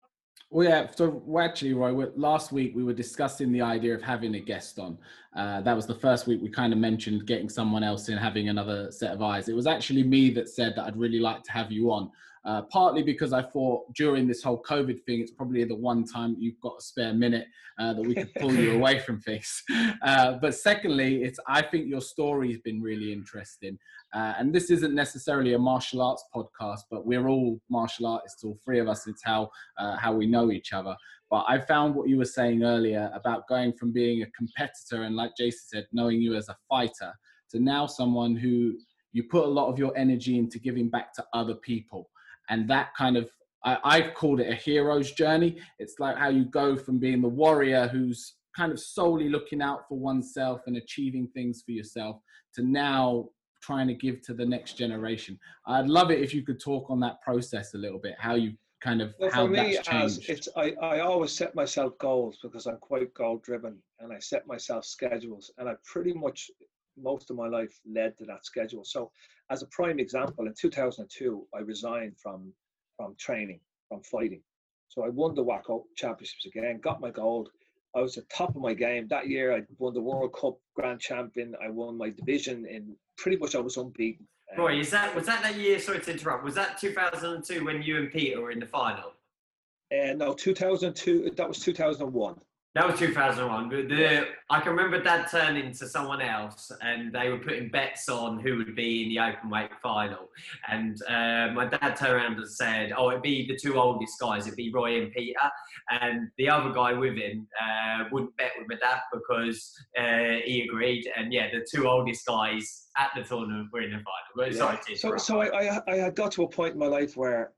Well, 0.51 0.69
yeah. 0.69 0.87
So 0.95 1.23
actually, 1.41 1.75
Roy, 1.75 2.07
last 2.15 2.53
week 2.53 2.73
we 2.77 2.85
were 2.85 2.93
discussing 2.93 3.51
the 3.51 3.63
idea 3.63 3.95
of 3.95 4.03
having 4.03 4.37
a 4.37 4.41
guest 4.41 4.79
on. 4.79 4.97
Uh, 5.35 5.61
that 5.63 5.75
was 5.75 5.87
the 5.87 5.95
first 5.95 6.27
week 6.27 6.41
we 6.41 6.49
kind 6.49 6.73
of 6.73 6.79
mentioned 6.79 7.27
getting 7.27 7.49
someone 7.49 7.83
else 7.83 8.09
in, 8.09 8.17
having 8.17 8.49
another 8.49 8.91
set 8.93 9.13
of 9.13 9.23
eyes. 9.23 9.49
It 9.49 9.57
was 9.57 9.67
actually 9.67 10.05
me 10.05 10.31
that 10.31 10.49
said 10.49 10.75
that 10.77 10.85
I'd 10.85 10.97
really 10.97 11.19
like 11.19 11.43
to 11.45 11.53
have 11.53 11.73
you 11.73 11.91
on. 11.91 12.11
Uh, 12.47 12.63
partly 12.71 13.03
because 13.03 13.33
I 13.33 13.43
thought 13.43 13.93
during 13.95 14.29
this 14.29 14.41
whole 14.41 14.63
COVID 14.63 15.03
thing, 15.05 15.21
it's 15.21 15.33
probably 15.33 15.65
the 15.65 15.75
one 15.75 16.05
time 16.05 16.37
you've 16.39 16.61
got 16.61 16.75
a 16.79 16.83
spare 16.83 17.13
minute 17.13 17.49
uh, 17.81 17.93
that 17.93 18.03
we 18.03 18.15
could 18.15 18.33
pull 18.37 18.55
you 18.55 18.73
away 18.77 19.01
from 19.01 19.21
things. 19.21 19.65
Uh, 20.03 20.35
but 20.41 20.55
secondly, 20.55 21.25
it's 21.25 21.41
I 21.49 21.61
think 21.61 21.89
your 21.89 22.01
story 22.01 22.53
has 22.53 22.61
been 22.61 22.81
really 22.81 23.13
interesting. 23.13 23.77
Uh, 24.15 24.35
and 24.39 24.55
this 24.55 24.71
isn't 24.71 24.95
necessarily 24.95 25.55
a 25.55 25.59
martial 25.59 26.01
arts 26.01 26.25
podcast, 26.35 26.83
but 26.89 27.05
we're 27.05 27.27
all 27.27 27.61
martial 27.69 28.07
artists, 28.07 28.45
all 28.45 28.57
three 28.65 28.79
of 28.79 28.89
us. 28.89 29.09
It's 29.09 29.25
how 29.25 29.51
uh, 29.77 29.97
how 29.97 30.13
we 30.13 30.27
know 30.27 30.53
each 30.53 30.73
other. 30.73 30.97
But 31.29 31.47
I 31.49 31.59
found 31.59 31.97
what 31.97 32.09
you 32.09 32.17
were 32.17 32.25
saying 32.25 32.63
earlier 32.63 33.11
about 33.13 33.49
going 33.49 33.73
from 33.73 33.93
being 33.93 34.23
a 34.23 34.31
competitor 34.31 35.03
and, 35.03 35.17
like 35.17 35.33
Jason 35.37 35.67
said, 35.67 35.87
knowing 35.93 36.21
you 36.21 36.37
as 36.37 36.49
a 36.49 36.57
fighter 36.69 37.13
to 37.51 37.59
now 37.59 37.87
someone 37.87 38.37
who 38.37 38.75
you 39.13 39.25
put 39.25 39.45
a 39.45 39.49
lot 39.49 39.69
of 39.69 39.79
your 39.79 39.97
energy 39.97 40.39
into 40.39 40.61
giving 40.61 40.89
back 40.89 41.13
to 41.15 41.25
other 41.33 41.55
people 41.57 42.09
and 42.49 42.69
that 42.69 42.95
kind 42.97 43.17
of 43.17 43.29
I, 43.65 43.79
I've 43.85 44.15
called 44.15 44.41
it 44.41 44.51
a 44.51 44.55
hero's 44.55 45.13
journey. 45.13 45.59
It's 45.79 45.99
like 45.99 46.17
how 46.17 46.29
you 46.29 46.45
go 46.45 46.77
from 46.77 46.99
being 46.99 47.21
the 47.21 47.29
warrior 47.29 47.89
who's 47.89 48.35
kind 48.57 48.73
of 48.73 48.81
solely 48.81 49.29
looking 49.29 49.61
out 49.61 49.87
for 49.89 49.99
oneself 49.99 50.63
and 50.67 50.77
achieving 50.77 51.29
things 51.29 51.63
for 51.65 51.73
yourself 51.73 52.21
to 52.55 52.63
now 52.63 53.29
trying 53.63 53.89
to 53.89 53.95
give 53.95 54.23
to 54.23 54.35
the 54.35 54.47
next 54.47 54.75
generation. 54.75 55.39
I'd 55.67 55.89
love 55.89 56.11
it 56.11 56.21
if 56.21 56.33
you 56.33 56.43
could 56.43 56.61
talk 56.61 56.89
on 56.89 57.01
that 57.01 57.21
process 57.21 57.75
a 57.75 57.79
little 57.79 57.99
bit, 57.99 58.15
how 58.19 58.35
you 58.35 58.55
kind 58.81 59.03
of 59.03 59.15
well, 59.19 59.31
how 59.31 59.47
for 59.47 59.53
me, 59.53 59.75
that's 59.75 59.89
changed. 59.89 60.31
it's 60.31 60.49
I, 60.57 60.75
I 60.81 61.01
always 61.01 61.33
set 61.33 61.55
myself 61.55 61.99
goals 61.99 62.39
because 62.43 62.67
I'm 62.67 62.79
quite 62.79 63.13
goal 63.15 63.39
driven 63.43 63.79
and 64.01 64.13
I 64.13 64.19
set 64.19 64.47
myself 64.47 64.85
schedules 64.85 65.51
and 65.59 65.69
I 65.69 65.75
pretty 65.85 66.13
much 66.13 66.51
most 66.97 67.31
of 67.31 67.37
my 67.37 67.49
life 67.49 67.79
led 67.87 68.17
to 68.19 68.25
that 68.27 68.45
schedule. 68.45 68.85
So, 68.85 69.11
as 69.51 69.63
a 69.63 69.67
prime 69.67 69.99
example, 69.99 70.47
in 70.47 70.55
2002, 70.55 71.47
I 71.55 71.61
resigned 71.61 72.19
from 72.19 72.53
from 72.97 73.15
training, 73.19 73.61
from 73.89 74.03
fighting. 74.03 74.41
So 74.89 75.05
I 75.05 75.09
won 75.11 75.35
the 75.35 75.45
WAKO 75.45 75.85
championships 75.97 76.47
again, 76.47 76.81
got 76.81 77.01
my 77.01 77.11
gold. 77.11 77.51
I 77.95 78.01
was 78.01 78.17
at 78.17 78.29
top 78.31 78.51
of 78.51 78.63
my 78.63 78.73
game 78.73 79.07
that 79.09 79.29
year. 79.29 79.55
I 79.55 79.63
won 79.79 79.93
the 79.93 80.01
World 80.01 80.35
Cup 80.39 80.59
Grand 80.75 81.01
Champion. 81.01 81.55
I 81.63 81.69
won 81.69 81.99
my 81.99 82.11
division 82.11 82.67
in 82.67 82.97
pretty 83.19 83.37
much 83.37 83.55
I 83.55 83.61
was 83.61 83.77
unbeaten. 83.77 84.27
Roy, 84.57 84.79
is 84.79 84.91
that 84.91 85.15
was 85.15 85.27
that 85.27 85.43
that 85.43 85.57
year? 85.57 85.79
Sorry 85.79 86.01
to 86.01 86.11
interrupt. 86.11 86.45
Was 86.45 86.55
that 86.55 86.79
2002 86.79 87.65
when 87.65 87.83
you 87.83 87.99
and 87.99 88.11
Peter 88.11 88.41
were 88.41 88.51
in 88.51 88.61
the 88.61 88.67
final? 88.67 89.13
Uh, 89.93 90.15
no, 90.15 90.33
2002. 90.33 91.31
That 91.37 91.49
was 91.49 91.59
2001. 91.61 92.37
That 92.77 92.91
was 92.91 92.99
2001. 92.99 93.71
But 93.71 93.89
the, 93.89 94.27
I 94.51 94.61
can 94.61 94.73
remember 94.73 95.03
Dad 95.03 95.29
turning 95.31 95.73
to 95.73 95.89
someone 95.89 96.21
else, 96.21 96.71
and 96.83 97.11
they 97.11 97.31
were 97.31 97.39
putting 97.39 97.71
bets 97.71 98.07
on 98.11 98.39
who 98.39 98.59
would 98.59 98.77
be 98.77 99.05
in 99.05 99.09
the 99.09 99.19
open 99.19 99.49
weight 99.49 99.71
final. 99.83 100.29
And 100.69 101.01
uh, 101.09 101.55
my 101.55 101.65
dad 101.65 101.97
turned 101.97 102.13
around 102.13 102.37
and 102.37 102.47
said, 102.47 102.93
"Oh, 102.95 103.09
it'd 103.09 103.23
be 103.23 103.47
the 103.47 103.57
two 103.57 103.79
oldest 103.79 104.21
guys. 104.21 104.47
It'd 104.47 104.59
be 104.59 104.71
Roy 104.71 105.01
and 105.01 105.11
Peter." 105.11 105.41
And 105.91 106.29
the 106.37 106.51
other 106.51 106.71
guy 106.71 106.93
with 106.93 107.17
him 107.17 107.49
uh, 107.59 108.05
wouldn't 108.13 108.37
bet 108.37 108.53
with 108.59 108.69
my 108.69 108.77
dad 108.77 109.01
because 109.11 109.73
uh, 109.99 110.45
he 110.45 110.69
agreed. 110.69 111.09
And 111.17 111.33
yeah, 111.33 111.49
the 111.51 111.67
two 111.75 111.89
oldest 111.89 112.27
guys 112.27 112.89
at 112.99 113.09
the 113.17 113.23
tournament 113.23 113.71
were 113.73 113.81
in 113.81 113.93
the 113.93 114.03
final. 114.37 114.53
yeah. 114.53 114.59
Sorry, 114.59 114.97
so 114.97 115.17
so 115.17 115.41
I, 115.41 115.63
I 115.63 115.83
I 115.89 115.97
had 115.97 116.15
got 116.15 116.31
to 116.33 116.43
a 116.43 116.49
point 116.49 116.75
in 116.75 116.79
my 116.79 116.89
life 116.89 117.17
where 117.17 117.53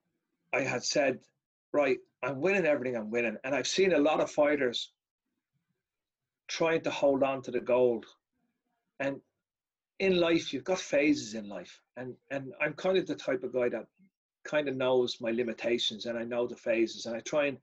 I 0.55 0.61
had 0.61 0.85
said, 0.85 1.19
"Right, 1.73 1.99
I'm 2.23 2.41
winning 2.41 2.67
everything. 2.67 2.97
I'm 2.97 3.11
winning," 3.11 3.37
and 3.43 3.53
I've 3.53 3.67
seen 3.67 3.95
a 3.95 3.99
lot 3.99 4.21
of 4.21 4.31
fighters 4.31 4.93
trying 6.49 6.81
to 6.83 6.91
hold 6.91 7.23
on 7.23 7.43
to 7.43 7.51
the 7.51 7.61
gold. 7.61 8.07
And 9.01 9.21
in 9.99 10.19
life, 10.19 10.53
you've 10.53 10.65
got 10.65 10.81
phases 10.81 11.35
in 11.35 11.49
life. 11.49 11.81
And, 11.97 12.15
and 12.31 12.53
I'm 12.61 12.73
kind 12.73 12.97
of 12.97 13.07
the 13.07 13.15
type 13.15 13.43
of 13.43 13.53
guy 13.53 13.69
that 13.69 13.87
kind 14.45 14.69
of 14.69 14.77
knows 14.77 15.19
my 15.21 15.31
limitations 15.31 16.07
and 16.07 16.19
I 16.19 16.25
know 16.25 16.47
the 16.47 16.57
phases. 16.57 17.07
And 17.07 17.17
I 17.17 17.21
try 17.21 17.47
and 17.47 17.59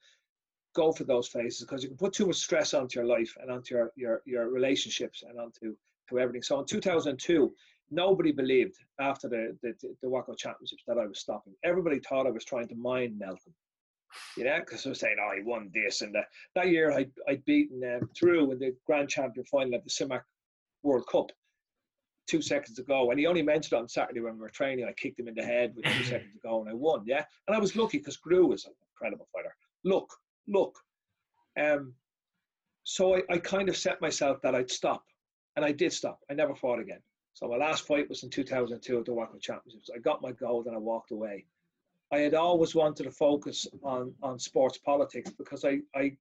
go 0.76 0.92
for 0.92 1.06
those 1.06 1.28
phases 1.28 1.62
because 1.62 1.82
you 1.82 1.90
can 1.90 1.98
put 1.98 2.14
too 2.14 2.28
much 2.28 2.36
stress 2.36 2.74
onto 2.74 3.00
your 3.00 3.08
life 3.08 3.36
and 3.42 3.52
onto 3.52 3.76
your, 3.76 3.92
your, 3.96 4.22
your 4.26 4.50
relationships 4.50 5.24
and 5.28 5.40
onto 5.40 5.76
to 6.10 6.20
everything. 6.20 6.44
So 6.44 6.60
in 6.60 6.66
2002, 6.66 7.52
nobody 7.90 8.32
believed 8.32 8.76
after 9.00 9.28
the, 9.28 9.58
the, 9.64 9.74
the 10.02 10.08
WAKO 10.08 10.38
championships 10.38 10.84
that 10.88 10.98
I 10.98 11.08
was 11.08 11.20
stopping. 11.20 11.54
Everybody 11.64 12.00
thought 12.00 12.28
I 12.28 12.32
was 12.32 12.46
trying 12.46 12.68
to 12.68 12.76
mine 12.76 13.18
Malcolm 13.18 13.54
you 14.38 14.44
know, 14.44 14.60
because 14.60 14.86
I 14.86 14.90
was 14.90 15.00
saying, 15.00 15.18
oh, 15.22 15.36
he 15.36 15.44
won 15.44 15.72
this. 15.74 16.02
And 16.02 16.14
that, 16.16 16.26
that 16.56 16.70
year 16.70 16.92
I'd, 16.92 17.12
I'd 17.28 17.46
beaten 17.46 17.82
um, 17.84 18.10
Drew 18.16 18.52
in 18.52 18.60
the 18.60 18.76
grand 18.86 19.10
champion 19.10 19.46
final 19.46 19.76
of 19.76 19.84
the 19.84 19.90
CIMAC 19.90 20.22
World 20.84 21.06
Cup 21.12 21.32
two 22.28 22.42
seconds 22.42 22.80
ago. 22.80 23.12
And 23.12 23.20
he 23.20 23.28
only 23.28 23.42
mentioned 23.42 23.78
it 23.78 23.82
on 23.82 23.88
Saturday 23.88 24.20
when 24.20 24.34
we 24.34 24.40
were 24.40 24.50
training, 24.50 24.86
I 24.86 24.94
kicked 24.94 25.20
him 25.20 25.28
in 25.28 25.36
the 25.36 25.44
head 25.44 25.74
with 25.76 25.86
two 25.86 26.04
seconds 26.06 26.34
to 26.34 26.40
go 26.48 26.62
and 26.62 26.70
I 26.70 26.74
won. 26.74 27.04
Yeah. 27.06 27.24
And 27.48 27.56
I 27.56 27.60
was 27.60 27.76
lucky 27.76 28.00
because 28.00 28.18
Drew 28.18 28.48
was 28.48 28.66
an 28.66 28.74
incredible 28.92 29.28
fighter. 29.34 29.56
Look, 29.84 30.10
look. 30.48 30.78
Um, 31.60 31.94
so 32.84 33.16
I, 33.16 33.22
I 33.30 33.38
kind 33.38 33.70
of 33.70 33.78
set 33.78 34.02
myself 34.02 34.42
that 34.42 34.56
I'd 34.56 34.72
stop. 34.72 35.04
And 35.56 35.64
I 35.64 35.72
did 35.72 35.94
stop. 35.94 36.20
I 36.30 36.34
never 36.34 36.56
fought 36.56 36.80
again. 36.80 37.00
So 37.34 37.48
my 37.48 37.58
last 37.58 37.86
fight 37.86 38.08
was 38.10 38.24
in 38.24 38.30
2002 38.30 39.00
at 39.00 39.06
the 39.06 39.12
WAKO 39.12 39.42
Championships. 39.42 39.90
I 39.94 40.00
got 40.00 40.22
my 40.22 40.32
gold 40.32 40.68
and 40.68 40.76
I 40.76 40.80
walked 40.80 41.12
away. 41.12 41.46
I 42.16 42.20
had 42.20 42.34
always 42.34 42.74
wanted 42.74 43.04
to 43.04 43.12
focus 43.12 43.68
on 43.84 44.14
on 44.24 44.40
sports 44.40 44.78
politics 44.78 45.32
because 45.38 45.66
I 45.66 45.82
I 45.94 46.16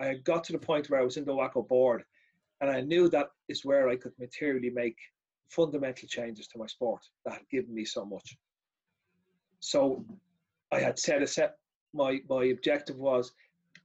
I 0.00 0.06
had 0.06 0.24
got 0.24 0.42
to 0.44 0.52
the 0.52 0.66
point 0.70 0.90
where 0.90 1.00
I 1.00 1.04
was 1.04 1.16
in 1.16 1.24
the 1.24 1.38
WAKO 1.40 1.68
board, 1.68 2.04
and 2.60 2.68
I 2.68 2.80
knew 2.80 3.08
that 3.08 3.28
is 3.48 3.64
where 3.64 3.88
I 3.88 3.96
could 3.96 4.14
materially 4.18 4.70
make 4.70 4.98
fundamental 5.48 6.08
changes 6.08 6.48
to 6.48 6.58
my 6.58 6.66
sport 6.66 7.02
that 7.24 7.34
had 7.34 7.48
given 7.48 7.72
me 7.72 7.84
so 7.84 8.04
much. 8.04 8.36
So 9.60 10.04
I 10.72 10.80
had 10.80 10.98
set 10.98 11.22
a 11.22 11.28
set 11.28 11.58
my 11.94 12.12
my 12.28 12.46
objective 12.46 12.98
was 12.98 13.32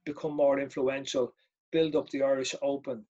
become 0.04 0.34
more 0.34 0.58
influential, 0.58 1.32
build 1.70 1.94
up 1.94 2.10
the 2.10 2.22
Irish 2.22 2.56
Open, 2.60 3.04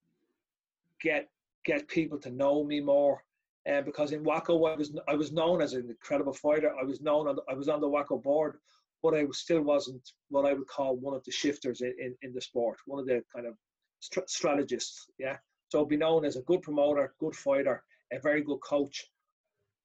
get 1.01 1.27
get 1.65 1.87
people 1.87 2.19
to 2.19 2.29
know 2.29 2.63
me 2.63 2.81
more, 2.81 3.23
uh, 3.71 3.81
because 3.81 4.11
in 4.11 4.23
WAKO 4.23 4.71
I 4.71 4.75
was 4.75 4.95
I 5.07 5.15
was 5.15 5.31
known 5.31 5.61
as 5.61 5.73
an 5.73 5.89
incredible 5.89 6.33
fighter. 6.33 6.73
I 6.79 6.83
was 6.83 7.01
known 7.01 7.27
on 7.27 7.35
the, 7.35 7.43
I 7.49 7.53
was 7.53 7.69
on 7.69 7.81
the 7.81 7.89
WAKO 7.89 8.21
board, 8.21 8.57
but 9.01 9.13
I 9.13 9.25
still 9.31 9.61
wasn't 9.61 10.01
what 10.29 10.45
I 10.45 10.53
would 10.53 10.67
call 10.67 10.97
one 10.97 11.15
of 11.15 11.23
the 11.23 11.31
shifters 11.31 11.81
in, 11.81 11.93
in, 11.99 12.15
in 12.21 12.33
the 12.33 12.41
sport, 12.41 12.77
one 12.85 12.99
of 12.99 13.05
the 13.05 13.23
kind 13.33 13.47
of 13.47 13.55
st- 13.99 14.29
strategists. 14.29 15.07
Yeah, 15.17 15.37
so 15.69 15.81
I'd 15.81 15.89
be 15.89 15.97
known 15.97 16.25
as 16.25 16.35
a 16.35 16.41
good 16.41 16.61
promoter, 16.61 17.13
good 17.19 17.35
fighter, 17.35 17.83
a 18.11 18.19
very 18.19 18.41
good 18.43 18.59
coach, 18.59 19.05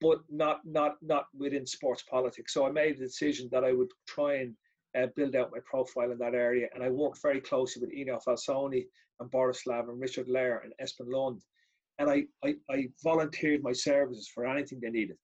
but 0.00 0.18
not 0.28 0.60
not 0.64 0.96
not 1.00 1.26
within 1.36 1.66
sports 1.66 2.02
politics. 2.10 2.52
So 2.52 2.66
I 2.66 2.70
made 2.70 2.96
a 2.96 2.98
decision 2.98 3.48
that 3.52 3.64
I 3.64 3.72
would 3.72 3.90
try 4.08 4.38
and 4.38 4.54
uh, 4.98 5.06
build 5.14 5.36
out 5.36 5.52
my 5.52 5.60
profile 5.64 6.10
in 6.10 6.18
that 6.18 6.34
area, 6.34 6.66
and 6.74 6.82
I 6.82 6.88
worked 6.88 7.22
very 7.22 7.40
closely 7.40 7.80
with 7.80 7.94
Ennio 7.94 8.20
Falsoni 8.24 8.86
and 9.20 9.30
Borislav 9.30 9.88
and 9.88 10.00
Richard 10.00 10.28
Lair 10.28 10.62
and 10.64 10.72
Espen 10.82 11.12
Lund 11.12 11.42
and 11.98 12.10
I, 12.10 12.24
I, 12.44 12.54
I 12.70 12.88
volunteered 13.02 13.62
my 13.62 13.72
services 13.72 14.28
for 14.32 14.46
anything 14.46 14.80
they 14.80 14.90
needed. 14.90 15.16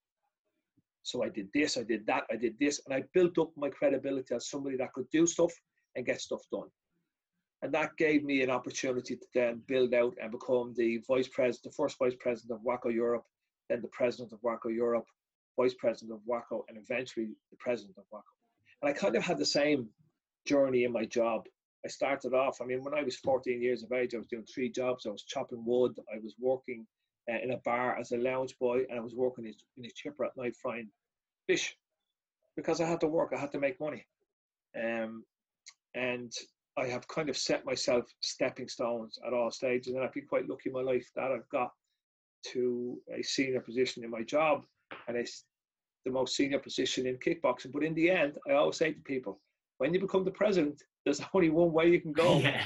So 1.03 1.23
I 1.23 1.29
did 1.29 1.49
this, 1.53 1.77
I 1.77 1.83
did 1.83 2.07
that, 2.07 2.25
I 2.31 2.37
did 2.37 2.59
this, 2.59 2.81
and 2.87 2.95
I 2.95 3.05
built 3.13 3.39
up 3.39 3.51
my 3.57 3.69
credibility 3.69 4.35
as 4.35 4.49
somebody 4.49 4.77
that 4.79 4.93
could 4.93 5.09
do 5.11 5.27
stuff 5.27 5.53
and 5.97 6.07
get 6.07 6.21
stuff 6.21 6.41
done. 6.51 6.69
And 7.63 7.73
that 7.75 7.97
gave 7.97 8.25
me 8.25 8.43
an 8.43 8.51
opportunity 8.51 9.17
to 9.17 9.27
then 9.35 9.63
build 9.67 9.95
out 9.95 10.15
and 10.21 10.31
become 10.31 10.75
the 10.77 11.03
vice 11.07 11.29
president, 11.29 11.65
the 11.65 11.77
first 11.77 11.99
vice 11.99 12.15
president 12.19 12.59
of 12.59 12.65
WAKO 12.65 12.93
Europe, 12.93 13.25
then 13.69 13.81
the 13.81 13.89
president 13.89 14.33
of 14.33 14.41
WAKO 14.41 14.75
Europe, 14.75 15.07
vice 15.59 15.75
president 15.75 16.13
of 16.13 16.21
WAKO, 16.27 16.65
and 16.69 16.79
eventually 16.79 17.29
the 17.51 17.57
president 17.59 17.97
of 17.99 18.05
WAKO. 18.13 18.23
And 18.83 18.91
I 18.91 18.93
kind 18.93 19.17
of 19.17 19.23
had 19.23 19.39
the 19.39 19.47
same 19.47 19.89
journey 20.47 20.85
in 20.85 20.93
my 20.93 21.05
job 21.05 21.45
I 21.85 21.89
started 21.89 22.35
off, 22.35 22.61
I 22.61 22.65
mean, 22.65 22.83
when 22.83 22.95
I 22.95 23.03
was 23.03 23.17
14 23.17 23.61
years 23.61 23.83
of 23.83 23.93
age, 23.93 24.15
I 24.15 24.19
was 24.19 24.27
doing 24.27 24.45
three 24.45 24.71
jobs. 24.71 25.07
I 25.07 25.11
was 25.11 25.25
chopping 25.25 25.65
wood, 25.65 25.99
I 26.13 26.19
was 26.23 26.35
working 26.39 26.87
uh, 27.31 27.39
in 27.43 27.53
a 27.53 27.59
bar 27.59 27.99
as 27.99 28.13
a 28.13 28.17
lounge 28.17 28.57
boy, 28.59 28.85
and 28.89 28.99
I 28.99 29.03
was 29.03 29.15
working 29.15 29.47
in, 29.47 29.85
a 29.85 29.91
chipper 29.95 30.25
at 30.25 30.37
night 30.37 30.57
frying 30.61 30.89
fish 31.47 31.77
because 32.57 32.81
I 32.81 32.87
had 32.87 33.01
to 33.01 33.09
work, 33.09 33.33
I 33.35 33.41
had 33.41 33.53
to 33.53 33.61
make 33.61 33.81
money. 33.81 34.07
Um, 34.77 35.25
and 35.95 36.33
I 36.77 36.87
have 36.87 37.07
kind 37.09 37.29
of 37.29 37.37
set 37.37 37.65
myself 37.65 38.05
stepping 38.21 38.69
stones 38.69 39.19
at 39.27 39.33
all 39.33 39.51
stages, 39.51 39.95
and 39.95 40.03
I've 40.03 40.13
been 40.13 40.27
quite 40.27 40.49
lucky 40.49 40.71
in 40.71 40.73
my 40.73 40.83
life 40.83 41.09
that 41.17 41.31
I've 41.31 41.49
got 41.51 41.71
to 42.53 42.99
a 43.13 43.23
senior 43.23 43.61
position 43.61 44.05
in 44.05 44.11
my 44.11 44.23
job 44.23 44.65
and 45.09 45.17
it's 45.17 45.45
the 46.05 46.11
most 46.11 46.37
senior 46.37 46.59
position 46.59 47.07
in 47.07 47.17
kickboxing. 47.17 47.73
But 47.73 47.85
in 47.85 47.95
the 47.95 48.11
end, 48.11 48.39
I 48.49 48.53
always 48.53 48.77
say 48.77 48.93
to 48.93 49.01
people, 49.01 49.41
when 49.79 49.95
you 49.95 50.01
become 50.01 50.25
the 50.25 50.31
president, 50.31 50.83
there's 51.05 51.21
only 51.33 51.51
one 51.51 51.73
way 51.73 51.89
you 51.89 52.01
can 52.01 52.13
go. 52.13 52.39
Yeah. 52.45 52.63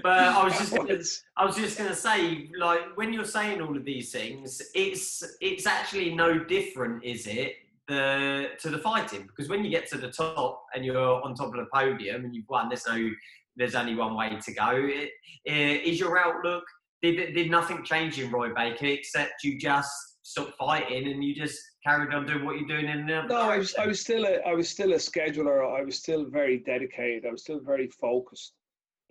but 0.00 0.12
I 0.12 0.44
was 0.44 0.56
just 0.56 0.72
gonna, 0.72 0.96
I 1.36 1.44
was 1.44 1.56
just 1.56 1.76
going 1.76 1.90
to 1.90 1.96
say, 1.96 2.48
like 2.56 2.96
when 2.96 3.12
you're 3.12 3.24
saying 3.24 3.60
all 3.60 3.76
of 3.76 3.84
these 3.84 4.12
things, 4.12 4.62
it's 4.74 5.24
it's 5.40 5.66
actually 5.66 6.14
no 6.14 6.44
different, 6.44 7.02
is 7.02 7.26
it, 7.26 7.54
the 7.88 8.50
to 8.60 8.70
the 8.70 8.78
fighting? 8.78 9.26
Because 9.26 9.48
when 9.48 9.64
you 9.64 9.70
get 9.70 9.88
to 9.90 9.98
the 9.98 10.10
top 10.10 10.64
and 10.74 10.84
you're 10.84 11.22
on 11.22 11.34
top 11.34 11.48
of 11.48 11.56
the 11.56 11.66
podium 11.72 12.24
and 12.24 12.34
you've 12.34 12.48
won, 12.48 12.68
there's 12.68 12.86
no 12.86 13.10
there's 13.56 13.74
only 13.74 13.94
one 13.94 14.14
way 14.14 14.38
to 14.40 14.52
go. 14.52 14.70
It, 14.72 15.10
it, 15.44 15.84
is 15.84 15.98
your 15.98 16.18
outlook? 16.18 16.64
Did 17.02 17.34
did 17.34 17.50
nothing 17.50 17.84
change 17.84 18.20
in 18.20 18.30
Roy 18.30 18.52
Baker 18.54 18.86
except 18.86 19.44
you 19.44 19.58
just 19.58 19.90
stopped 20.22 20.54
fighting 20.58 21.08
and 21.08 21.22
you 21.22 21.34
just 21.34 21.58
carried 21.86 22.12
on 22.12 22.26
doing 22.26 22.44
what 22.44 22.58
you're 22.58 22.66
doing 22.66 22.88
in 22.88 23.06
the 23.06 23.22
no 23.22 23.36
I 23.36 23.58
was 23.58 23.74
I 23.76 23.86
was 23.86 24.00
still 24.00 24.24
a 24.26 24.34
I 24.50 24.54
was 24.54 24.68
still 24.68 24.92
a 24.92 24.96
scheduler. 24.96 25.56
I 25.78 25.82
was 25.82 25.96
still 25.96 26.24
very 26.24 26.58
dedicated. 26.58 27.24
I 27.24 27.30
was 27.30 27.42
still 27.42 27.60
very 27.60 27.88
focused. 27.88 28.54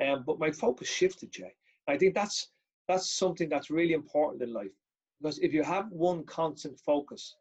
Um, 0.05 0.23
but 0.27 0.39
my 0.39 0.51
focus 0.51 0.89
shifted 0.89 1.31
Jay. 1.31 1.53
I 1.87 1.97
think 1.97 2.13
that's 2.13 2.49
that's 2.89 3.09
something 3.09 3.47
that's 3.49 3.69
really 3.69 3.93
important 3.93 4.43
in 4.43 4.51
life. 4.53 4.75
Because 5.21 5.39
if 5.39 5.53
you 5.53 5.63
have 5.63 5.89
one 5.89 6.25
constant 6.25 6.77
focus 6.79 7.37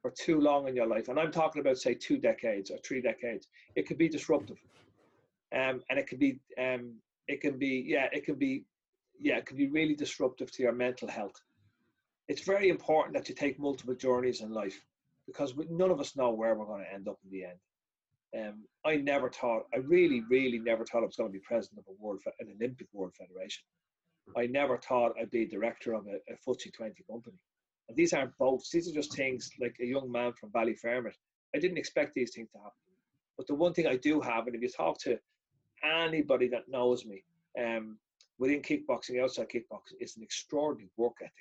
for 0.00 0.10
too 0.10 0.40
long 0.40 0.68
in 0.68 0.74
your 0.74 0.86
life 0.86 1.08
and 1.08 1.18
I'm 1.20 1.32
talking 1.32 1.60
about 1.60 1.76
say 1.76 1.94
two 1.94 2.16
decades 2.16 2.70
or 2.70 2.78
three 2.78 3.02
decades 3.02 3.46
it 3.76 3.86
could 3.86 3.98
be 3.98 4.08
disruptive. 4.08 4.58
Um, 5.54 5.82
and 5.90 5.98
it 5.98 6.06
can 6.06 6.18
be 6.18 6.40
um, 6.58 6.94
it 7.26 7.40
can 7.42 7.58
be 7.58 7.84
yeah 7.86 8.06
it 8.12 8.24
can 8.24 8.36
be 8.36 8.64
yeah 9.20 9.36
it 9.36 9.44
can 9.44 9.58
be 9.58 9.68
really 9.68 9.94
disruptive 9.94 10.50
to 10.52 10.62
your 10.62 10.72
mental 10.72 11.08
health 11.08 11.38
it's 12.28 12.42
very 12.42 12.68
important 12.68 13.14
that 13.14 13.28
you 13.28 13.34
take 13.34 13.58
multiple 13.58 13.94
journeys 13.94 14.42
in 14.42 14.50
life 14.52 14.78
because 15.26 15.54
we, 15.54 15.66
none 15.70 15.90
of 15.90 16.00
us 16.00 16.16
know 16.16 16.30
where 16.30 16.54
we're 16.54 16.66
going 16.66 16.84
to 16.84 16.94
end 16.94 17.08
up 17.08 17.18
in 17.24 17.30
the 17.30 17.44
end. 17.44 17.58
Um, 18.36 18.64
I 18.84 18.96
never 18.96 19.30
thought, 19.30 19.64
I 19.74 19.78
really, 19.78 20.22
really 20.28 20.58
never 20.58 20.84
thought 20.84 21.02
I 21.02 21.06
was 21.06 21.16
going 21.16 21.30
to 21.30 21.38
be 21.38 21.44
president 21.44 21.80
of 21.80 21.84
a 21.88 22.02
world, 22.02 22.20
an 22.40 22.54
Olympic 22.54 22.88
World 22.92 23.14
Federation. 23.16 23.64
I 24.36 24.46
never 24.46 24.76
thought 24.76 25.14
I'd 25.20 25.30
be 25.30 25.46
director 25.46 25.94
of 25.94 26.06
a, 26.06 26.16
a 26.30 26.36
FTSE 26.46 26.72
20 26.74 27.02
company. 27.10 27.38
And 27.88 27.96
these 27.96 28.12
aren't 28.12 28.36
boats. 28.36 28.70
These 28.70 28.88
are 28.88 28.92
just 28.92 29.14
things 29.14 29.50
like 29.58 29.76
a 29.80 29.86
young 29.86 30.12
man 30.12 30.34
from 30.34 30.50
Ballyfermot. 30.50 31.14
I 31.54 31.58
didn't 31.58 31.78
expect 31.78 32.14
these 32.14 32.34
things 32.34 32.50
to 32.52 32.58
happen. 32.58 32.72
But 33.38 33.46
the 33.46 33.54
one 33.54 33.72
thing 33.72 33.86
I 33.86 33.96
do 33.96 34.20
have, 34.20 34.46
and 34.46 34.54
if 34.54 34.60
you 34.60 34.68
talk 34.68 34.98
to 35.02 35.18
anybody 35.82 36.48
that 36.48 36.68
knows 36.68 37.06
me 37.06 37.22
um, 37.58 37.96
within 38.38 38.60
kickboxing, 38.60 39.22
outside 39.22 39.48
kickboxing, 39.48 40.00
is 40.00 40.16
an 40.16 40.22
extraordinary 40.22 40.90
work 40.98 41.16
ethic. 41.22 41.32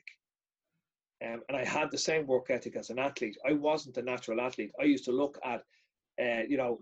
Um, 1.25 1.41
and 1.47 1.57
I 1.57 1.65
had 1.65 1.89
the 1.89 1.97
same 1.97 2.27
work 2.27 2.49
ethic 2.49 2.75
as 2.75 2.89
an 2.89 2.99
athlete. 2.99 3.37
I 3.47 3.53
wasn't 3.53 3.97
a 3.97 4.03
natural 4.03 4.39
athlete. 4.39 4.71
I 4.79 4.83
used 4.83 5.05
to 5.05 5.11
look 5.11 5.39
at, 5.43 5.63
uh, 6.21 6.43
you 6.47 6.57
know, 6.57 6.79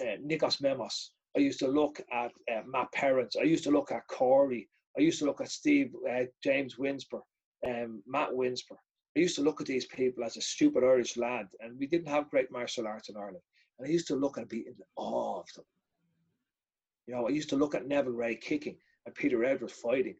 uh, 0.00 0.16
Nikos 0.24 0.62
Memos. 0.62 1.10
I 1.36 1.40
used 1.40 1.58
to 1.58 1.68
look 1.68 2.00
at 2.10 2.32
uh, 2.50 2.62
Matt 2.66 2.90
Perrins. 2.92 3.36
I 3.36 3.44
used 3.44 3.64
to 3.64 3.70
look 3.70 3.92
at 3.92 4.08
Corey. 4.08 4.68
I 4.96 5.02
used 5.02 5.18
to 5.18 5.26
look 5.26 5.42
at 5.42 5.50
Steve, 5.50 5.94
uh, 6.10 6.24
James 6.42 6.78
Winsper, 6.78 7.20
um, 7.66 8.02
Matt 8.06 8.34
Winsper. 8.34 8.76
I 9.14 9.20
used 9.20 9.36
to 9.36 9.42
look 9.42 9.60
at 9.60 9.66
these 9.66 9.86
people 9.86 10.24
as 10.24 10.36
a 10.38 10.40
stupid 10.40 10.82
Irish 10.82 11.16
lad, 11.18 11.48
and 11.60 11.78
we 11.78 11.86
didn't 11.86 12.08
have 12.08 12.30
great 12.30 12.50
martial 12.50 12.86
arts 12.86 13.10
in 13.10 13.16
Ireland. 13.16 13.42
And 13.78 13.86
I 13.86 13.90
used 13.90 14.08
to 14.08 14.16
look 14.16 14.38
and 14.38 14.48
be 14.48 14.66
in 14.66 14.74
awe 14.96 15.40
of 15.40 15.52
them. 15.54 15.64
You 17.06 17.14
know, 17.14 17.26
I 17.26 17.30
used 17.30 17.50
to 17.50 17.56
look 17.56 17.74
at 17.74 17.86
Neville 17.86 18.12
Ray 18.12 18.36
kicking 18.36 18.76
and 19.04 19.14
Peter 19.14 19.44
Edwards 19.44 19.74
fighting, 19.74 20.16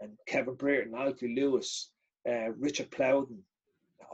and 0.00 0.12
Kevin 0.26 0.54
Brereton, 0.54 0.94
Alfie 0.94 1.34
Lewis, 1.34 1.90
uh, 2.28 2.52
Richard 2.58 2.90
Plowden, 2.90 3.42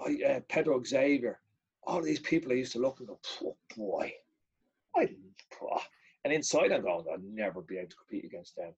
uh, 0.07 0.41
Pedro 0.49 0.83
Xavier, 0.83 1.41
all 1.85 2.03
these 2.03 2.21
people 2.21 2.53
I 2.53 2.57
used 2.57 2.73
to 2.73 2.79
look 2.79 2.99
and 2.99 3.09
go, 3.09 3.19
oh 3.45 3.57
boy, 3.77 4.13
I. 4.97 5.09
Oh. 5.63 5.81
And 6.25 6.33
inside 6.33 6.73
I'm 6.73 6.83
going, 6.83 7.05
I'll 7.11 7.19
never 7.33 7.63
be 7.63 7.79
able 7.79 7.89
to 7.91 7.97
compete 7.97 8.25
against 8.25 8.57
them. 8.57 8.73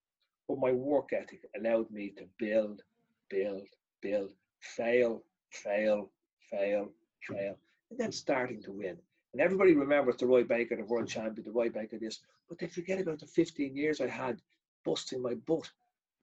But 0.49 0.59
my 0.59 0.73
work 0.73 1.13
ethic 1.13 1.41
allowed 1.59 1.91
me 1.91 2.13
to 2.17 2.25
build, 2.39 2.83
build, 3.29 3.67
build, 4.01 4.31
fail, 4.61 5.23
fail, 5.51 6.11
fail, 6.51 6.91
fail, 7.29 7.59
and 7.91 7.99
then 7.99 8.13
starting 8.13 8.63
to 8.63 8.73
win. 8.73 8.97
And 9.33 9.41
everybody 9.41 9.75
remembers 9.75 10.17
the 10.17 10.27
Roy 10.27 10.45
Baker, 10.45 10.77
the 10.77 10.85
world 10.85 11.09
champion, 11.09 11.45
the 11.45 11.53
Roy 11.53 11.71
Baker, 11.71 11.99
this, 11.99 12.21
but 12.49 12.59
they 12.59 12.67
forget 12.67 13.01
about 13.01 13.19
the 13.19 13.27
15 13.27 13.75
years 13.77 14.01
I 14.01 14.09
had 14.09 14.41
busting 14.85 15.23
my 15.23 15.35
butt 15.35 15.71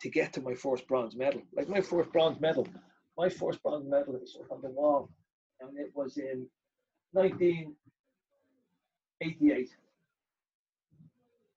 to 0.01 0.09
get 0.09 0.31
to 0.33 0.41
my 0.41 0.53
first 0.53 0.87
bronze 0.87 1.15
medal. 1.15 1.41
Like 1.53 1.67
my 1.67 1.81
first 1.81 2.11
bronze 2.11 2.39
medal 2.39 2.67
my 3.19 3.27
first 3.27 3.61
bronze 3.61 3.85
medal 3.85 4.15
is 4.15 4.37
on 4.49 4.61
the 4.61 4.69
wall, 4.69 5.09
and 5.59 5.77
it 5.77 5.91
was 5.93 6.15
in 6.17 6.47
1988. 7.11 9.75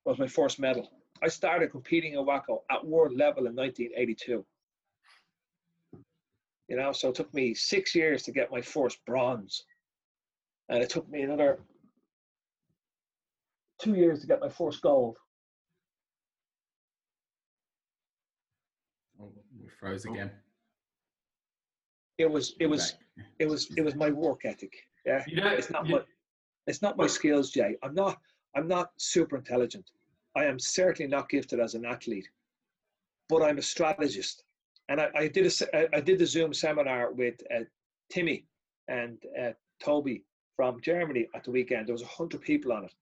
Was 0.05 0.19
my 0.19 0.27
first 0.27 0.59
medal. 0.59 0.91
I 1.23 1.29
started 1.29 1.71
competing 1.71 2.15
in 2.15 2.27
WAKO 2.27 2.65
at 2.69 2.85
world 2.85 3.17
level 3.17 3.47
in 3.47 3.55
1982. 3.55 4.45
You 6.69 6.77
know, 6.77 6.91
so 6.91 7.11
it 7.11 7.15
took 7.15 7.33
me 7.33 7.55
six 7.55 7.95
years 7.95 8.25
to 8.25 8.33
get 8.33 8.51
my 8.51 8.61
first 8.61 8.99
bronze, 9.07 9.65
and 10.69 10.83
it 10.83 10.91
took 10.91 11.09
me 11.09 11.23
another 11.23 11.61
two 13.81 13.95
years 13.95 14.21
to 14.23 14.27
get 14.27 14.41
my 14.41 14.49
first 14.49 14.83
gold. 14.83 15.17
Oh, 19.21 19.31
we 19.61 19.69
froze 19.79 20.07
again 20.07 20.33
it 22.19 22.31
was 22.31 22.55
it 22.61 22.67
was 22.67 22.95
it 23.39 23.49
was 23.49 23.71
it 23.77 23.83
was 23.83 23.95
my 23.95 24.11
work 24.11 24.45
ethic. 24.45 24.73
Yeah, 25.07 25.25
you 25.27 25.37
know, 25.37 25.49
it's 25.49 25.71
not 25.71 25.87
you, 25.87 25.97
my 25.97 26.03
it's 26.67 26.83
not 26.83 26.97
my 26.97 27.07
skills, 27.07 27.51
Jay. 27.51 27.77
I'm 27.83 27.95
not 27.95 28.19
I'm 28.57 28.69
not 28.69 28.91
super 28.97 29.37
intelligent. 29.37 29.91
I 30.37 30.45
am 30.45 30.59
certainly 30.59 31.11
not 31.11 31.29
gifted 31.29 31.61
as 31.61 31.75
an 31.75 31.85
athlete, 31.85 32.29
but 33.29 33.43
I'm 33.43 33.59
a 33.59 33.63
strategist. 33.63 34.45
And 34.89 35.01
I, 35.01 35.09
I 35.15 35.29
did 35.29 35.47
a 35.47 35.97
I 35.97 36.01
did 36.01 36.19
the 36.19 36.27
Zoom 36.27 36.53
seminar 36.53 37.13
with 37.13 37.35
uh, 37.55 37.65
Timmy 38.11 38.45
and 38.89 39.19
uh, 39.41 39.53
Toby 39.83 40.25
from 40.57 40.81
Germany 40.81 41.29
at 41.35 41.45
the 41.45 41.51
weekend. 41.51 41.87
There 41.87 41.95
was 41.95 42.03
a 42.03 42.07
hundred 42.07 42.43
people 42.43 42.73
on 42.73 42.85
it, 42.85 42.95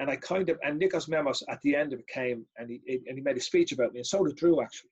and 0.00 0.10
I 0.10 0.16
kind 0.16 0.48
of 0.48 0.58
and 0.62 0.80
Nikos 0.80 1.08
Memos 1.08 1.42
at 1.48 1.60
the 1.62 1.74
end 1.74 1.92
of 1.92 2.00
it 2.00 2.06
came 2.06 2.46
and 2.58 2.70
he 2.70 2.80
and 3.08 3.18
he 3.18 3.22
made 3.22 3.36
a 3.36 3.40
speech 3.40 3.72
about 3.72 3.92
me, 3.92 4.00
and 4.00 4.06
so 4.06 4.24
did 4.24 4.36
Drew 4.36 4.62
actually. 4.62 4.90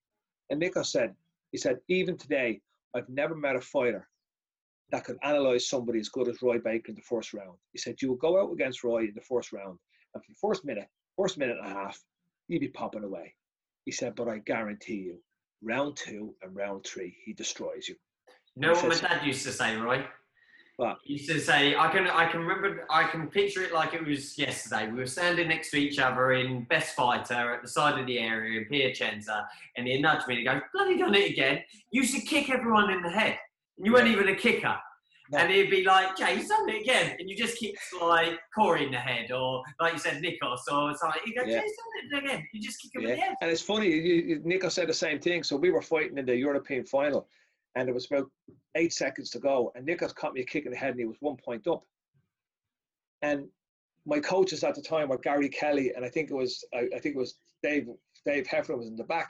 And 0.50 0.60
Nikos 0.60 0.86
said, 0.86 1.14
he 1.52 1.58
said, 1.58 1.78
even 1.88 2.16
today, 2.16 2.60
I've 2.94 3.08
never 3.08 3.34
met 3.34 3.56
a 3.56 3.60
fighter 3.60 4.08
that 4.90 5.04
could 5.04 5.18
analyze 5.22 5.68
somebody 5.68 6.00
as 6.00 6.08
good 6.08 6.28
as 6.28 6.42
Roy 6.42 6.58
Baker 6.58 6.90
in 6.90 6.96
the 6.96 7.02
first 7.02 7.32
round. 7.32 7.56
He 7.72 7.78
said, 7.78 8.02
You 8.02 8.08
will 8.08 8.16
go 8.16 8.40
out 8.40 8.52
against 8.52 8.82
Roy 8.82 9.04
in 9.04 9.14
the 9.14 9.20
first 9.20 9.52
round, 9.52 9.78
and 10.14 10.24
for 10.24 10.30
the 10.32 10.38
first 10.40 10.64
minute, 10.64 10.88
first 11.16 11.38
minute 11.38 11.58
and 11.62 11.70
a 11.70 11.74
half, 11.74 12.00
you'd 12.48 12.60
be 12.60 12.68
popping 12.68 13.04
away. 13.04 13.34
He 13.84 13.92
said, 13.92 14.14
But 14.16 14.28
I 14.28 14.38
guarantee 14.38 14.96
you, 14.96 15.18
round 15.62 15.96
two 15.96 16.34
and 16.42 16.54
round 16.56 16.84
three, 16.84 17.16
he 17.24 17.32
destroys 17.32 17.88
you. 17.88 17.94
You 18.56 18.62
know 18.62 18.72
what 18.72 18.88
my 18.88 18.96
dad 18.96 19.24
used 19.24 19.44
to 19.46 19.52
say, 19.52 19.76
Roy? 19.76 20.04
He 21.04 21.14
used 21.14 21.28
to 21.28 21.40
say, 21.40 21.76
I 21.76 21.88
can, 21.88 22.06
I 22.06 22.30
can 22.30 22.40
remember, 22.40 22.86
I 22.90 23.04
can 23.04 23.28
picture 23.28 23.62
it 23.62 23.72
like 23.72 23.94
it 23.94 24.04
was 24.04 24.36
yesterday. 24.38 24.90
We 24.90 24.98
were 24.98 25.06
standing 25.06 25.48
next 25.48 25.70
to 25.70 25.76
each 25.76 25.98
other 25.98 26.32
in 26.32 26.64
Best 26.64 26.94
Fighter 26.94 27.54
at 27.54 27.62
the 27.62 27.68
side 27.68 27.98
of 27.98 28.06
the 28.06 28.18
area 28.18 28.60
in 28.60 28.66
Piacenza, 28.66 29.46
and 29.76 29.86
he 29.86 30.00
nudged 30.00 30.26
me 30.26 30.34
and 30.34 30.38
he 30.40 30.44
goes, 30.44 30.62
Bloody 30.72 30.98
done 30.98 31.14
it 31.14 31.30
again. 31.30 31.62
You 31.90 32.02
used 32.02 32.14
to 32.14 32.20
kick 32.22 32.50
everyone 32.50 32.90
in 32.90 33.02
the 33.02 33.10
head. 33.10 33.38
And 33.76 33.86
you 33.86 33.92
weren't 33.92 34.08
even 34.08 34.28
a 34.28 34.34
kicker. 34.34 34.76
No. 35.32 35.38
And 35.38 35.52
he'd 35.52 35.70
be 35.70 35.84
like, 35.84 36.16
Jay, 36.16 36.36
he's 36.36 36.48
done 36.48 36.68
it 36.68 36.80
again. 36.82 37.16
And 37.18 37.30
you 37.30 37.36
just 37.36 37.56
kick 37.56 37.76
like 38.02 38.38
Corey 38.52 38.86
in 38.86 38.90
the 38.90 38.98
head, 38.98 39.30
or 39.30 39.62
like 39.80 39.92
you 39.92 39.98
said, 39.98 40.20
Nikos, 40.22 40.60
or 40.72 40.96
something. 40.96 41.22
He 41.24 41.34
goes, 41.34 41.46
yeah. 41.46 41.60
Jay, 41.60 41.62
he's 41.62 42.10
done 42.10 42.20
it 42.20 42.24
again. 42.24 42.48
You 42.52 42.60
just 42.60 42.82
kick 42.82 42.94
him 42.94 43.02
yeah. 43.02 43.08
in 43.08 43.14
the 43.14 43.22
head. 43.22 43.34
And 43.40 43.50
it's 43.50 43.62
funny, 43.62 43.88
you, 43.88 44.40
Nikos 44.40 44.72
said 44.72 44.88
the 44.88 44.94
same 44.94 45.20
thing. 45.20 45.44
So 45.44 45.56
we 45.56 45.70
were 45.70 45.82
fighting 45.82 46.18
in 46.18 46.26
the 46.26 46.36
European 46.36 46.84
final 46.84 47.28
and 47.74 47.86
there 47.86 47.94
was 47.94 48.06
about 48.10 48.30
eight 48.74 48.92
seconds 48.92 49.30
to 49.30 49.38
go, 49.38 49.72
and 49.74 49.86
Nikos 49.86 50.14
caught 50.14 50.34
me 50.34 50.40
a 50.40 50.44
kick 50.46 50.66
in 50.66 50.72
the 50.72 50.78
head, 50.78 50.90
and 50.90 51.00
he 51.00 51.06
was 51.06 51.16
one 51.20 51.36
point 51.36 51.66
up. 51.66 51.84
And 53.22 53.48
my 54.06 54.18
coaches 54.18 54.64
at 54.64 54.74
the 54.74 54.82
time 54.82 55.08
were 55.08 55.18
Gary 55.18 55.48
Kelly, 55.48 55.92
and 55.94 56.04
I 56.04 56.08
think 56.08 56.30
it 56.30 56.34
was 56.34 56.64
I, 56.74 56.88
I 56.94 56.98
think 56.98 57.16
it 57.16 57.18
was 57.18 57.36
Dave 57.62 57.88
Dave 58.24 58.46
Heffernan 58.46 58.78
was 58.78 58.88
in 58.88 58.96
the 58.96 59.04
back. 59.04 59.28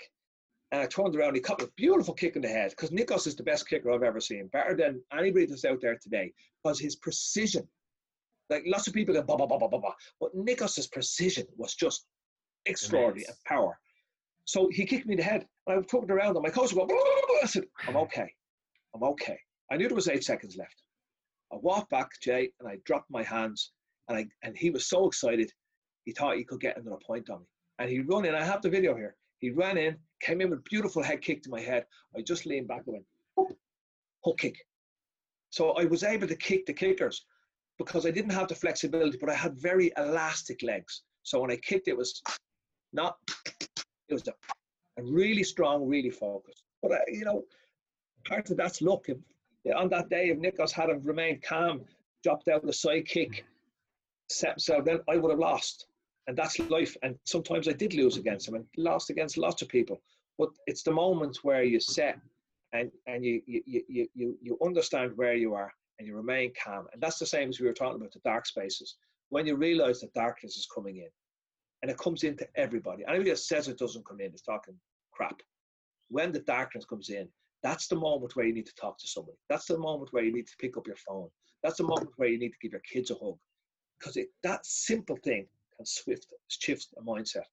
And 0.72 0.80
I 0.80 0.86
turned 0.86 1.16
around, 1.16 1.34
he 1.34 1.40
caught 1.40 1.62
a 1.62 1.70
beautiful 1.76 2.14
kick 2.14 2.36
in 2.36 2.42
the 2.42 2.48
head 2.48 2.70
because 2.70 2.90
Nikos 2.90 3.26
is 3.26 3.34
the 3.34 3.42
best 3.42 3.68
kicker 3.68 3.90
I've 3.90 4.04
ever 4.04 4.20
seen, 4.20 4.46
better 4.52 4.76
than 4.76 5.02
anybody 5.12 5.46
that's 5.46 5.64
out 5.64 5.80
there 5.80 5.98
today. 6.00 6.32
Because 6.62 6.78
his 6.78 6.94
precision, 6.94 7.66
like 8.50 8.62
lots 8.66 8.86
of 8.86 8.94
people 8.94 9.12
go 9.12 9.22
blah 9.22 9.36
blah 9.36 9.46
blah 9.46 9.58
blah 9.58 9.68
blah, 9.68 9.80
blah. 9.80 9.94
but 10.20 10.36
Nikos's 10.36 10.86
precision 10.86 11.46
was 11.56 11.74
just 11.74 12.06
extraordinary 12.66 13.24
and 13.26 13.36
power. 13.44 13.78
So 14.44 14.68
he 14.72 14.84
kicked 14.84 15.06
me 15.06 15.14
in 15.14 15.18
the 15.18 15.24
head, 15.24 15.46
and 15.66 15.74
I 15.74 15.76
was 15.76 15.86
talking 15.86 16.10
around, 16.10 16.36
and 16.36 16.42
my 16.42 16.50
coach 16.50 16.72
would 16.72 16.88
go, 16.88 16.94
I 17.42 17.46
said, 17.46 17.64
I'm 17.86 17.96
okay. 17.96 18.32
I'm 18.94 19.02
okay. 19.02 19.38
I 19.70 19.76
knew 19.76 19.86
there 19.86 19.94
was 19.94 20.08
eight 20.08 20.24
seconds 20.24 20.56
left. 20.56 20.82
I 21.52 21.56
walked 21.56 21.90
back, 21.90 22.08
Jay, 22.22 22.50
and 22.58 22.68
I 22.68 22.78
dropped 22.84 23.10
my 23.10 23.22
hands, 23.22 23.72
and 24.08 24.18
I 24.18 24.26
and 24.42 24.56
he 24.56 24.70
was 24.70 24.88
so 24.88 25.06
excited. 25.06 25.52
he 26.04 26.12
thought 26.12 26.36
he 26.36 26.44
could 26.44 26.60
get 26.60 26.76
another 26.76 26.98
point 27.06 27.30
on 27.30 27.40
me. 27.40 27.46
And 27.78 27.90
he 27.90 28.00
run 28.00 28.24
in, 28.24 28.34
I 28.34 28.44
have 28.44 28.62
the 28.62 28.70
video 28.70 28.94
here. 28.94 29.16
He 29.38 29.50
ran 29.50 29.78
in, 29.78 29.96
came 30.20 30.40
in 30.40 30.50
with 30.50 30.58
a 30.58 30.62
beautiful 30.70 31.02
head 31.02 31.22
kick 31.22 31.42
to 31.42 31.50
my 31.50 31.60
head. 31.60 31.86
I 32.16 32.20
just 32.20 32.46
leaned 32.46 32.68
back 32.68 32.82
and 32.86 32.94
went, 32.94 33.06
hook, 33.36 33.56
hook 34.24 34.38
kick. 34.38 34.56
So 35.50 35.70
I 35.72 35.84
was 35.84 36.04
able 36.04 36.28
to 36.28 36.36
kick 36.36 36.66
the 36.66 36.72
kickers 36.72 37.24
because 37.78 38.04
I 38.04 38.10
didn't 38.10 38.32
have 38.32 38.48
the 38.48 38.54
flexibility, 38.54 39.16
but 39.18 39.30
I 39.30 39.34
had 39.34 39.58
very 39.58 39.90
elastic 39.96 40.62
legs. 40.62 41.02
So 41.22 41.40
when 41.40 41.50
I 41.50 41.56
kicked, 41.56 41.88
it 41.88 41.96
was 41.96 42.20
not, 42.92 43.16
it 44.10 44.14
was 44.14 44.28
a, 44.28 44.34
a 44.98 45.02
really 45.02 45.42
strong, 45.42 45.86
really 45.86 46.10
focused. 46.10 46.64
But, 46.82 46.92
I, 46.92 47.00
you 47.08 47.24
know, 47.24 47.44
part 48.26 48.50
of 48.50 48.56
that's 48.56 48.82
luck. 48.82 49.06
If, 49.08 49.18
on 49.74 49.88
that 49.90 50.10
day, 50.10 50.30
if 50.30 50.38
Nikos 50.38 50.72
had 50.72 50.88
have 50.88 51.06
remained 51.06 51.42
calm, 51.42 51.82
dropped 52.22 52.48
out 52.48 52.64
the 52.64 52.72
side 52.72 53.06
kick, 53.06 53.44
set 54.28 54.50
himself, 54.50 54.84
then 54.84 55.00
I 55.08 55.16
would 55.16 55.30
have 55.30 55.38
lost. 55.38 55.86
And 56.26 56.36
that's 56.36 56.58
life. 56.58 56.96
And 57.02 57.16
sometimes 57.24 57.66
I 57.68 57.72
did 57.72 57.94
lose 57.94 58.16
against 58.16 58.48
him 58.48 58.54
and 58.54 58.64
lost 58.76 59.10
against 59.10 59.38
lots 59.38 59.62
of 59.62 59.68
people. 59.68 60.00
But 60.38 60.50
it's 60.66 60.82
the 60.82 60.92
moments 60.92 61.42
where 61.44 61.62
you 61.62 61.80
set 61.80 62.18
and, 62.72 62.90
and 63.06 63.24
you, 63.24 63.42
you, 63.46 63.62
you, 63.66 64.08
you, 64.14 64.38
you 64.40 64.58
understand 64.64 65.12
where 65.16 65.34
you 65.34 65.54
are 65.54 65.72
and 65.98 66.06
you 66.06 66.14
remain 66.16 66.52
calm. 66.62 66.86
And 66.92 67.02
that's 67.02 67.18
the 67.18 67.26
same 67.26 67.48
as 67.48 67.60
we 67.60 67.66
were 67.66 67.72
talking 67.72 68.00
about 68.00 68.12
the 68.12 68.20
dark 68.20 68.46
spaces. 68.46 68.96
When 69.28 69.46
you 69.46 69.56
realize 69.56 70.00
that 70.00 70.14
darkness 70.14 70.56
is 70.56 70.68
coming 70.74 70.98
in, 70.98 71.08
and 71.82 71.90
it 71.90 71.98
comes 71.98 72.24
into 72.24 72.46
everybody. 72.56 73.04
Anybody 73.08 73.30
that 73.30 73.38
says 73.38 73.68
it 73.68 73.78
doesn't 73.78 74.06
come 74.06 74.20
in 74.20 74.32
is 74.32 74.42
talking 74.42 74.74
crap. 75.12 75.40
When 76.08 76.32
the 76.32 76.40
darkness 76.40 76.84
comes 76.84 77.08
in, 77.08 77.28
that's 77.62 77.88
the 77.88 77.96
moment 77.96 78.34
where 78.36 78.46
you 78.46 78.54
need 78.54 78.66
to 78.66 78.74
talk 78.74 78.98
to 78.98 79.06
somebody. 79.06 79.36
That's 79.48 79.66
the 79.66 79.78
moment 79.78 80.12
where 80.12 80.24
you 80.24 80.32
need 80.32 80.46
to 80.46 80.56
pick 80.58 80.76
up 80.76 80.86
your 80.86 80.96
phone. 80.96 81.28
That's 81.62 81.76
the 81.76 81.84
moment 81.84 82.10
where 82.16 82.28
you 82.28 82.38
need 82.38 82.52
to 82.52 82.58
give 82.60 82.72
your 82.72 82.82
kids 82.90 83.10
a 83.10 83.14
hug. 83.14 83.36
Because 83.98 84.18
that 84.42 84.64
simple 84.64 85.18
thing 85.22 85.46
can 85.76 85.84
swift 85.84 86.32
shift 86.48 86.88
a 86.98 87.02
mindset. 87.02 87.44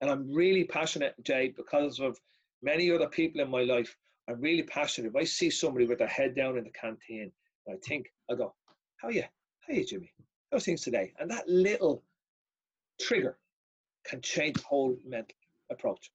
And 0.00 0.10
I'm 0.10 0.32
really 0.32 0.64
passionate, 0.64 1.14
Jay, 1.24 1.52
because 1.56 1.98
of 1.98 2.18
many 2.62 2.90
other 2.90 3.08
people 3.08 3.40
in 3.40 3.50
my 3.50 3.62
life. 3.62 3.96
I'm 4.28 4.40
really 4.40 4.62
passionate. 4.62 5.08
If 5.08 5.16
I 5.16 5.24
see 5.24 5.50
somebody 5.50 5.86
with 5.86 5.98
their 5.98 6.06
head 6.06 6.34
down 6.34 6.58
in 6.58 6.64
the 6.64 6.70
canteen, 6.70 7.32
I 7.68 7.74
think, 7.84 8.06
I 8.30 8.34
go, 8.34 8.54
how 8.98 9.08
are 9.08 9.12
you? 9.12 9.22
How 9.22 9.72
are 9.72 9.76
you, 9.76 9.84
Jimmy? 9.84 10.12
How's 10.52 10.64
things 10.64 10.82
today? 10.82 11.12
And 11.18 11.30
that 11.30 11.48
little 11.48 12.04
trigger 13.00 13.36
can 14.08 14.20
change 14.20 14.56
the 14.56 14.62
whole 14.62 14.96
mental 15.06 15.34
approach. 15.70 16.10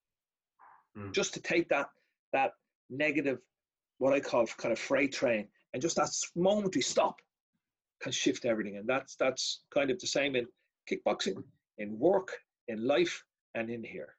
Mm. 0.97 1.13
Just 1.13 1.33
to 1.35 1.41
take 1.41 1.69
that 1.69 1.89
that 2.33 2.51
negative, 2.89 3.39
what 3.97 4.13
I 4.13 4.19
call 4.19 4.45
kind 4.47 4.71
of 4.71 4.79
freight 4.79 5.13
train, 5.13 5.47
and 5.73 5.81
just 5.81 5.95
that 5.97 6.09
momentary 6.35 6.81
stop 6.81 7.21
can 8.01 8.11
shift 8.11 8.45
everything. 8.45 8.77
And 8.77 8.87
that's 8.87 9.15
that's 9.15 9.61
kind 9.73 9.91
of 9.91 9.99
the 9.99 10.07
same 10.07 10.35
in 10.35 10.47
kickboxing, 10.89 11.43
in 11.77 11.97
work, 11.99 12.31
in 12.67 12.85
life, 12.85 13.23
and 13.55 13.69
in 13.69 13.83
here. 13.83 14.15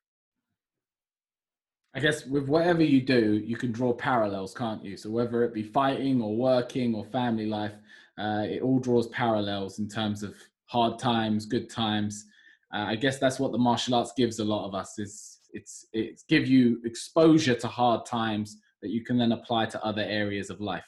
I 1.95 2.01
guess 2.01 2.25
with 2.25 2.49
whatever 2.49 2.83
you 2.83 3.03
do, 3.03 3.43
you 3.45 3.57
can 3.57 3.71
draw 3.71 3.93
parallels, 3.93 4.55
can't 4.55 4.83
you? 4.83 4.97
So 4.97 5.11
whether 5.11 5.45
it 5.45 5.53
be 5.53 5.63
fighting 5.63 6.23
or 6.23 6.35
working 6.35 6.95
or 6.95 7.05
family 7.05 7.47
life, 7.47 7.75
uh, 8.19 8.47
it 8.49 8.63
all 8.63 8.79
draws 8.79 9.09
parallels 9.09 9.79
in 9.79 9.89
terms 9.89 10.23
of 10.23 10.35
hard 10.67 10.99
times, 10.99 11.45
good 11.45 11.69
times. 11.69 12.27
Uh, 12.73 12.87
I 12.89 12.97
guess 12.97 13.19
that's 13.19 13.39
what 13.39 13.53
the 13.53 13.59
martial 13.59 13.95
arts 13.95 14.13
gives 14.17 14.39
a 14.39 14.45
lot 14.45 14.67
of 14.67 14.75
us 14.75 14.99
is 14.99 15.39
it's 15.53 15.87
it's 15.93 16.23
give 16.23 16.47
you 16.47 16.81
exposure 16.85 17.55
to 17.55 17.69
hard 17.69 18.07
times 18.07 18.59
that 18.81 18.91
you 18.91 19.05
can 19.05 19.19
then 19.19 19.33
apply 19.33 19.67
to 19.67 19.85
other 19.85 20.03
areas 20.03 20.49
of 20.51 20.61
life. 20.61 20.85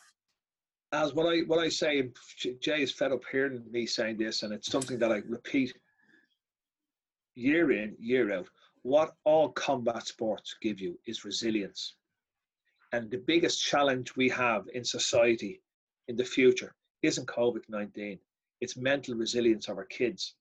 As 0.93 1.13
what 1.13 1.27
I 1.27 1.41
what 1.41 1.59
I 1.59 1.69
say, 1.69 2.11
Jay 2.61 2.83
is 2.83 2.93
fed 2.93 3.13
up 3.13 3.23
hearing 3.31 3.63
me 3.71 3.87
saying 3.87 4.17
this, 4.17 4.43
and 4.43 4.53
it's 4.53 4.71
something 4.71 4.99
that 4.99 5.13
I 5.13 5.17
repeat 5.29 5.75
year 7.35 7.73
in 7.73 7.97
year 7.99 8.33
out 8.33 8.49
what 8.85 9.15
all 9.25 9.49
combat 9.49 10.07
sports 10.07 10.57
give 10.61 10.79
you 10.79 10.99
is 11.07 11.25
resilience. 11.25 11.95
And 12.93 13.11
the 13.11 13.17
biggest 13.27 13.65
challenge 13.65 14.15
we 14.15 14.29
have 14.29 14.67
in 14.75 14.85
society 14.85 15.63
in 16.09 16.17
the 16.17 16.25
future 16.25 16.75
isn't 17.03 17.27
COVID 17.27 17.63
19, 17.69 18.19
it's 18.61 18.77
mental 18.77 19.15
resilience 19.15 19.69
of 19.69 19.79
our 19.79 19.87
kids. 19.87 20.35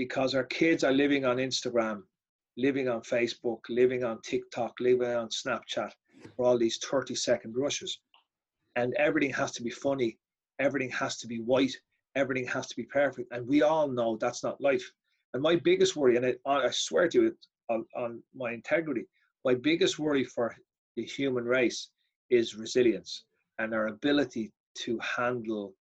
Because 0.00 0.34
our 0.34 0.44
kids 0.44 0.82
are 0.82 0.92
living 0.92 1.26
on 1.26 1.36
Instagram, 1.36 2.00
living 2.56 2.88
on 2.88 3.02
Facebook, 3.02 3.58
living 3.68 4.02
on 4.02 4.18
TikTok, 4.22 4.72
living 4.80 5.14
on 5.14 5.28
Snapchat 5.28 5.92
for 6.34 6.46
all 6.46 6.56
these 6.56 6.78
30 6.78 7.14
second 7.14 7.52
rushes. 7.54 8.00
And 8.76 8.94
everything 8.94 9.34
has 9.34 9.52
to 9.52 9.62
be 9.62 9.68
funny, 9.68 10.16
everything 10.58 10.88
has 10.92 11.18
to 11.18 11.26
be 11.26 11.40
white, 11.40 11.76
everything 12.14 12.46
has 12.46 12.66
to 12.68 12.76
be 12.76 12.84
perfect. 12.84 13.28
And 13.30 13.46
we 13.46 13.60
all 13.60 13.88
know 13.88 14.16
that's 14.16 14.42
not 14.42 14.58
life. 14.58 14.90
And 15.34 15.42
my 15.42 15.56
biggest 15.56 15.96
worry, 15.96 16.16
and 16.16 16.24
I, 16.24 16.34
I 16.46 16.70
swear 16.70 17.06
to 17.10 17.22
you, 17.22 17.36
on, 17.68 17.84
on 17.94 18.22
my 18.34 18.52
integrity. 18.52 19.04
My 19.44 19.54
biggest 19.54 19.98
worry 19.98 20.24
for 20.24 20.56
the 20.96 21.04
human 21.04 21.44
race 21.44 21.90
is 22.30 22.56
resilience 22.56 23.24
and 23.58 23.74
our 23.74 23.88
ability 23.88 24.50
to 24.76 24.98
handle 25.00 25.74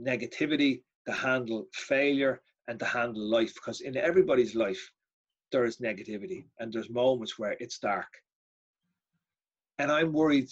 negativity, 0.00 0.80
to 1.04 1.12
handle 1.12 1.66
failure, 1.74 2.40
and 2.68 2.78
to 2.78 2.84
handle 2.84 3.22
life. 3.22 3.54
Because 3.54 3.80
in 3.80 3.96
everybody's 3.96 4.54
life, 4.54 4.90
there 5.50 5.64
is 5.64 5.78
negativity 5.78 6.44
and 6.60 6.72
there's 6.72 6.90
moments 6.90 7.38
where 7.38 7.56
it's 7.58 7.78
dark. 7.78 8.08
And 9.78 9.90
I'm 9.90 10.12
worried 10.12 10.50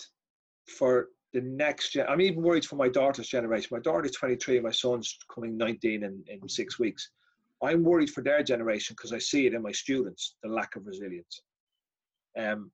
for 0.66 1.08
the 1.32 1.40
next 1.42 1.92
gen. 1.92 2.06
I'm 2.08 2.20
even 2.20 2.42
worried 2.42 2.64
for 2.64 2.76
my 2.76 2.88
daughter's 2.88 3.28
generation. 3.28 3.68
My 3.70 3.80
daughter's 3.80 4.12
23 4.12 4.56
and 4.56 4.64
my 4.64 4.70
son's 4.70 5.18
coming 5.32 5.56
19 5.56 6.02
in, 6.02 6.24
in 6.26 6.48
six 6.48 6.78
weeks. 6.78 7.10
I'm 7.62 7.84
worried 7.84 8.10
for 8.10 8.22
their 8.22 8.42
generation 8.42 8.94
because 8.96 9.12
I 9.12 9.18
see 9.18 9.46
it 9.46 9.54
in 9.54 9.62
my 9.62 9.72
students, 9.72 10.36
the 10.42 10.48
lack 10.48 10.76
of 10.76 10.86
resilience. 10.86 11.42
Um, 12.38 12.70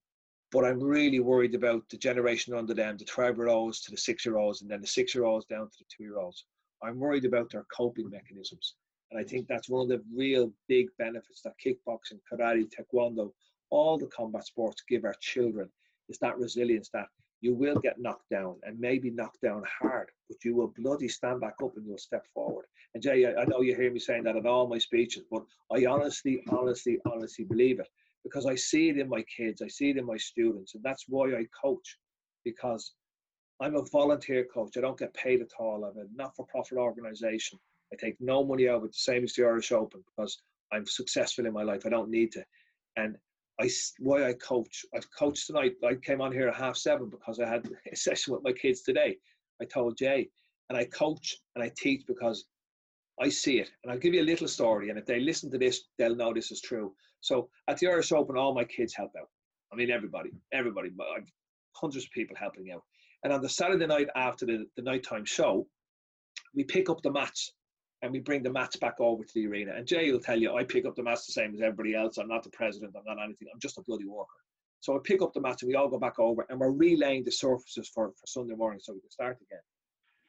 but 0.51 0.65
I'm 0.65 0.81
really 0.81 1.21
worried 1.21 1.55
about 1.55 1.89
the 1.89 1.97
generation 1.97 2.55
under 2.55 2.75
them, 2.75 2.97
the 2.99 3.05
12 3.05 3.37
year 3.39 3.49
olds 3.49 3.81
to 3.83 3.91
the 3.91 3.97
six 3.97 4.27
year 4.27 4.37
olds, 4.37 4.61
and 4.61 4.71
then 4.71 4.81
the 4.81 4.87
six 4.87 5.15
year 5.15 5.25
olds 5.25 5.47
down 5.47 5.67
to 5.67 5.77
the 5.79 5.85
two 5.89 6.05
year 6.05 6.19
olds. 6.19 6.45
I'm 6.83 6.99
worried 6.99 7.25
about 7.25 7.51
their 7.51 7.65
coping 7.75 8.11
mechanisms. 8.11 8.75
And 9.13 9.21
I 9.21 9.25
think 9.25 9.47
that's 9.47 9.69
one 9.69 9.83
of 9.83 9.89
the 9.89 10.03
real 10.15 10.51
big 10.69 10.89
benefits 10.99 11.43
that 11.43 11.53
kickboxing, 11.63 12.19
karate, 12.33 12.67
taekwondo, 12.73 13.31
all 13.69 13.99
the 13.99 14.07
combat 14.07 14.47
sports 14.47 14.83
give 14.89 15.05
our 15.05 15.15
children 15.21 15.69
is 16.09 16.19
that 16.19 16.39
resilience 16.39 16.89
that 16.95 17.09
you 17.43 17.55
will 17.55 17.79
get 17.79 18.01
knocked 18.01 18.31
down 18.31 18.57
and 18.63 18.81
maybe 18.81 19.11
knocked 19.11 19.43
down 19.43 19.65
hard, 19.81 20.09
but 20.31 20.43
you 20.45 20.55
will 20.55 20.73
bloody 20.79 21.09
stand 21.09 21.43
back 21.43 21.57
up 21.63 21.77
and 21.77 21.87
you'll 21.87 21.99
step 21.99 22.25
forward. 22.33 22.65
And 22.95 23.03
Jay, 23.03 23.27
I, 23.27 23.45
know 23.45 23.61
you 23.61 23.77
hear 23.77 23.93
me 23.93 23.99
saying 23.99 24.23
that 24.25 24.37
in 24.37 24.47
all 24.47 24.67
my 24.67 24.79
speeches, 24.79 25.25
but 25.31 25.43
I 25.71 25.85
honestly, 25.85 26.43
honestly, 26.51 26.99
honestly 27.05 27.45
believe 27.45 27.81
it 27.81 27.89
because 28.25 28.47
I 28.47 28.55
see 28.55 28.89
it 28.89 28.99
in 28.99 29.11
my 29.11 29.23
kids, 29.37 29.61
I 29.61 29.69
see 29.69 29.91
it 29.91 29.99
in 29.99 30.07
my 30.07 30.17
students, 30.17 30.75
and 30.75 30.83
that's 30.83 31.05
why 31.07 31.35
I 31.35 31.45
coach 31.61 31.99
because 32.45 32.95
I'm 33.61 33.77
a 33.77 33.85
volunteer 33.85 34.47
coach. 34.47 34.79
I 34.79 34.81
don't 34.81 34.99
get 34.99 35.13
paid 35.13 35.43
at 35.43 35.51
all. 35.59 35.85
I'm 35.85 35.99
a 35.99 36.07
not-for-profit 36.15 36.79
organization. 36.79 37.59
I 37.93 37.97
take 37.97 38.17
no 38.21 38.45
money 38.45 38.69
out 38.69 38.79
of 38.79 38.85
it, 38.85 38.93
the 38.93 38.99
same 38.99 39.25
as 39.25 39.35
the 39.35 39.45
Irish 39.45 39.73
Open, 39.73 40.03
because 40.17 40.41
I'm 40.73 40.87
successful 40.87 41.47
in 41.47 41.53
my 41.53 41.63
life. 41.63 41.83
I 41.85 41.91
don't 41.91 42.11
need 42.11 42.33
to. 42.33 42.45
And 42.97 43.17
I 43.61 43.69
why 43.99 44.29
I 44.29 44.33
coach. 44.35 44.85
I've 44.95 45.07
coached 45.17 45.47
tonight. 45.47 45.75
I 45.85 45.95
came 45.95 46.21
on 46.21 46.33
here 46.33 46.49
at 46.49 46.57
half 46.57 46.77
seven 46.77 47.11
because 47.11 47.39
I 47.39 47.47
had 47.47 47.69
a 47.93 47.97
session 47.97 48.33
with 48.33 48.43
my 48.43 48.53
kids 48.53 48.83
today. 48.83 49.17
I 49.61 49.67
told 49.67 49.99
Jay, 49.99 50.29
and 50.69 50.79
I 50.79 50.85
coach 50.87 51.37
and 51.55 51.63
I 51.63 51.71
teach 51.77 52.05
because 52.07 52.47
I 53.21 53.29
see 53.29 53.59
it. 53.59 53.71
And 53.83 53.93
I'll 53.93 53.99
give 53.99 54.15
you 54.15 54.23
a 54.23 54.25
little 54.25 54.49
story. 54.49 54.89
And 54.89 54.99
if 54.99 55.07
they 55.07 55.21
listen 55.21 55.51
to 55.51 55.59
this, 55.59 55.85
they'll 55.99 56.17
know 56.17 56.33
this 56.33 56.51
is 56.51 56.61
true. 56.61 56.95
So 57.21 57.51
at 57.69 57.79
the 57.79 57.89
Irish 57.89 58.11
Open, 58.11 58.37
all 58.37 58.55
my 58.55 58.65
kids 58.65 58.95
help 58.95 59.13
out. 59.19 59.29
I 59.73 59.77
mean, 59.77 59.91
everybody, 59.91 60.31
everybody. 60.53 60.91
Hundreds 61.75 62.05
of 62.07 62.11
people 62.11 62.37
helping 62.37 62.73
out. 62.73 62.83
And 63.23 63.33
on 63.33 63.43
the 63.43 63.49
Saturday 63.49 63.87
night 63.87 64.09
after 64.17 64.47
the, 64.47 64.67
the 64.77 64.83
nighttime 64.83 65.25
show, 65.25 65.67
we 66.55 66.65
pick 66.65 66.91
up 66.91 67.03
the 67.03 67.13
mats 67.13 67.53
and 68.03 68.13
we 68.13 68.19
bring 68.19 68.43
the 68.43 68.51
mats 68.51 68.77
back 68.77 68.97
over 68.99 69.25
to 69.25 69.35
the 69.35 69.47
arena. 69.47 69.73
And 69.77 69.87
Jay 69.87 70.11
will 70.11 70.21
tell 70.21 70.39
you, 70.39 70.55
I 70.55 70.65
pick 70.65 70.85
up 70.85 70.97
the 70.97 71.03
mats 71.03 71.27
the 71.27 71.33
same 71.33 71.55
as 71.55 71.61
everybody 71.61 71.95
else. 71.95 72.19
I'm 72.19 72.29
not 72.29 72.43
the 72.43 72.51
president. 72.51 72.95
I'm 72.97 73.05
not 73.05 73.23
anything. 73.23 73.49
I'm 73.53 73.61
just 73.61 73.79
a 73.79 73.83
bloody 73.83 74.07
worker. 74.07 74.29
So 74.81 74.97
I 74.97 74.99
pick 75.05 75.23
up 75.23 75.33
the 75.33 75.41
mats 75.41 75.63
and 75.63 75.69
we 75.69 75.77
all 75.77 75.89
go 75.89 75.99
back 75.99 76.19
over 76.19 76.45
and 76.49 76.59
we're 76.59 76.73
relaying 76.73 77.23
the 77.23 77.31
surfaces 77.31 77.89
for, 77.89 78.09
for 78.09 78.27
Sunday 78.27 78.55
morning 78.55 78.81
so 78.83 78.93
we 78.93 79.01
can 79.01 79.11
start 79.11 79.39
again. 79.41 79.63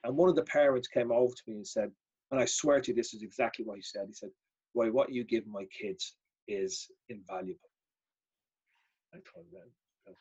And 0.04 0.16
one 0.16 0.30
of 0.30 0.36
the 0.36 0.44
parents 0.44 0.88
came 0.88 1.12
over 1.12 1.34
to 1.34 1.42
me 1.48 1.56
and 1.56 1.68
said, 1.68 1.90
and 2.30 2.40
I 2.40 2.46
swear 2.46 2.80
to 2.80 2.92
you, 2.92 2.96
this 2.96 3.16
is 3.16 3.24
exactly 3.24 3.66
what 3.66 3.78
he 3.78 3.82
said. 3.82 4.04
He 4.08 4.14
said, 4.14 4.30
Roy, 4.76 4.92
what 4.92 5.12
you 5.12 5.24
give 5.24 5.48
my 5.48 5.66
kids 5.66 6.16
is 6.48 6.88
invaluable. 7.10 7.70
I 9.14 9.18
told 9.34 9.48
him, 9.52 10.16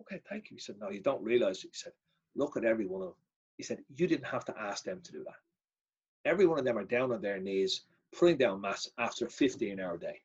okay, 0.00 0.20
thank 0.28 0.50
you. 0.50 0.56
He 0.56 0.60
said, 0.60 0.76
no, 0.80 0.90
you 0.90 1.00
don't 1.00 1.22
realize 1.22 1.58
it. 1.58 1.70
He 1.72 1.74
said, 1.74 1.92
look 2.34 2.56
at 2.56 2.64
every 2.64 2.86
one 2.86 3.02
of 3.02 3.08
them. 3.08 3.16
He 3.56 3.62
said, 3.62 3.78
you 3.94 4.06
didn't 4.06 4.26
have 4.26 4.44
to 4.46 4.54
ask 4.58 4.84
them 4.84 5.00
to 5.02 5.12
do 5.12 5.24
that. 5.24 5.45
Every 6.26 6.46
one 6.46 6.58
of 6.58 6.64
them 6.64 6.76
are 6.76 6.84
down 6.84 7.12
on 7.12 7.22
their 7.22 7.38
knees, 7.38 7.82
putting 8.18 8.36
down 8.36 8.60
mass 8.60 8.90
after 8.98 9.26
a 9.26 9.30
15 9.30 9.80
hour 9.80 9.96
day. 9.96 10.20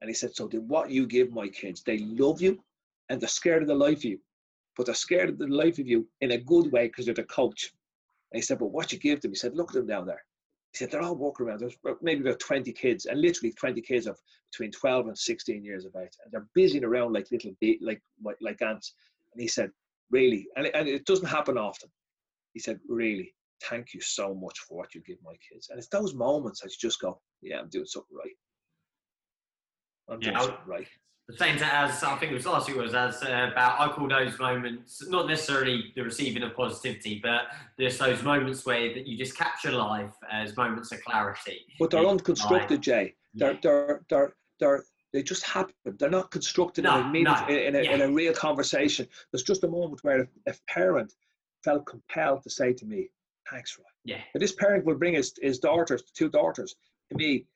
And 0.00 0.08
he 0.08 0.14
said, 0.14 0.34
So 0.34 0.48
what 0.48 0.90
you 0.90 1.06
give 1.06 1.32
my 1.32 1.48
kids, 1.48 1.82
they 1.82 1.98
love 1.98 2.40
you 2.40 2.62
and 3.08 3.20
they're 3.20 3.28
scared 3.28 3.62
of 3.62 3.68
the 3.68 3.74
life 3.74 3.98
of 3.98 4.04
you, 4.04 4.20
but 4.76 4.86
they're 4.86 4.94
scared 4.94 5.28
of 5.30 5.38
the 5.38 5.46
life 5.46 5.78
of 5.78 5.86
you 5.86 6.06
in 6.20 6.32
a 6.32 6.38
good 6.38 6.70
way 6.72 6.88
because 6.88 7.06
they're 7.06 7.14
the 7.14 7.24
coach. 7.24 7.72
And 8.32 8.38
he 8.38 8.42
said, 8.42 8.58
But 8.58 8.72
what 8.72 8.92
you 8.92 8.98
give 8.98 9.20
them, 9.20 9.30
he 9.30 9.36
said, 9.36 9.54
Look 9.54 9.70
at 9.70 9.74
them 9.74 9.86
down 9.86 10.06
there. 10.06 10.22
He 10.72 10.78
said 10.78 10.90
they're 10.90 11.02
all 11.02 11.16
walking 11.16 11.46
around. 11.46 11.60
There's 11.60 11.76
maybe 12.02 12.20
about 12.20 12.40
20 12.40 12.72
kids, 12.72 13.06
and 13.06 13.20
literally 13.20 13.52
20 13.52 13.80
kids 13.80 14.06
of 14.06 14.20
between 14.50 14.70
12 14.70 15.08
and 15.08 15.18
16 15.18 15.64
years 15.64 15.86
of 15.86 15.96
age, 15.96 16.12
and 16.22 16.32
they're 16.32 16.46
busying 16.54 16.84
around 16.84 17.14
like 17.14 17.30
little 17.32 17.52
be- 17.60 17.78
like 17.80 18.02
like 18.40 18.60
ants. 18.60 18.92
And 19.32 19.40
he 19.40 19.48
said, 19.48 19.70
"Really," 20.10 20.46
and 20.56 20.66
and 20.66 20.86
it 20.86 21.06
doesn't 21.06 21.26
happen 21.26 21.56
often. 21.56 21.90
He 22.52 22.60
said, 22.60 22.80
"Really, 22.86 23.34
thank 23.68 23.94
you 23.94 24.00
so 24.00 24.34
much 24.34 24.58
for 24.60 24.76
what 24.78 24.94
you 24.94 25.00
give 25.02 25.18
my 25.22 25.34
kids." 25.48 25.68
And 25.70 25.78
it's 25.78 25.88
those 25.88 26.14
moments 26.14 26.60
that 26.60 26.70
you 26.70 26.76
just 26.80 27.00
go, 27.00 27.20
"Yeah, 27.42 27.60
I'm 27.60 27.68
doing 27.68 27.86
something 27.86 28.16
right. 28.16 28.36
I'm 30.08 30.20
doing 30.20 30.34
Yeah, 30.34 30.40
I- 30.40 30.44
something 30.46 30.66
right." 30.66 30.88
The 31.28 31.36
same 31.36 31.56
as 31.62 32.02
I 32.02 32.16
think 32.16 32.32
it 32.32 32.34
was 32.36 32.46
last 32.46 32.68
week 32.68 32.78
was 32.78 32.94
as 32.94 33.22
uh, 33.22 33.50
about 33.52 33.78
I 33.78 33.92
call 33.92 34.08
those 34.08 34.38
moments 34.38 35.06
not 35.08 35.26
necessarily 35.28 35.92
the 35.94 36.02
receiving 36.02 36.42
of 36.42 36.54
positivity, 36.56 37.20
but 37.22 37.48
there's 37.76 37.98
those 37.98 38.22
moments 38.22 38.64
where 38.64 38.94
that 38.94 39.06
you 39.06 39.18
just 39.18 39.36
capture 39.36 39.70
life 39.70 40.14
as 40.30 40.56
moments 40.56 40.90
of 40.90 41.04
clarity. 41.04 41.66
But 41.78 41.90
they're 41.90 42.06
unconstructed, 42.06 42.80
Jay. 42.80 43.14
They're 43.34 43.52
Yeah. 43.52 43.58
they're 43.62 44.04
they're 44.08 44.36
they're 44.58 44.84
they 45.12 45.22
just 45.22 45.42
happen. 45.42 45.74
They're 45.84 46.08
not 46.08 46.30
constructed 46.30 46.86
in, 46.86 46.90
No, 46.90 47.00
a 47.00 47.04
meaning, 47.04 47.24
no, 47.24 47.46
in, 47.48 47.76
a, 47.76 47.78
in 47.80 48.00
a 48.02 48.10
real 48.10 48.32
conversation. 48.34 49.06
There's 49.30 49.42
just 49.42 49.64
a 49.64 49.68
moment 49.68 50.02
where 50.04 50.20
a, 50.20 50.28
a 50.50 50.54
parent 50.68 51.12
felt 51.64 51.84
compelled 51.86 52.42
to 52.44 52.50
say 52.50 52.72
to 52.74 52.86
me, 52.86 53.10
"Thanks, 53.50 53.78
Roy." 53.78 53.84
Yeah, 54.04 54.20
And 54.34 54.42
this 54.42 54.52
parent 54.52 54.84
will 54.84 54.96
bring 54.96 55.14
his, 55.14 55.34
his 55.40 55.58
daughters, 55.58 56.02
two 56.14 56.28
daughters, 56.28 56.76
to 57.10 57.16
me 57.16 57.46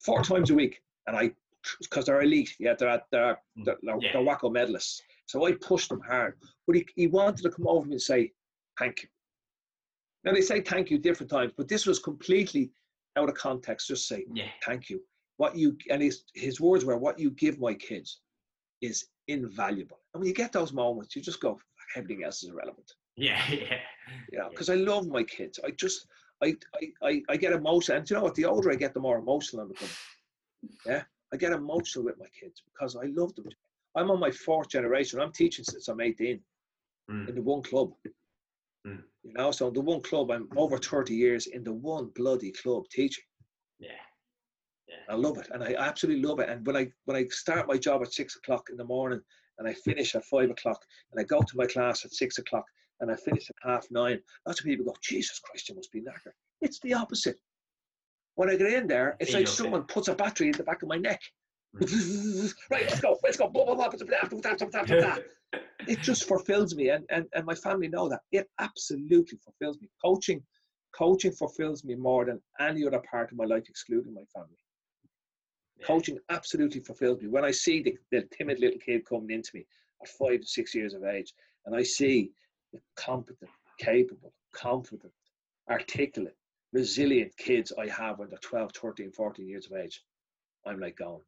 four 0.00 0.22
times 0.22 0.50
a 0.50 0.54
week, 0.54 0.82
and 1.06 1.16
I 1.16 1.32
because 1.80 2.06
they're 2.06 2.22
elite. 2.22 2.54
Yeah, 2.58 2.74
they're 2.78 2.88
at, 2.88 3.06
they're 3.10 3.38
mm. 3.58 3.64
they're, 3.64 3.78
they're, 3.82 3.98
Yeah. 4.00 4.12
they're 4.12 4.22
WAKO 4.22 4.50
medalists. 4.50 5.00
So 5.26 5.46
I 5.46 5.52
pushed 5.52 5.88
them 5.88 6.00
hard, 6.00 6.38
but 6.66 6.76
he, 6.76 6.86
he 6.94 7.06
wanted 7.06 7.42
to 7.42 7.50
come 7.50 7.66
over 7.66 7.84
to 7.84 7.88
me 7.88 7.94
and 7.94 8.02
say 8.02 8.32
thank 8.78 9.02
you. 9.02 9.08
Now 10.24 10.32
they 10.32 10.40
say 10.40 10.60
thank 10.60 10.90
you 10.90 10.98
different 10.98 11.30
times, 11.30 11.52
but 11.56 11.68
this 11.68 11.86
was 11.86 11.98
completely 11.98 12.70
out 13.16 13.28
of 13.28 13.34
context. 13.34 13.88
Just 13.88 14.08
say 14.08 14.24
yeah, 14.32 14.48
thank 14.64 14.90
you. 14.90 15.02
What 15.36 15.56
you 15.56 15.76
and 15.90 16.02
his 16.02 16.24
his 16.34 16.60
words 16.60 16.84
were, 16.84 16.96
"What 16.96 17.18
you 17.18 17.30
give 17.30 17.58
my 17.58 17.74
kids 17.74 18.20
is 18.80 19.06
invaluable." 19.28 20.00
And 20.12 20.20
when 20.20 20.28
you 20.28 20.34
get 20.34 20.52
those 20.52 20.72
moments, 20.72 21.16
you 21.16 21.22
just 21.22 21.40
go, 21.40 21.58
"Everything 21.96 22.24
else 22.24 22.42
is 22.42 22.50
irrelevant." 22.50 22.92
yeah, 23.16 23.40
yeah. 23.50 23.78
Yeah. 24.32 24.48
because 24.50 24.68
I 24.70 24.74
love 24.74 25.06
my 25.06 25.22
kids. 25.22 25.58
I 25.64 25.70
just 25.70 26.06
I, 26.42 26.54
I 26.74 27.08
I 27.08 27.22
I 27.30 27.36
get 27.36 27.52
emotional, 27.52 27.98
and 27.98 28.10
you 28.10 28.16
know 28.16 28.22
what? 28.22 28.34
The 28.34 28.44
older 28.44 28.70
I 28.70 28.74
get, 28.76 28.94
the 28.94 29.00
more 29.00 29.18
emotional 29.18 29.64
I 29.64 29.68
become. 29.68 29.88
Yeah, 30.86 31.02
I 31.32 31.36
get 31.36 31.52
emotional 31.52 32.04
with 32.04 32.18
my 32.18 32.26
kids 32.38 32.62
because 32.72 32.96
I 32.96 33.06
love 33.06 33.34
them. 33.34 33.46
I'm 33.96 34.10
on 34.10 34.18
my 34.18 34.30
fourth 34.30 34.68
generation. 34.68 35.20
I'm 35.20 35.32
teaching 35.32 35.64
since 35.64 35.88
I'm 35.88 36.00
18 36.00 36.40
Mm. 37.10 37.28
in 37.28 37.34
the 37.34 37.42
one 37.42 37.62
club. 37.62 37.92
Mm. 38.86 39.02
You 39.22 39.32
know, 39.34 39.50
so 39.50 39.70
the 39.70 39.80
one 39.80 40.00
club, 40.00 40.30
I'm 40.30 40.48
over 40.56 40.78
30 40.78 41.14
years 41.14 41.46
in 41.48 41.62
the 41.62 41.72
one 41.72 42.06
bloody 42.14 42.50
club 42.50 42.84
teaching. 42.90 43.24
Yeah. 43.78 43.90
yeah. 44.88 45.02
I 45.10 45.14
love 45.14 45.36
it, 45.36 45.48
and 45.52 45.62
I 45.62 45.74
absolutely 45.78 46.22
love 46.22 46.40
it. 46.40 46.48
And 46.48 46.66
when 46.66 46.76
I 46.76 46.90
when 47.04 47.16
I 47.16 47.26
start 47.26 47.68
my 47.68 47.76
job 47.76 48.02
at 48.02 48.12
six 48.12 48.36
o'clock 48.36 48.68
in 48.70 48.78
the 48.78 48.84
morning, 48.84 49.20
and 49.58 49.68
I 49.68 49.74
finish 49.74 50.14
at 50.14 50.24
five 50.24 50.50
o'clock, 50.50 50.80
and 51.12 51.20
I 51.20 51.24
go 51.24 51.40
to 51.42 51.56
my 51.56 51.66
class 51.66 52.04
at 52.06 52.12
six 52.14 52.38
o'clock, 52.38 52.64
and 53.00 53.10
I 53.10 53.16
finished 53.16 53.50
at 53.50 53.70
half 53.70 53.86
nine. 53.90 54.20
Lots 54.46 54.60
of 54.60 54.66
people 54.66 54.84
go, 54.84 54.94
Jesus 55.02 55.40
Christ, 55.40 55.68
you 55.68 55.74
must 55.74 55.92
be 55.92 56.00
knackered. 56.00 56.32
It's 56.60 56.80
the 56.80 56.94
opposite. 56.94 57.38
When 58.36 58.50
I 58.50 58.56
get 58.56 58.72
in 58.72 58.86
there, 58.86 59.16
it's 59.20 59.32
like 59.32 59.46
someone 59.46 59.84
puts 59.84 60.08
a 60.08 60.14
battery 60.14 60.48
in 60.48 60.56
the 60.56 60.64
back 60.64 60.82
of 60.82 60.88
my 60.88 60.96
neck. 60.96 61.20
Hmm. 61.78 62.46
right, 62.70 62.86
let's 62.88 63.00
go, 63.00 63.18
let's 63.22 63.36
go. 63.36 63.50
It 65.86 66.00
just 66.00 66.24
fulfills 66.24 66.74
me, 66.74 66.88
and, 66.90 67.04
and, 67.10 67.26
and 67.34 67.44
my 67.44 67.54
family 67.54 67.88
know 67.88 68.08
that. 68.08 68.20
It 68.32 68.48
absolutely 68.60 69.38
fulfills 69.38 69.80
me. 69.80 69.88
Coaching, 70.04 70.42
coaching 70.96 71.32
fulfills 71.32 71.84
me 71.84 71.94
more 71.94 72.24
than 72.24 72.40
any 72.58 72.86
other 72.86 73.02
part 73.10 73.30
of 73.30 73.38
my 73.38 73.44
life, 73.44 73.64
excluding 73.68 74.14
my 74.14 74.24
family. 74.34 74.56
Yeah. 75.78 75.86
Coaching 75.86 76.18
absolutely 76.30 76.80
fulfills 76.80 77.20
me. 77.20 77.28
When 77.28 77.44
I 77.44 77.50
see 77.50 77.82
the, 77.82 77.96
the 78.10 78.26
timid 78.36 78.60
little 78.60 78.78
kid 78.78 79.04
coming 79.06 79.30
into 79.30 79.50
me 79.54 79.66
at 80.02 80.08
five 80.08 80.40
to 80.40 80.46
six 80.46 80.74
years 80.74 80.94
of 80.94 81.04
age, 81.04 81.32
and 81.66 81.76
I 81.76 81.82
see 81.82 82.30
competent, 82.96 83.50
capable, 83.78 84.32
confident, 84.52 85.12
articulate, 85.70 86.36
resilient 86.72 87.36
kids 87.36 87.72
I 87.78 87.88
have 87.88 88.18
when 88.18 88.28
they're 88.28 88.38
12, 88.38 88.72
13, 88.72 89.12
14 89.12 89.48
years 89.48 89.66
of 89.70 89.76
age, 89.78 90.02
I'm 90.66 90.80
like 90.80 90.96
going. 90.96 91.22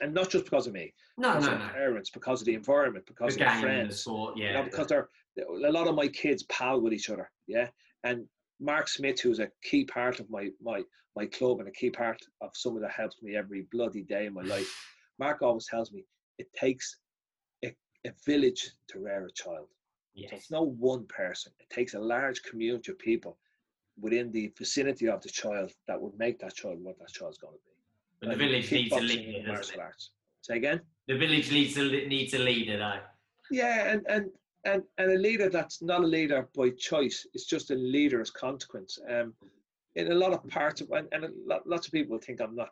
And 0.00 0.14
not 0.14 0.30
just 0.30 0.44
because 0.44 0.66
of 0.66 0.72
me, 0.72 0.94
No, 1.18 1.32
because 1.32 1.46
no, 1.46 1.52
of 1.52 1.58
no. 1.58 1.64
my 1.66 1.72
parents, 1.72 2.08
because 2.10 2.40
of 2.40 2.46
the 2.46 2.54
environment, 2.54 3.04
because 3.06 3.36
The 3.36 3.44
of 3.46 3.52
the 3.54 3.60
friends. 3.60 4.00
sport, 4.00 4.36
You 4.38 4.44
yeah. 4.44 4.52
know, 4.54 4.62
because 4.64 4.86
they're 4.86 5.08
a 5.38 5.70
lot 5.70 5.86
of 5.86 5.94
my 5.94 6.08
kids 6.08 6.44
pal 6.44 6.80
with 6.80 6.94
each 6.94 7.10
other, 7.10 7.30
yeah. 7.46 7.68
And 8.02 8.26
Mark 8.58 8.88
Smith, 8.88 9.20
who's 9.20 9.38
a 9.38 9.50
key 9.62 9.84
part 9.84 10.18
of 10.18 10.30
my 10.30 10.48
my 10.62 10.82
my 11.14 11.26
club 11.26 11.58
and 11.60 11.68
a 11.68 11.72
key 11.72 11.90
part 11.90 12.18
of 12.40 12.50
someone 12.54 12.82
that 12.82 12.90
helps 12.92 13.22
me 13.22 13.36
every 13.36 13.66
bloody 13.70 14.02
day 14.02 14.24
in 14.26 14.32
my 14.32 14.42
life. 14.56 14.70
Mark 15.18 15.42
always 15.42 15.66
tells 15.66 15.92
me 15.92 16.04
it 16.38 16.46
takes 16.58 16.96
a, 17.64 17.74
a 18.06 18.12
village 18.24 18.70
to 18.88 18.98
rear 18.98 19.26
a 19.26 19.32
child. 19.32 19.68
So 20.16 20.36
it's 20.36 20.50
no 20.50 20.62
one 20.62 21.06
person. 21.06 21.52
It 21.60 21.68
takes 21.70 21.94
a 21.94 21.98
large 21.98 22.42
community 22.42 22.92
of 22.92 22.98
people 22.98 23.36
within 24.00 24.30
the 24.32 24.52
vicinity 24.56 25.08
of 25.08 25.22
the 25.22 25.28
child 25.28 25.72
that 25.88 26.00
would 26.00 26.18
make 26.18 26.38
that 26.40 26.54
child 26.54 26.78
what 26.82 26.98
that 26.98 27.08
child's 27.08 27.38
going 27.38 27.54
to 27.54 27.58
be. 27.58 27.76
But 28.20 28.30
the 28.30 28.44
village 28.44 28.72
needs 28.72 28.92
a 28.92 29.00
leader, 29.00 29.46
martial 29.46 29.80
arts. 29.80 30.10
Say 30.40 30.56
again. 30.56 30.80
The 31.06 31.18
village 31.18 31.50
needs 31.50 31.76
a 31.76 31.82
needs 32.06 32.34
a 32.34 32.38
leader, 32.38 32.78
though. 32.78 33.00
Yeah, 33.50 33.90
and 33.90 34.06
and 34.08 34.30
and 34.64 34.82
and 34.98 35.12
a 35.12 35.18
leader 35.18 35.48
that's 35.50 35.82
not 35.82 36.02
a 36.02 36.06
leader 36.06 36.48
by 36.56 36.70
choice. 36.70 37.26
It's 37.34 37.46
just 37.46 37.70
a 37.70 37.74
leader 37.74 38.20
as 38.20 38.30
consequence. 38.30 38.98
Um, 39.08 39.34
in 39.96 40.12
a 40.12 40.14
lot 40.14 40.32
of 40.32 40.46
parts 40.48 40.80
of 40.80 40.90
and, 40.92 41.08
and 41.12 41.24
a 41.24 41.30
lot, 41.46 41.66
lots 41.66 41.86
of 41.86 41.92
people 41.92 42.18
think 42.18 42.40
I'm 42.40 42.54
not 42.54 42.70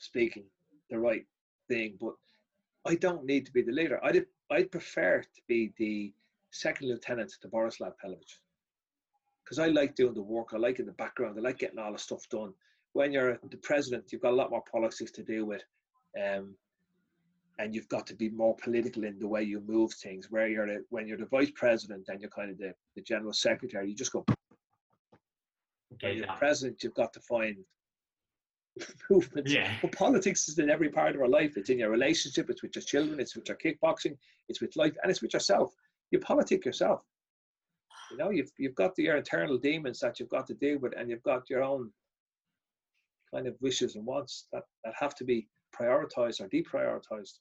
speaking 0.00 0.44
the 0.90 0.98
right 0.98 1.24
thing, 1.68 1.96
but 2.00 2.14
I 2.84 2.96
don't 2.96 3.24
need 3.24 3.46
to 3.46 3.52
be 3.52 3.62
the 3.62 3.72
leader. 3.72 4.00
I'd 4.04 4.24
I'd 4.50 4.70
prefer 4.70 5.22
to 5.22 5.40
be 5.48 5.72
the 5.78 6.12
second 6.52 6.88
lieutenant 6.88 7.32
to 7.40 7.48
Borislav 7.48 7.94
Pavlovic 8.02 8.38
because 9.44 9.58
I 9.58 9.68
like 9.68 9.94
doing 9.94 10.14
the 10.14 10.22
work. 10.22 10.48
I 10.52 10.56
like 10.56 10.78
in 10.78 10.86
the 10.86 10.92
background. 10.92 11.36
I 11.38 11.42
like 11.42 11.58
getting 11.58 11.78
all 11.78 11.92
the 11.92 11.98
stuff 11.98 12.28
done. 12.30 12.54
When 12.92 13.12
you're 13.12 13.38
the 13.50 13.56
president, 13.58 14.12
you've 14.12 14.22
got 14.22 14.32
a 14.32 14.36
lot 14.36 14.50
more 14.50 14.64
politics 14.70 15.10
to 15.12 15.22
deal 15.22 15.44
with. 15.44 15.62
Um, 16.18 16.54
and 17.58 17.74
you've 17.74 17.88
got 17.88 18.06
to 18.06 18.14
be 18.14 18.30
more 18.30 18.56
political 18.56 19.04
in 19.04 19.18
the 19.18 19.28
way 19.28 19.42
you 19.42 19.60
move 19.66 19.92
things. 19.92 20.30
Where 20.30 20.48
you're 20.48 20.66
the, 20.66 20.84
when 20.90 21.06
you're 21.06 21.18
the 21.18 21.26
vice 21.26 21.50
president 21.54 22.06
and 22.08 22.20
you're 22.20 22.30
kind 22.30 22.50
of 22.50 22.58
the, 22.58 22.74
the 22.94 23.02
general 23.02 23.32
secretary, 23.32 23.88
you 23.90 23.94
just 23.94 24.12
go. 24.12 24.24
When 24.26 24.36
Okay, 25.94 26.12
you're 26.16 26.26
the 26.26 26.32
yeah. 26.32 26.38
president, 26.38 26.82
you've 26.82 26.94
got 26.94 27.12
to 27.12 27.20
find 27.20 27.56
movements. 29.10 29.52
Yeah. 29.52 29.72
But 29.82 29.92
politics 29.92 30.48
is 30.48 30.58
in 30.58 30.70
every 30.70 30.88
part 30.88 31.14
of 31.14 31.20
our 31.20 31.28
life. 31.28 31.56
It's 31.56 31.70
in 31.70 31.78
your 31.78 31.90
relationship. 31.90 32.48
It's 32.48 32.62
with 32.62 32.74
your 32.74 32.82
children. 32.82 33.20
It's 33.20 33.36
with 33.36 33.48
your 33.48 33.58
kickboxing. 33.58 34.16
It's 34.48 34.60
with 34.60 34.74
life, 34.76 34.96
and 35.02 35.10
it's 35.10 35.22
with 35.22 35.34
yourself. 35.34 35.74
You 36.12 36.20
politic 36.20 36.64
yourself. 36.64 37.00
You 38.10 38.18
know, 38.18 38.30
you've 38.30 38.52
you've 38.58 38.74
got 38.74 38.96
your 38.98 39.16
internal 39.16 39.56
demons 39.58 39.98
that 40.00 40.20
you've 40.20 40.28
got 40.28 40.46
to 40.48 40.54
deal 40.54 40.78
with, 40.78 40.92
and 40.96 41.08
you've 41.10 41.22
got 41.22 41.48
your 41.48 41.62
own 41.62 41.90
kind 43.32 43.46
of 43.46 43.54
wishes 43.62 43.96
and 43.96 44.04
wants 44.04 44.46
that, 44.52 44.64
that 44.84 44.92
have 45.00 45.14
to 45.16 45.24
be 45.24 45.48
prioritized 45.74 46.40
or 46.42 46.48
deprioritized. 46.50 47.38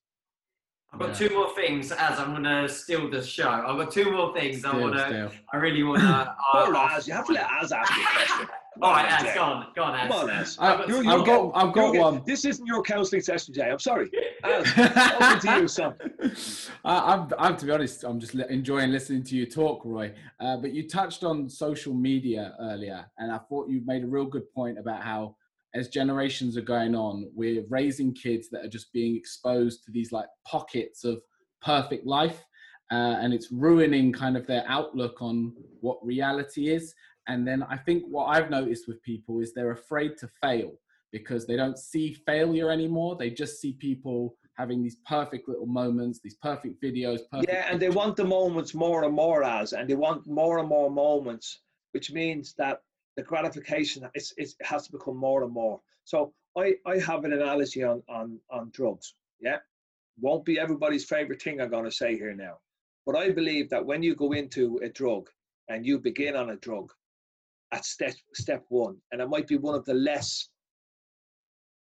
I've 0.93 0.99
got 0.99 1.09
Yeah. 1.09 1.27
two 1.27 1.35
more 1.35 1.53
things 1.53 1.91
as 1.91 2.17
I'm 2.19 2.31
going 2.31 2.43
to 2.43 2.67
steal 2.69 3.09
the 3.09 3.21
show. 3.21 3.49
I've 3.49 3.77
got 3.77 3.91
two 3.91 4.09
more 4.11 4.33
things 4.33 4.63
I 4.63 4.75
want 4.77 4.95
to. 4.95 5.05
still. 5.05 5.31
I 5.53 5.57
really 5.57 5.83
want 5.83 6.01
to. 6.01 6.35
Or 6.53 6.73
Az, 6.75 7.07
you 7.07 7.13
have 7.13 7.25
to 7.27 7.33
let 7.33 7.45
Az 7.61 7.71
ask 7.73 7.93
you 7.95 8.03
a 8.03 8.05
question. 8.07 8.47
Come 8.75 8.83
All 8.83 8.91
on, 8.91 9.03
right, 9.03 9.35
go 9.35 9.41
on, 9.41 9.67
go 9.75 9.83
on, 9.83 9.95
Az. 9.99 10.07
Come 10.09 10.11
on, 10.21 10.29
Az. 10.29 10.57
I- 10.59 10.77
got- 10.77 10.87
You're- 10.87 10.99
I've 10.99 11.13
you're 11.17 11.25
got, 11.25 11.51
I've 11.55 11.73
got 11.73 11.93
You're 11.93 12.01
one. 12.03 12.13
get- 12.15 12.25
This 12.25 12.45
isn't 12.45 12.65
your 12.65 12.81
counselling 12.81 13.21
session, 13.21 13.53
Jay. 13.53 13.69
I'm 13.69 13.79
sorry. 13.79 14.09
Az, 14.45 14.65
over 14.77 15.39
to 15.41 15.59
you, 15.61 15.67
son. 15.67 15.93
I, 16.85 17.13
I'm, 17.13 17.29
I'm 17.37 17.57
to 17.57 17.65
be 17.65 17.71
honest, 17.71 18.05
I'm 18.05 18.17
just 18.19 18.33
enjoying 18.33 18.91
listening 18.91 19.23
to 19.25 19.35
you 19.35 19.45
talk, 19.45 19.81
Roy. 19.83 20.13
Uh, 20.39 20.55
but 20.55 20.71
you 20.73 20.87
touched 20.87 21.25
on 21.25 21.49
social 21.49 21.93
media 21.93 22.55
earlier, 22.61 23.05
and 23.17 23.29
I 23.31 23.39
thought 23.49 23.67
you 23.69 23.81
made 23.85 24.03
a 24.05 24.07
real 24.07 24.25
good 24.25 24.49
point 24.53 24.79
about 24.79 25.01
how, 25.03 25.35
as 25.75 25.89
generations 25.89 26.55
are 26.55 26.61
going 26.61 26.95
on, 26.95 27.29
we're 27.35 27.65
raising 27.69 28.13
kids 28.13 28.47
that 28.51 28.63
are 28.63 28.69
just 28.69 28.93
being 28.93 29.17
exposed 29.17 29.83
to 29.83 29.91
these 29.91 30.13
like 30.13 30.27
pockets 30.47 31.03
of 31.03 31.21
perfect 31.61 32.05
life, 32.07 32.41
uh, 32.89 33.17
and 33.21 33.33
it's 33.33 33.51
ruining 33.51 34.13
kind 34.13 34.37
of 34.37 34.47
their 34.47 34.63
outlook 34.67 35.21
on 35.21 35.53
what 35.81 35.97
reality 36.05 36.69
is. 36.69 36.93
And 37.27 37.47
then 37.47 37.63
I 37.63 37.77
think 37.77 38.03
what 38.07 38.25
I've 38.25 38.49
noticed 38.49 38.87
with 38.87 39.01
people 39.03 39.39
is 39.39 39.53
they're 39.53 39.71
afraid 39.71 40.17
to 40.17 40.27
fail 40.41 40.73
because 41.11 41.45
they 41.45 41.55
don't 41.55 41.77
see 41.77 42.13
failure 42.13 42.71
anymore. 42.71 43.15
They 43.15 43.29
just 43.29 43.59
see 43.59 43.73
people 43.73 44.35
having 44.57 44.81
these 44.83 44.97
perfect 45.07 45.47
little 45.47 45.65
moments, 45.65 46.19
these 46.19 46.35
perfect 46.35 46.81
videos. 46.81 47.19
Perfect 47.31 47.51
Yeah, 47.51 47.67
and 47.69 47.79
they 47.79 47.89
want 47.89 48.15
the 48.15 48.23
moments 48.25 48.73
more 48.73 49.03
and 49.03 49.13
more 49.13 49.43
as, 49.43 49.73
and 49.73 49.89
they 49.89 49.95
want 49.95 50.27
more 50.27 50.59
and 50.59 50.67
more 50.67 50.89
moments, 50.89 51.61
which 51.91 52.11
means 52.11 52.53
that 52.57 52.81
the 53.17 53.23
gratification 53.23 54.07
is, 54.15 54.33
is 54.37 54.55
has 54.61 54.85
to 54.85 54.91
become 54.91 55.17
more 55.17 55.43
and 55.43 55.53
more. 55.53 55.79
So 56.05 56.33
I, 56.57 56.75
I 56.85 56.97
have 56.99 57.23
an 57.25 57.33
analogy 57.33 57.83
on, 57.83 58.01
on, 58.09 58.39
on 58.49 58.69
drugs. 58.73 59.15
Yeah, 59.39 59.57
won't 60.19 60.45
be 60.45 60.59
everybody's 60.59 61.05
favorite 61.05 61.41
thing 61.41 61.59
I'm 61.59 61.69
going 61.69 61.85
to 61.85 61.91
say 61.91 62.15
here 62.15 62.33
now, 62.33 62.57
but 63.05 63.15
I 63.15 63.31
believe 63.31 63.69
that 63.69 63.85
when 63.85 64.03
you 64.03 64.15
go 64.15 64.31
into 64.33 64.79
a 64.83 64.89
drug 64.89 65.29
and 65.69 65.85
you 65.85 65.99
begin 65.99 66.35
on 66.35 66.51
a 66.51 66.57
drug, 66.57 66.91
at 67.71 67.85
step 67.85 68.13
step 68.33 68.63
one, 68.69 68.97
and 69.11 69.21
it 69.21 69.29
might 69.29 69.47
be 69.47 69.57
one 69.57 69.75
of 69.75 69.85
the 69.85 69.93
less, 69.93 70.49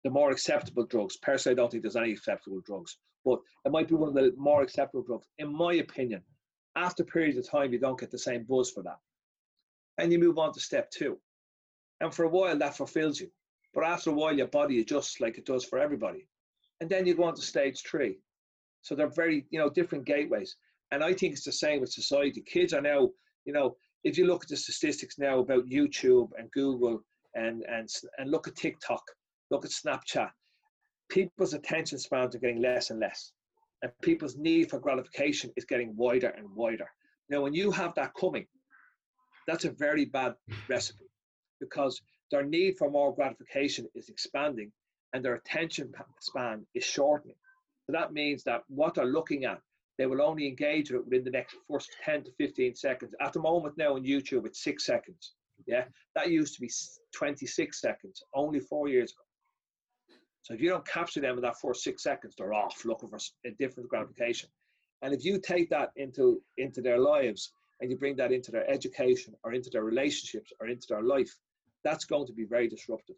the 0.04 0.10
more 0.10 0.32
acceptable 0.32 0.86
drugs. 0.86 1.18
Personally, 1.18 1.56
I 1.56 1.58
don't 1.58 1.72
think 1.72 1.84
there's 1.84 1.96
any 1.96 2.12
acceptable 2.12 2.62
drugs, 2.66 2.98
but 3.26 3.40
it 3.66 3.72
might 3.72 3.88
be 3.88 3.96
one 3.96 4.10
of 4.10 4.16
the 4.16 4.34
more 4.38 4.62
acceptable 4.62 5.04
drugs, 5.04 5.28
in 5.38 5.54
my 5.54 5.74
opinion. 5.76 6.22
After 6.76 7.04
periods 7.04 7.38
of 7.38 7.50
time, 7.50 7.74
you 7.74 7.80
don't 7.80 8.00
get 8.00 8.12
the 8.12 8.18
same 8.18 8.46
buzz 8.48 8.72
for 8.72 8.84
that, 8.84 9.00
and 9.98 10.12
you 10.12 10.20
move 10.20 10.38
on 10.38 10.54
to 10.54 10.60
step 10.60 10.90
two, 10.92 11.18
and 12.00 12.14
for 12.14 12.24
a 12.24 12.30
while 12.30 12.58
that 12.58 12.78
fulfills 12.78 13.20
you, 13.20 13.30
but 13.74 13.84
after 13.84 14.10
a 14.10 14.14
while 14.14 14.36
your 14.36 14.48
body 14.48 14.80
adjusts 14.80 15.20
like 15.20 15.38
it 15.38 15.46
does 15.46 15.66
for 15.66 15.80
everybody, 15.80 16.28
and 16.80 16.90
then 16.90 17.06
you 17.06 17.16
go 17.16 17.24
on 17.24 17.36
to 17.36 17.42
stage 17.42 17.82
three. 17.82 18.20
So 18.82 18.96
they're 18.96 19.08
very, 19.08 19.46
you 19.52 19.60
know, 19.60 19.70
different 19.70 20.06
gateways. 20.06 20.56
And 20.92 21.04
I 21.04 21.14
think 21.14 21.34
it's 21.34 21.46
the 21.46 21.52
same 21.52 21.80
with 21.82 21.92
society. 21.92 22.42
Kids 22.42 22.74
are 22.74 22.82
now, 22.82 23.10
you 23.46 23.54
know, 23.54 23.78
if 24.04 24.18
you 24.18 24.26
look 24.26 24.44
at 24.44 24.50
the 24.50 24.58
statistics 24.58 25.18
now 25.20 25.40
about 25.40 25.66
YouTube 25.66 26.30
and 26.38 26.52
Google 26.52 27.04
and 27.36 27.64
and 27.68 27.90
and 28.18 28.32
look 28.32 28.48
at 28.48 28.56
TikTok, 28.56 29.04
look 29.50 29.66
at 29.66 29.72
Snapchat, 29.72 30.32
people's 31.10 31.54
attention 31.54 31.98
spans 31.98 32.36
are 32.36 32.40
getting 32.40 32.62
less 32.62 32.90
and 32.90 33.00
less, 33.00 33.34
and 33.82 33.92
people's 34.02 34.38
need 34.38 34.70
for 34.70 34.80
gratification 34.80 35.52
is 35.56 35.66
getting 35.66 35.96
wider 35.96 36.30
and 36.30 36.48
wider. 36.56 36.90
Now, 37.30 37.42
when 37.42 37.54
you 37.54 37.72
have 37.72 37.96
that 37.96 38.14
coming, 38.20 38.48
that's 39.48 39.66
a 39.66 39.72
very 39.72 40.06
bad 40.06 40.36
recipe 40.68 41.10
because 41.60 42.02
their 42.32 42.44
need 42.44 42.78
for 42.78 42.90
more 42.90 43.16
gratification 43.16 43.88
is 43.96 44.10
expanding 44.10 44.72
and 45.14 45.24
their 45.24 45.36
attention 45.36 45.92
span 46.20 46.66
is 46.74 46.84
shortening. 46.84 47.36
So 47.86 47.94
that 47.94 48.14
means 48.14 48.44
that 48.44 48.62
what 48.68 48.96
they're 48.96 49.06
looking 49.06 49.46
at 49.46 49.60
they 50.02 50.08
will 50.08 50.24
only 50.24 50.48
engage 50.48 50.90
with 50.90 51.02
it 51.02 51.06
within 51.06 51.24
the 51.24 51.30
next 51.30 51.56
first 51.70 51.96
10 52.04 52.24
to 52.24 52.32
15 52.32 52.74
seconds. 52.74 53.14
At 53.22 53.34
the 53.34 53.40
moment 53.40 53.78
now 53.78 53.94
on 53.94 54.04
YouTube, 54.04 54.48
it's 54.48 54.64
six 54.64 54.84
seconds. 54.84 55.34
Yeah, 55.68 55.84
that 56.16 56.32
used 56.32 56.56
to 56.56 56.62
be 56.62 56.72
26 57.14 57.80
seconds 57.80 58.24
only 58.34 58.62
four 58.62 58.88
years 58.88 59.12
ago. 59.12 60.18
So 60.42 60.56
if 60.56 60.60
you 60.60 60.70
don't 60.70 60.88
capture 60.88 61.22
them 61.22 61.36
in 61.36 61.44
that 61.44 61.60
first 61.62 61.84
six 61.84 62.02
seconds, 62.02 62.34
they're 62.36 62.52
off 62.52 62.84
looking 62.84 63.10
for 63.10 63.20
a 63.46 63.52
different 63.60 63.90
gratification. 63.90 64.50
And 65.04 65.14
if 65.14 65.24
you 65.24 65.40
take 65.40 65.70
that 65.70 65.92
into 65.98 66.42
into 66.58 66.82
their 66.82 66.98
lives 66.98 67.54
and 67.80 67.92
you 67.92 67.96
bring 67.96 68.16
that 68.16 68.32
into 68.32 68.50
their 68.50 68.68
education 68.68 69.36
or 69.44 69.54
into 69.54 69.70
their 69.70 69.84
relationships 69.84 70.52
or 70.60 70.68
into 70.68 70.88
their 70.90 71.04
life, 71.04 71.32
that's 71.84 72.06
going 72.06 72.26
to 72.26 72.34
be 72.34 72.46
very 72.46 72.68
disruptive 72.68 73.18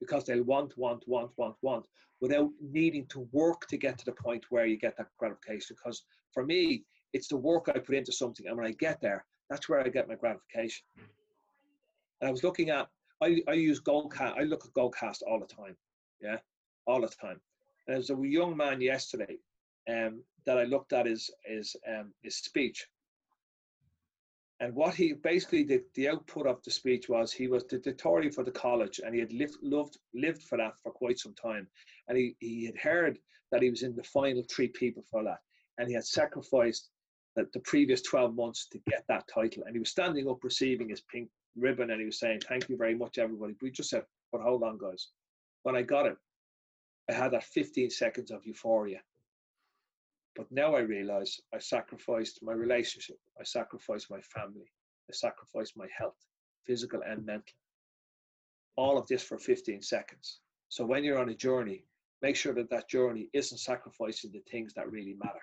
because 0.00 0.24
they'll 0.24 0.42
want, 0.42 0.76
want, 0.76 1.02
want, 1.06 1.30
want, 1.36 1.56
want 1.62 1.86
without 2.20 2.50
needing 2.60 3.06
to 3.06 3.28
work 3.32 3.66
to 3.68 3.76
get 3.76 3.98
to 3.98 4.04
the 4.04 4.12
point 4.12 4.44
where 4.50 4.66
you 4.66 4.78
get 4.78 4.96
that 4.96 5.08
gratification. 5.18 5.76
Because 5.76 6.04
for 6.32 6.44
me, 6.44 6.84
it's 7.12 7.28
the 7.28 7.36
work 7.36 7.68
I 7.68 7.78
put 7.78 7.94
into 7.94 8.12
something, 8.12 8.46
and 8.46 8.56
when 8.56 8.66
I 8.66 8.72
get 8.72 9.00
there, 9.00 9.24
that's 9.50 9.68
where 9.68 9.80
I 9.80 9.88
get 9.88 10.08
my 10.08 10.14
gratification. 10.14 10.84
And 12.20 12.28
I 12.28 12.30
was 12.30 12.42
looking 12.42 12.70
at, 12.70 12.88
I, 13.22 13.42
I 13.46 13.52
use 13.52 13.80
Goalcast, 13.80 14.38
I 14.38 14.42
look 14.44 14.64
at 14.64 14.72
Goalcast 14.72 15.18
all 15.26 15.38
the 15.38 15.46
time, 15.46 15.76
yeah, 16.20 16.38
all 16.86 17.00
the 17.00 17.08
time. 17.08 17.40
And 17.86 17.96
there's 17.96 18.10
a 18.10 18.16
young 18.22 18.56
man 18.56 18.80
yesterday 18.80 19.36
um, 19.88 20.22
that 20.46 20.58
I 20.58 20.64
looked 20.64 20.92
at 20.92 21.06
his 21.06 21.30
his 21.44 21.76
um, 21.86 22.12
his 22.22 22.36
speech, 22.36 22.86
and 24.64 24.74
what 24.74 24.94
he 24.94 25.12
basically 25.12 25.62
did, 25.62 25.82
the 25.94 26.08
output 26.08 26.46
of 26.46 26.62
the 26.62 26.70
speech 26.70 27.06
was 27.06 27.30
he 27.30 27.48
was 27.48 27.64
the 27.64 27.76
dictator 27.76 28.32
for 28.32 28.44
the 28.44 28.50
college 28.50 28.98
and 29.04 29.14
he 29.14 29.20
had 29.20 29.30
lived, 29.30 29.58
loved, 29.60 29.98
lived 30.14 30.42
for 30.42 30.56
that 30.56 30.78
for 30.82 30.90
quite 30.90 31.18
some 31.18 31.34
time. 31.34 31.66
And 32.08 32.16
he, 32.16 32.34
he 32.40 32.64
had 32.64 32.78
heard 32.78 33.18
that 33.52 33.60
he 33.60 33.68
was 33.68 33.82
in 33.82 33.94
the 33.94 34.02
final 34.02 34.42
three 34.50 34.68
people 34.68 35.04
for 35.10 35.22
that. 35.22 35.40
And 35.76 35.86
he 35.86 35.92
had 35.92 36.06
sacrificed 36.06 36.88
the, 37.36 37.46
the 37.52 37.60
previous 37.60 38.00
12 38.00 38.34
months 38.34 38.66
to 38.72 38.78
get 38.88 39.04
that 39.06 39.28
title. 39.28 39.64
And 39.66 39.76
he 39.76 39.80
was 39.80 39.90
standing 39.90 40.30
up 40.30 40.42
receiving 40.42 40.88
his 40.88 41.02
pink 41.12 41.28
ribbon 41.58 41.90
and 41.90 42.00
he 42.00 42.06
was 42.06 42.18
saying, 42.18 42.40
Thank 42.48 42.70
you 42.70 42.78
very 42.78 42.94
much, 42.94 43.18
everybody. 43.18 43.54
We 43.60 43.70
just 43.70 43.90
said, 43.90 44.04
But 44.32 44.40
hold 44.40 44.62
on, 44.62 44.78
guys. 44.78 45.08
When 45.64 45.76
I 45.76 45.82
got 45.82 46.06
it, 46.06 46.16
I 47.10 47.12
had 47.12 47.32
that 47.32 47.44
15 47.44 47.90
seconds 47.90 48.30
of 48.30 48.46
euphoria. 48.46 49.00
But 50.36 50.50
now 50.50 50.74
I 50.74 50.80
realize 50.80 51.40
I 51.54 51.58
sacrificed 51.58 52.42
my 52.42 52.52
relationship, 52.52 53.18
I 53.40 53.44
sacrificed 53.44 54.10
my 54.10 54.20
family, 54.20 54.70
I 55.08 55.12
sacrificed 55.12 55.76
my 55.76 55.86
health, 55.96 56.16
physical 56.66 57.02
and 57.06 57.24
mental. 57.24 57.56
All 58.76 58.98
of 58.98 59.06
this 59.06 59.22
for 59.22 59.38
15 59.38 59.82
seconds. 59.82 60.40
So 60.68 60.84
when 60.84 61.04
you're 61.04 61.20
on 61.20 61.28
a 61.28 61.34
journey, 61.34 61.84
make 62.20 62.34
sure 62.34 62.52
that 62.54 62.70
that 62.70 62.88
journey 62.88 63.28
isn't 63.32 63.58
sacrificing 63.58 64.32
the 64.32 64.42
things 64.50 64.74
that 64.74 64.90
really 64.90 65.14
matter. 65.14 65.42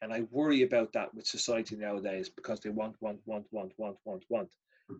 And 0.00 0.12
I 0.12 0.20
worry 0.30 0.62
about 0.62 0.92
that 0.92 1.12
with 1.14 1.26
society 1.26 1.76
nowadays 1.76 2.28
because 2.28 2.60
they 2.60 2.70
want, 2.70 2.94
want, 3.00 3.18
want, 3.24 3.46
want, 3.50 3.72
want, 3.78 3.96
want, 4.04 4.22
want. 4.28 4.50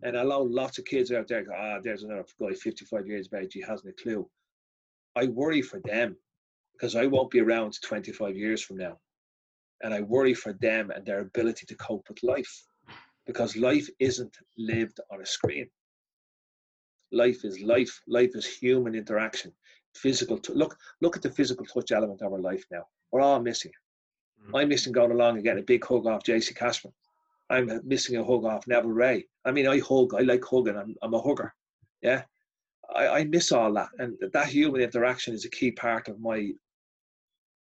And 0.03 0.17
I 0.17 0.23
lots 0.23 0.79
of 0.79 0.85
kids 0.85 1.11
out 1.11 1.27
there 1.27 1.45
ah, 1.55 1.79
there's 1.81 2.03
another 2.03 2.25
guy 2.41 2.53
55 2.53 3.07
years 3.07 3.27
of 3.31 3.39
age, 3.39 3.53
he 3.53 3.61
hasn't 3.61 3.93
a 3.97 4.01
clue. 4.01 4.27
I 5.15 5.27
worry 5.27 5.61
for 5.61 5.79
them 5.79 6.17
because 6.75 6.95
I 6.95 7.05
won't 7.05 7.31
be 7.31 7.39
around 7.39 7.79
25 7.81 8.35
years 8.35 8.61
from 8.61 8.77
now. 8.77 8.97
And 9.81 9.93
I 9.93 10.01
worry 10.01 10.33
for 10.33 10.53
them 10.53 10.91
and 10.91 11.05
their 11.05 11.19
ability 11.19 11.65
to 11.67 11.75
cope 11.75 12.05
with 12.09 12.23
life 12.23 12.63
because 13.25 13.55
life 13.55 13.87
isn't 13.99 14.35
lived 14.57 14.99
on 15.11 15.21
a 15.21 15.25
screen. 15.25 15.67
Life 17.11 17.45
is 17.45 17.59
life. 17.61 18.01
Life 18.07 18.31
is 18.35 18.45
human 18.45 18.95
interaction, 18.95 19.53
physical. 19.95 20.37
T- 20.37 20.53
look, 20.53 20.75
look 21.01 21.15
at 21.15 21.21
the 21.21 21.31
physical 21.31 21.65
touch 21.65 21.91
element 21.91 22.21
of 22.21 22.33
our 22.33 22.39
life 22.39 22.63
now. 22.71 22.85
We're 23.11 23.21
all 23.21 23.39
missing 23.39 23.71
it. 23.71 24.51
Mm. 24.51 24.59
I'm 24.59 24.69
missing 24.69 24.91
going 24.91 25.11
along 25.11 25.35
and 25.35 25.43
getting 25.43 25.63
a 25.63 25.65
big 25.65 25.85
hug 25.85 26.07
off 26.07 26.23
JC 26.23 26.55
Cashman. 26.55 26.93
I'm 27.49 27.79
missing 27.83 28.17
a 28.17 28.23
hug 28.23 28.43
off 28.43 28.67
Neville 28.67 28.91
Ray. 28.91 29.27
I 29.45 29.51
mean, 29.51 29.67
I 29.67 29.79
hug. 29.79 30.15
I 30.15 30.21
like 30.21 30.43
hugging. 30.43 30.77
I'm, 30.77 30.95
I'm 31.01 31.13
a 31.13 31.21
hugger. 31.21 31.53
Yeah, 32.01 32.23
I, 32.93 33.07
I 33.07 33.23
miss 33.25 33.51
all 33.51 33.71
that, 33.73 33.89
and 33.99 34.17
that 34.33 34.47
human 34.47 34.81
interaction 34.81 35.33
is 35.33 35.45
a 35.45 35.49
key 35.49 35.71
part 35.71 36.07
of 36.07 36.19
my 36.19 36.51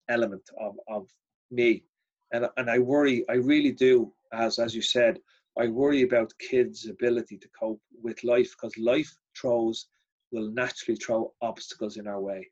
element 0.10 0.50
of, 0.60 0.76
of 0.88 1.08
me. 1.52 1.84
And, 2.32 2.48
and 2.58 2.70
I 2.70 2.80
worry, 2.80 3.26
I 3.30 3.34
really 3.34 3.72
do, 3.72 4.14
as, 4.34 4.60
as 4.60 4.76
you 4.76 4.82
said, 4.82 5.20
I 5.58 5.68
worry 5.68 6.02
about 6.02 6.38
kids' 6.40 6.88
ability 6.88 7.38
to 7.38 7.48
cope 7.58 7.82
with 8.02 8.24
life 8.24 8.52
because 8.52 8.78
life 8.78 9.16
throws 9.40 9.88
will 10.32 10.52
naturally 10.52 10.98
throw 10.98 11.34
obstacles 11.42 11.98
in 11.98 12.08
our 12.08 12.20
way. 12.20 12.50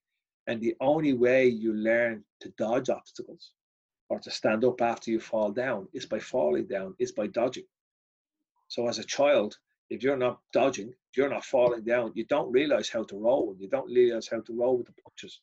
And 0.48 0.62
the 0.62 0.76
only 0.80 1.14
way 1.14 1.48
you 1.48 1.74
learn 1.74 2.24
to 2.42 2.50
dodge 2.58 2.90
obstacles 2.90 3.52
or 4.10 4.20
to 4.20 4.32
stand 4.32 4.64
up 4.64 4.82
after 4.82 5.12
you 5.12 5.20
fall 5.20 5.52
down 5.52 5.88
is 5.94 6.06
by 6.06 6.20
falling 6.20 6.68
down, 6.68 6.96
is 7.00 7.12
by 7.12 7.28
dodging. 7.28 7.66
So 8.68 8.88
as 8.88 9.00
a 9.00 9.04
child, 9.04 9.58
if 9.90 10.02
you're 10.02 10.18
not 10.18 10.40
dodging, 10.52 10.90
if 10.90 11.18
you're 11.18 11.30
not 11.30 11.46
falling 11.46 11.84
down, 11.84 12.12
you 12.16 12.26
don't 12.26 12.52
realize 12.52 12.90
how 12.90 13.04
to 13.04 13.18
roll. 13.18 13.56
You 13.60 13.70
don't 13.70 13.92
realize 13.92 14.28
how 14.28 14.42
to 14.42 14.54
roll 14.54 14.78
with 14.78 14.88
the 14.88 14.94
punches. 15.04 15.42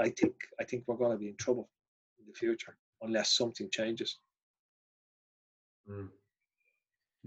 I 0.00 0.10
think 0.10 0.34
I 0.60 0.64
think 0.64 0.84
we're 0.86 0.96
going 0.96 1.12
to 1.12 1.18
be 1.18 1.28
in 1.28 1.36
trouble 1.36 1.68
in 2.18 2.26
the 2.26 2.32
future 2.32 2.76
unless 3.02 3.36
something 3.36 3.68
changes. 3.70 4.18
Mm. 5.88 6.08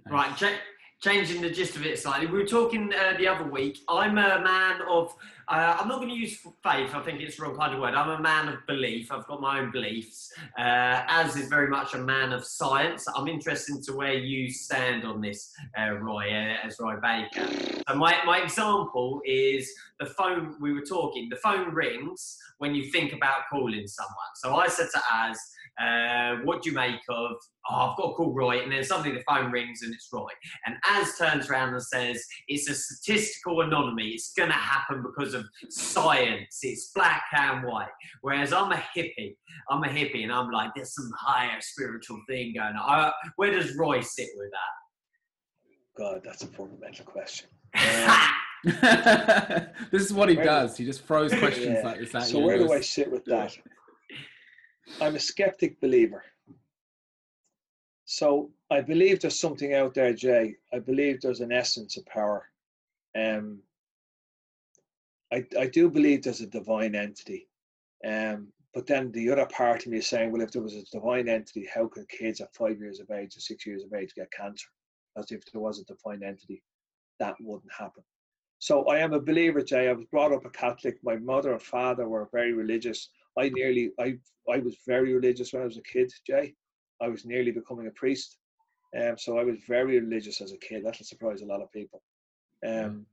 Right, 0.10 0.36
check, 0.36 0.54
changing 1.02 1.42
the 1.42 1.50
gist 1.50 1.76
of 1.76 1.86
it 1.86 2.00
slightly. 2.00 2.28
We 2.28 2.40
were 2.40 2.46
talking 2.48 2.92
uh, 2.94 3.18
the 3.18 3.28
other 3.28 3.44
week. 3.44 3.80
I'm 3.90 4.18
a 4.18 4.42
man 4.42 4.82
of, 4.90 5.16
uh, 5.48 5.78
I'm 5.80 5.88
not 5.88 5.98
going 5.98 6.10
to 6.10 6.16
use 6.16 6.38
faith, 6.38 6.96
I 6.96 7.02
think 7.04 7.22
it's 7.22 7.38
the 7.38 7.44
wrong 7.44 7.58
kind 7.58 7.74
of 7.74 7.80
word. 7.82 7.94
I'm 7.94 8.10
a 8.10 8.22
man 8.22 8.48
of 8.48 8.66
belief. 8.68 9.12
I've 9.12 9.28
got 9.28 9.42
my 9.42 9.60
own 9.60 9.72
beliefs. 9.72 10.32
Uh, 10.58 11.04
Az 11.08 11.36
is 11.36 11.48
very 11.50 11.68
much 11.68 11.94
a 11.94 11.98
man 11.98 12.34
of 12.34 12.46
science. 12.46 13.06
I'm 13.16 13.28
interested 13.28 13.84
to 13.84 13.94
where 13.94 14.14
you 14.14 14.50
stand 14.52 15.06
on 15.06 15.22
this, 15.22 15.52
uh, 15.78 15.94
Roy, 15.94 16.30
uh, 16.32 16.66
as 16.66 16.78
Roy 16.80 16.96
Baker. 17.02 17.48
So 17.88 17.96
my, 17.96 18.18
my 18.26 18.40
example 18.40 19.22
is 19.26 19.72
the 20.00 20.06
phone, 20.06 20.56
we 20.62 20.74
were 20.74 20.86
talking, 20.86 21.30
the 21.30 21.38
phone 21.38 21.74
rings 21.74 22.38
when 22.58 22.74
you 22.76 22.92
think 22.92 23.14
about 23.14 23.44
calling 23.52 23.88
someone. 23.88 24.32
So 24.36 24.56
I 24.56 24.68
said 24.68 24.88
to 24.94 25.02
Az, 25.12 25.40
uh, 25.82 26.36
what 26.44 26.62
do 26.62 26.70
you 26.70 26.76
make 26.76 27.00
of, 27.10 27.32
oh, 27.70 27.76
I've 27.76 27.98
got 27.98 28.10
to 28.10 28.14
call 28.14 28.34
Roy, 28.34 28.62
and 28.62 28.72
then 28.72 28.84
suddenly 28.84 29.18
the 29.18 29.24
phone 29.28 29.52
rings 29.52 29.82
and 29.82 29.94
it's 29.94 30.08
Roy. 30.14 30.30
And 30.66 30.76
Az 30.90 31.18
turns 31.18 31.50
around 31.50 31.74
and 31.74 31.82
says, 31.82 32.24
it's 32.48 32.70
a 32.70 32.76
statistical 32.76 33.62
anomaly. 33.62 34.10
It's 34.10 34.34
going 34.34 34.50
to 34.50 34.56
happen 34.56 35.02
because 35.04 35.33
of 35.34 35.46
science. 35.70 36.60
It's 36.62 36.92
black 36.94 37.24
and 37.36 37.66
white. 37.66 37.88
Whereas 38.22 38.54
I'm 38.54 38.72
a 38.72 38.84
hippie. 38.96 39.36
I'm 39.70 39.84
a 39.84 39.88
hippie, 39.88 40.24
and 40.24 40.32
I'm 40.32 40.52
like, 40.52 40.72
there's 40.76 40.94
some 40.96 41.12
higher 41.18 41.60
spiritual 41.62 42.20
thing 42.30 42.54
going 42.56 42.76
on. 42.76 43.12
where 43.36 43.52
does 43.52 43.76
Roy 43.76 44.02
sit 44.02 44.30
with 44.36 44.52
that? 44.52 46.04
God, 46.04 46.22
that's 46.24 46.44
a 46.44 46.48
fundamental 46.48 47.06
question. 47.06 47.50
this 48.64 50.02
is 50.02 50.14
what 50.14 50.30
he 50.30 50.36
does. 50.36 50.78
He 50.78 50.86
just 50.86 51.06
throws 51.06 51.34
questions 51.34 51.78
yeah. 51.80 51.84
like 51.84 52.00
this 52.00 52.16
at 52.16 52.24
so 52.24 52.28
you. 52.28 52.34
So 52.34 52.40
where 52.40 52.58
do 52.58 52.72
I 52.72 52.82
sit 52.82 53.12
with 53.12 53.26
that? 53.26 53.56
I'm 55.02 55.16
a 55.16 55.20
skeptic 55.20 55.80
believer. 55.82 56.24
So 58.06 58.52
I 58.70 58.82
believe 58.82 59.22
there's 59.22 59.40
something 59.40 59.74
out 59.74 59.94
there, 59.94 60.14
Jay. 60.14 60.56
I 60.74 60.80
believe 60.80 61.22
there's 61.22 61.42
an 61.42 61.52
essence 61.52 61.98
of 61.98 62.06
power. 62.06 62.48
Um, 63.18 63.60
I, 65.34 65.46
I 65.60 65.68
do 65.68 65.90
believe 65.90 66.24
there's 66.24 66.42
a 66.42 66.48
divine 66.48 66.96
entity. 66.96 67.48
Um, 68.08 68.50
but 68.74 68.88
then 68.88 69.12
the 69.12 69.30
other 69.32 69.46
part 69.46 69.86
of 69.86 69.92
me 69.92 69.98
is 70.00 70.08
saying, 70.08 70.32
well, 70.32 70.42
if 70.42 70.52
there 70.52 70.62
was 70.62 70.76
a 70.76 70.84
divine 70.92 71.28
entity, 71.30 71.68
how 71.74 71.88
could 71.88 72.08
kids 72.10 72.42
at 72.42 72.56
five 72.56 72.80
years 72.80 73.00
of 73.00 73.12
age 73.12 73.36
or 73.38 73.40
six 73.40 73.66
years 73.66 73.84
of 73.84 73.94
age 73.94 74.14
get 74.16 74.32
cancer? 74.32 74.68
as 75.18 75.32
if 75.32 75.42
there 75.52 75.62
was 75.62 75.80
a 75.80 75.86
divine 75.86 76.24
entity. 76.24 76.64
That 77.20 77.36
wouldn't 77.40 77.72
happen. 77.78 78.04
So 78.60 78.86
I 78.86 79.00
am 79.00 79.14
a 79.14 79.20
believer, 79.20 79.62
Jay. 79.62 79.90
I 79.90 79.94
was 79.94 80.06
brought 80.06 80.32
up 80.32 80.46
a 80.46 80.50
Catholic. 80.50 80.98
My 81.04 81.18
mother 81.18 81.52
and 81.52 81.62
father 81.62 82.08
were 82.08 82.30
very 82.32 82.54
religious. 82.54 83.10
I 83.38 83.50
nearly, 83.50 83.92
I, 84.00 84.18
I 84.52 84.60
was 84.60 84.78
very 84.88 85.14
religious 85.14 85.52
when 85.52 85.64
I 85.64 85.66
was 85.66 85.78
a 85.78 85.84
kid, 85.84 86.12
Jay. 86.26 86.56
I 87.02 87.10
was 87.10 87.26
nearly 87.26 87.52
becoming 87.52 87.88
a 87.88 87.92
priest. 87.92 88.38
Um, 89.00 89.18
so 89.18 89.38
I 89.38 89.44
was 89.44 89.58
very 89.68 90.00
religious 90.00 90.40
as 90.40 90.54
a 90.54 90.58
kid. 90.58 90.86
That'll 90.86 91.06
surprise 91.06 91.42
a 91.42 91.46
lot 91.46 91.62
of 91.62 91.72
people. 91.72 92.02
Um, 92.66 93.06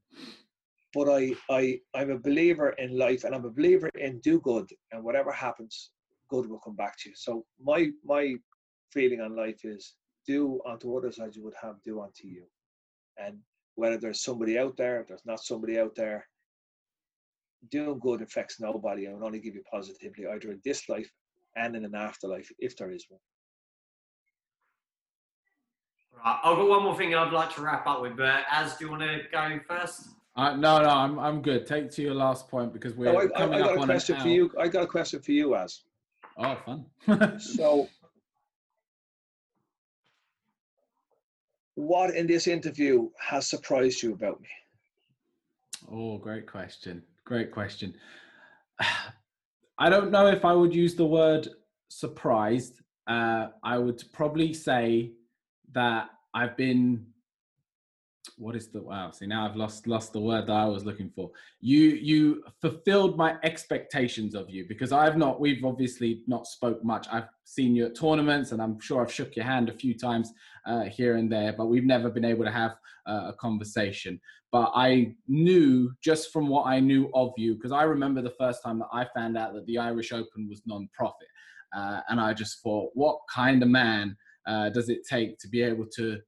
but 0.92 1.08
I, 1.08 1.34
I, 1.48 1.80
I'm 1.94 2.10
a 2.10 2.18
believer 2.18 2.70
in 2.70 2.98
life, 2.98 3.24
and 3.24 3.34
I'm 3.34 3.44
a 3.44 3.50
believer 3.50 3.88
in 3.98 4.20
do 4.20 4.40
good, 4.40 4.68
and 4.92 5.04
whatever 5.04 5.30
happens, 5.32 5.90
good 6.28 6.48
will 6.48 6.60
come 6.60 6.76
back 6.76 6.96
to 7.00 7.10
you. 7.10 7.14
So 7.16 7.44
my, 7.62 7.90
my 8.04 8.34
feeling 8.92 9.20
on 9.20 9.36
life 9.36 9.60
is 9.64 9.94
do 10.26 10.60
unto 10.66 10.96
others 10.96 11.18
as 11.18 11.36
you 11.36 11.44
would 11.44 11.54
have 11.60 11.82
do 11.82 12.00
unto 12.00 12.26
you. 12.26 12.44
And 13.16 13.38
whether 13.74 13.98
there's 13.98 14.22
somebody 14.22 14.58
out 14.58 14.76
there, 14.76 15.04
there's 15.08 15.26
not 15.26 15.40
somebody 15.40 15.78
out 15.78 15.94
there, 15.94 16.26
doing 17.70 17.98
good 17.98 18.22
affects 18.22 18.60
nobody 18.60 19.04
and 19.04 19.16
will 19.16 19.26
only 19.26 19.40
give 19.40 19.54
you 19.54 19.62
positively 19.70 20.26
either 20.26 20.50
in 20.52 20.60
this 20.64 20.88
life 20.88 21.10
and 21.56 21.76
in 21.76 21.84
an 21.84 21.94
afterlife 21.94 22.50
if 22.58 22.76
there 22.76 22.90
is 22.90 23.06
one. 23.08 23.20
Right, 26.16 26.40
I've 26.42 26.56
got 26.56 26.68
one 26.68 26.82
more 26.82 26.96
thing 26.96 27.14
I'd 27.14 27.32
like 27.32 27.54
to 27.54 27.62
wrap 27.62 27.86
up 27.86 28.02
with, 28.02 28.16
but 28.16 28.44
Az, 28.50 28.76
do 28.76 28.86
you 28.86 28.90
want 28.90 29.02
to 29.02 29.20
go 29.30 29.60
first? 29.68 30.08
Uh, 30.40 30.56
no, 30.56 30.80
no, 30.80 30.88
I'm 30.88 31.18
I'm 31.18 31.42
good. 31.42 31.66
Take 31.66 31.90
to 31.90 32.02
your 32.02 32.14
last 32.14 32.48
point 32.48 32.72
because 32.72 32.94
we're 32.94 33.12
No, 33.12 33.18
I, 33.18 33.24
I, 33.24 33.28
coming 33.28 33.54
I 33.56 33.58
got 33.58 33.70
up 33.72 33.76
a 33.76 33.80
on 33.80 33.86
question 33.88 34.20
for 34.20 34.28
you. 34.28 34.50
I 34.58 34.68
got 34.68 34.84
a 34.84 34.86
question 34.86 35.20
for 35.20 35.32
you, 35.32 35.54
Az. 35.54 35.82
Oh, 36.38 36.56
fun. 36.64 37.38
So, 37.38 37.90
what 41.74 42.14
in 42.14 42.26
this 42.26 42.46
interview 42.46 43.10
has 43.18 43.48
surprised 43.48 44.02
you 44.02 44.14
about 44.14 44.40
me? 44.40 44.48
Oh, 45.92 46.16
great 46.16 46.46
question. 46.46 47.02
Great 47.26 47.52
question. 47.52 47.92
I 49.78 49.90
don't 49.90 50.10
know 50.10 50.26
if 50.26 50.46
I 50.46 50.54
would 50.54 50.74
use 50.74 50.94
the 50.94 51.04
word 51.04 51.48
surprised. 51.88 52.80
Uh, 53.06 53.48
I 53.62 53.76
would 53.76 54.02
probably 54.14 54.54
say 54.54 55.12
that 55.72 56.08
I've 56.32 56.56
been. 56.56 57.04
What 58.36 58.56
is 58.56 58.68
the 58.68 58.82
wow? 58.82 59.10
See 59.10 59.26
now 59.26 59.46
I've 59.48 59.56
lost 59.56 59.86
lost 59.86 60.12
the 60.12 60.20
word 60.20 60.46
that 60.46 60.52
I 60.52 60.66
was 60.66 60.84
looking 60.84 61.10
for. 61.14 61.30
You 61.60 61.80
you 61.80 62.44
fulfilled 62.60 63.16
my 63.16 63.36
expectations 63.42 64.34
of 64.34 64.50
you 64.50 64.66
because 64.68 64.92
I've 64.92 65.16
not. 65.16 65.40
We've 65.40 65.64
obviously 65.64 66.22
not 66.26 66.46
spoke 66.46 66.84
much. 66.84 67.06
I've 67.10 67.28
seen 67.44 67.74
you 67.74 67.86
at 67.86 67.94
tournaments 67.94 68.52
and 68.52 68.62
I'm 68.62 68.80
sure 68.80 69.02
I've 69.02 69.12
shook 69.12 69.36
your 69.36 69.44
hand 69.44 69.68
a 69.68 69.74
few 69.74 69.96
times 69.96 70.32
uh, 70.66 70.84
here 70.84 71.16
and 71.16 71.30
there, 71.30 71.52
but 71.52 71.66
we've 71.66 71.84
never 71.84 72.10
been 72.10 72.24
able 72.24 72.44
to 72.44 72.50
have 72.50 72.72
uh, 73.06 73.28
a 73.28 73.32
conversation 73.32 74.20
but 74.52 74.72
I 74.74 75.14
knew 75.28 75.92
just 76.02 76.32
from 76.32 76.48
what 76.48 76.66
I 76.66 76.80
knew 76.80 77.10
of 77.14 77.32
you, 77.36 77.54
because 77.54 77.72
I 77.72 77.82
remember 77.84 78.20
the 78.20 78.34
first 78.38 78.62
time 78.62 78.80
that 78.80 78.88
I 78.92 79.06
found 79.14 79.36
out 79.36 79.54
that 79.54 79.64
the 79.66 79.78
Irish 79.78 80.12
Open 80.12 80.48
was 80.48 80.62
non-profit, 80.66 81.28
uh, 81.74 82.00
and 82.08 82.20
I 82.20 82.34
just 82.34 82.62
thought, 82.62 82.90
what 82.94 83.18
kind 83.32 83.62
of 83.62 83.68
man 83.68 84.16
uh, 84.46 84.70
does 84.70 84.88
it 84.88 85.06
take 85.08 85.38
to 85.38 85.48
be 85.48 85.62
able 85.62 85.86
to? 85.96 86.18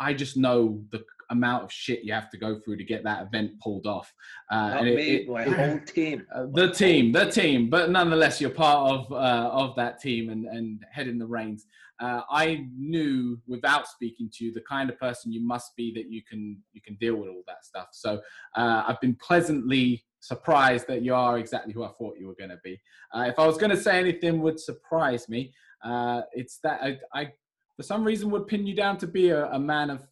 I 0.00 0.14
just 0.14 0.36
know 0.36 0.82
the 0.92 1.04
amount 1.30 1.64
of 1.64 1.72
shit 1.72 2.04
you 2.04 2.12
have 2.12 2.30
to 2.30 2.38
go 2.38 2.58
through 2.60 2.76
to 2.76 2.84
get 2.84 3.04
that 3.04 3.22
event 3.26 3.52
pulled 3.60 3.86
off. 3.86 4.12
Uh, 4.50 4.76
and 4.78 4.88
it- 4.88 4.96
me, 4.96 5.14
it- 5.16 5.28
my 5.28 5.44
whole 5.44 5.78
team. 5.80 6.26
uh, 6.34 6.46
the 6.52 6.70
team, 6.72 7.12
the 7.12 7.30
team, 7.30 7.68
but 7.70 7.90
nonetheless, 7.90 8.40
you're 8.40 8.50
part 8.50 8.90
of 8.92 9.12
uh, 9.12 9.50
of 9.52 9.74
that 9.76 10.00
team 10.00 10.30
and 10.30 10.46
and 10.46 10.84
heading 10.90 11.18
the 11.18 11.26
reins. 11.26 11.66
Uh, 12.00 12.22
I 12.30 12.64
knew 12.76 13.40
without 13.48 13.88
speaking 13.88 14.30
to 14.34 14.44
you 14.44 14.52
the 14.52 14.60
kind 14.68 14.88
of 14.88 14.98
person 15.00 15.32
you 15.32 15.44
must 15.44 15.74
be 15.76 15.92
that 15.94 16.10
you 16.10 16.22
can 16.22 16.56
you 16.72 16.80
can 16.80 16.94
deal 16.96 17.16
with 17.16 17.28
all 17.28 17.42
that 17.46 17.64
stuff. 17.64 17.88
So 17.92 18.20
uh, 18.56 18.84
I've 18.86 19.00
been 19.00 19.16
pleasantly 19.16 20.04
surprised 20.20 20.86
that 20.88 21.02
you 21.02 21.14
are 21.14 21.38
exactly 21.38 21.72
who 21.72 21.84
I 21.84 21.88
thought 21.98 22.16
you 22.18 22.26
were 22.26 22.34
going 22.36 22.50
to 22.50 22.58
be. 22.64 22.80
Uh, 23.14 23.22
if 23.28 23.38
I 23.38 23.46
was 23.46 23.56
going 23.56 23.70
to 23.70 23.76
say 23.80 23.98
anything 23.98 24.40
would 24.42 24.58
surprise 24.60 25.28
me, 25.28 25.52
uh, 25.84 26.22
it's 26.32 26.58
that 26.64 26.80
I, 26.82 26.98
I 27.14 27.32
for 27.76 27.82
some 27.84 28.04
reason 28.04 28.30
would 28.30 28.46
pin 28.48 28.66
you 28.66 28.74
down 28.74 28.96
to 28.98 29.06
be 29.06 29.30
a, 29.30 29.46
a 29.52 29.58
man 29.58 29.90
of 29.90 30.04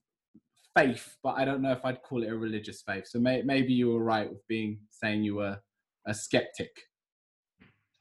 faith, 0.76 1.16
but 1.22 1.30
I 1.38 1.44
don't 1.44 1.62
know 1.62 1.72
if 1.72 1.84
I'd 1.84 2.02
call 2.02 2.22
it 2.22 2.30
a 2.30 2.36
religious 2.36 2.82
faith. 2.82 3.08
So 3.08 3.18
may, 3.18 3.42
maybe 3.42 3.72
you 3.72 3.88
were 3.90 4.04
right 4.04 4.28
with 4.28 4.46
being 4.46 4.78
saying 4.90 5.24
you 5.24 5.36
were 5.36 5.58
a 6.06 6.14
skeptic. 6.14 6.70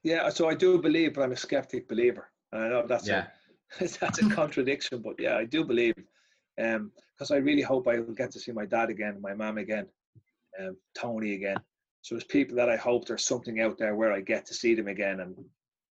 Yeah, 0.03 0.29
so 0.29 0.49
I 0.49 0.53
do 0.53 0.79
believe, 0.79 1.15
but 1.15 1.23
I'm 1.23 1.31
a 1.31 1.37
skeptic 1.37 1.87
believer. 1.87 2.29
And 2.51 2.63
I 2.63 2.67
know 2.69 2.85
that's 2.85 3.07
Yeah. 3.07 3.27
a 3.27 3.31
that's 3.99 4.19
a 4.19 4.29
contradiction, 4.29 5.01
but 5.01 5.15
yeah, 5.17 5.37
I 5.37 5.45
do 5.45 5.63
believe. 5.63 5.95
Um, 6.61 6.91
because 7.17 7.31
I 7.31 7.37
really 7.37 7.61
hope 7.61 7.87
I 7.87 7.99
will 7.99 8.13
get 8.13 8.31
to 8.31 8.39
see 8.39 8.51
my 8.51 8.65
dad 8.65 8.89
again, 8.89 9.19
my 9.21 9.33
mom 9.33 9.57
again, 9.57 9.87
um, 10.59 10.77
Tony 10.93 11.33
again. 11.33 11.57
So 12.01 12.15
there's 12.15 12.25
people 12.25 12.55
that 12.57 12.69
I 12.69 12.75
hope 12.75 13.07
there's 13.07 13.25
something 13.25 13.61
out 13.61 13.77
there 13.77 13.95
where 13.95 14.13
I 14.13 14.21
get 14.21 14.45
to 14.47 14.53
see 14.53 14.75
them 14.75 14.87
again 14.87 15.21
and 15.21 15.35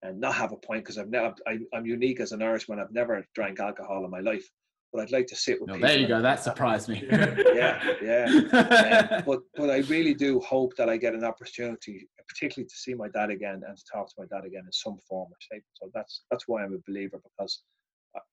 and 0.03 0.19
not 0.19 0.35
have 0.35 0.51
a 0.51 0.57
point 0.57 0.83
because 0.83 0.97
I've 0.97 1.09
never 1.09 1.35
I, 1.47 1.59
I'm 1.73 1.85
unique 1.85 2.19
as 2.19 2.31
an 2.31 2.41
Irishman. 2.41 2.79
I've 2.79 2.91
never 2.91 3.25
drank 3.33 3.59
alcohol 3.59 4.05
in 4.05 4.11
my 4.11 4.21
life, 4.21 4.49
but 4.91 5.01
I'd 5.01 5.11
like 5.11 5.27
to 5.27 5.35
sit 5.35 5.59
with 5.59 5.67
No, 5.69 5.75
people. 5.75 5.89
there 5.89 5.99
you 5.99 6.07
go. 6.07 6.21
That 6.21 6.41
surprised 6.41 6.87
me. 6.89 7.03
Yeah, 7.09 7.79
yeah. 8.01 8.25
Um, 8.53 9.23
but 9.25 9.41
but 9.55 9.69
I 9.69 9.79
really 9.89 10.13
do 10.13 10.39
hope 10.39 10.75
that 10.77 10.89
I 10.89 10.97
get 10.97 11.13
an 11.13 11.23
opportunity, 11.23 12.07
particularly 12.27 12.67
to 12.67 12.75
see 12.75 12.93
my 12.93 13.07
dad 13.09 13.29
again 13.29 13.61
and 13.67 13.77
to 13.77 13.83
talk 13.91 14.07
to 14.09 14.15
my 14.17 14.25
dad 14.25 14.45
again 14.45 14.63
in 14.65 14.71
some 14.71 14.97
form 15.07 15.29
or 15.31 15.37
shape. 15.39 15.63
So 15.73 15.89
that's 15.93 16.23
that's 16.31 16.47
why 16.47 16.63
I'm 16.63 16.73
a 16.73 16.79
believer 16.87 17.19
because 17.23 17.63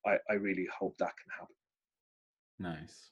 I, 0.07 0.17
I 0.31 0.35
really 0.35 0.67
hope 0.79 0.95
that 0.99 1.13
can 1.21 1.31
happen. 1.39 1.55
nice. 2.81 3.11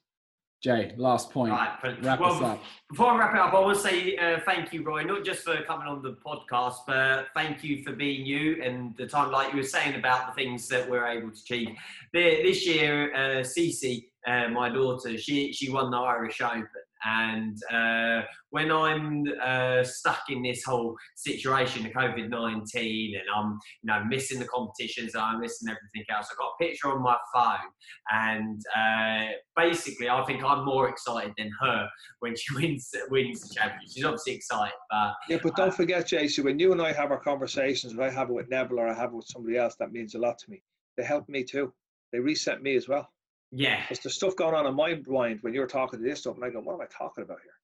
Jay, 0.63 0.93
last 0.99 1.31
point. 1.31 1.53
Right, 1.53 1.79
but- 1.81 2.05
Wrap 2.05 2.21
well, 2.21 2.35
us 2.35 2.43
up. 2.43 2.63
Before 2.91 3.13
I 3.13 3.19
wrap 3.19 3.35
it 3.35 3.41
up, 3.41 3.55
I 3.55 3.61
want 3.61 3.77
to 3.77 3.83
say 3.83 4.17
uh, 4.17 4.41
thank 4.45 4.73
you, 4.73 4.83
Roy, 4.83 5.03
not 5.05 5.25
just 5.25 5.43
for 5.43 5.63
coming 5.63 5.87
on 5.87 6.03
the 6.03 6.17
podcast, 6.25 6.79
but 6.87 7.29
thank 7.35 7.65
you 7.65 7.83
for 7.83 7.93
being 7.93 8.27
you 8.27 8.63
and 8.63 8.95
the 8.97 9.07
time, 9.07 9.31
like 9.31 9.53
you 9.53 9.59
were 9.59 9.65
saying 9.65 9.95
about 9.95 10.27
the 10.27 10.43
things 10.43 10.69
that 10.69 10.89
we're 10.91 11.07
able 11.07 11.31
to 11.31 11.41
achieve. 11.41 11.71
This 12.13 12.67
year, 12.67 13.15
uh, 13.15 13.43
Cece, 13.43 14.07
uh, 14.27 14.49
my 14.49 14.69
daughter, 14.69 15.17
she 15.17 15.53
she 15.53 15.71
won 15.71 15.91
the 15.91 15.97
Irish 15.97 16.41
Open, 16.43 16.67
and 17.05 17.57
uh, 17.73 18.23
when 18.51 18.71
I'm 18.71 19.25
uh, 19.43 19.83
stuck 19.85 20.23
in 20.29 20.43
this 20.43 20.65
whole 20.65 20.97
situation 21.17 21.87
of 21.87 21.93
COVID 21.93 22.29
nineteen, 22.29 23.15
and 23.15 23.25
I'm 23.35 23.59
you 23.83 23.87
know 23.87 24.05
missing 24.05 24.39
the 24.39 24.47
competitions, 24.47 25.15
I'm 25.15 25.41
missing 25.41 25.69
everything 25.69 26.05
else. 26.15 26.29
I've 26.31 26.39
got 26.39 26.53
a 26.59 26.63
picture 26.63 26.89
on 26.89 27.03
my 27.03 27.17
phone, 27.35 27.71
and 28.13 28.61
uh, 28.77 29.33
basically, 29.57 30.09
I 30.09 30.25
think 30.25 30.45
I'm 30.45 30.65
more 30.65 30.89
excited 30.89 31.33
than 31.39 31.51
her 31.61 31.89
when 32.21 32.35
she 32.37 32.55
wins 32.61 32.91
wins 33.11 33.41
the 33.41 33.55
championship. 33.55 33.91
She's 33.95 34.05
obviously 34.05 34.35
excited, 34.35 34.75
but 34.91 35.15
Yeah, 35.29 35.39
but 35.43 35.57
don't 35.57 35.75
forget, 35.75 36.07
Jason, 36.07 36.45
when 36.45 36.59
you 36.59 36.73
and 36.73 36.83
I 36.83 36.93
have 36.93 37.11
our 37.11 37.21
conversations, 37.21 37.93
if 37.93 38.01
I 38.01 38.11
have 38.11 38.31
it 38.31 38.35
with 38.35 38.51
Neville 38.51 38.81
or 38.81 38.89
I 38.89 38.95
have 38.95 39.13
it 39.13 39.17
with 39.17 39.27
somebody 39.27 39.57
else, 39.57 39.77
that 39.79 39.93
means 39.93 40.15
a 40.15 40.19
lot 40.19 40.39
to 40.39 40.51
me. 40.51 40.63
They 40.97 41.05
help 41.05 41.29
me 41.29 41.45
too. 41.45 41.73
They 42.13 42.19
reset 42.19 42.63
me 42.63 42.75
as 42.77 42.89
well. 42.89 43.09
Yeah, 43.53 43.83
There's 43.89 44.01
the 44.01 44.11
stuff 44.11 44.37
going 44.37 44.55
on 44.55 44.67
in 44.67 44.75
my 44.75 45.01
mind 45.07 45.39
when 45.43 45.55
you're 45.55 45.67
talking 45.67 45.99
to 46.01 46.05
this 46.05 46.21
stuff, 46.21 46.37
and 46.37 46.45
I 46.45 46.51
go, 46.51 46.61
"What 46.61 46.75
am 46.75 46.81
I 46.81 46.87
talking 46.87 47.25
about 47.25 47.39
here?" 47.43 47.59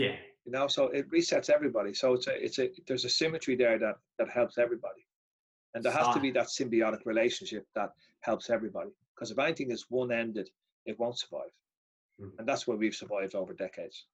yeah, 0.00 0.16
You 0.44 0.52
know, 0.52 0.66
so 0.68 0.84
it 0.88 1.10
resets 1.10 1.50
everybody. 1.50 1.92
So 1.94 2.14
it's 2.14 2.26
a, 2.26 2.44
it's 2.44 2.58
a, 2.58 2.70
there's 2.86 3.04
a 3.04 3.08
symmetry 3.08 3.56
there 3.56 3.78
that 3.78 3.96
that 4.18 4.30
helps 4.30 4.58
everybody, 4.58 5.06
and 5.74 5.84
there 5.84 5.92
has 5.92 6.06
to 6.14 6.20
be 6.20 6.30
that 6.32 6.46
symbiotic 6.46 7.04
relationship 7.04 7.66
that 7.74 7.90
helps 8.20 8.48
everybody. 8.50 8.90
Because 9.14 9.30
if 9.30 9.38
anything 9.38 9.70
is 9.70 9.86
one-ended, 9.90 10.50
it 10.86 10.98
won't 10.98 11.18
survive, 11.18 11.52
Mhm. 12.20 12.38
and 12.38 12.48
that's 12.48 12.66
where 12.66 12.76
we've 12.76 12.94
survived 12.94 13.34
over 13.34 13.52
decades. 13.54 14.06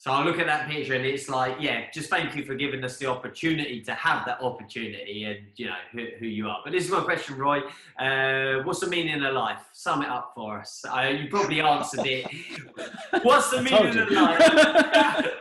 So 0.00 0.10
I 0.10 0.24
look 0.24 0.38
at 0.38 0.46
that 0.46 0.66
picture 0.66 0.94
and 0.94 1.04
it's 1.04 1.28
like, 1.28 1.56
yeah, 1.60 1.82
just 1.92 2.08
thank 2.08 2.34
you 2.34 2.42
for 2.42 2.54
giving 2.54 2.82
us 2.82 2.96
the 2.96 3.04
opportunity 3.04 3.82
to 3.82 3.92
have 3.92 4.24
that 4.24 4.40
opportunity 4.40 5.24
and 5.24 5.40
you 5.56 5.66
know 5.66 5.74
who, 5.92 6.06
who 6.18 6.24
you 6.24 6.48
are. 6.48 6.60
But 6.64 6.72
this 6.72 6.86
is 6.86 6.90
my 6.90 7.02
question, 7.02 7.36
Roy. 7.36 7.58
Uh, 7.98 8.62
what's 8.62 8.80
the 8.80 8.86
meaning 8.86 9.22
of 9.22 9.34
life? 9.34 9.60
Sum 9.74 10.00
it 10.00 10.08
up 10.08 10.32
for 10.34 10.60
us. 10.60 10.82
Uh, 10.88 11.02
you 11.02 11.28
probably 11.28 11.60
answered 11.60 12.06
it. 12.06 12.26
What's 13.22 13.50
the 13.50 13.58
I 13.58 13.62
meaning 13.62 13.98
of 13.98 14.10
life? 14.10 15.26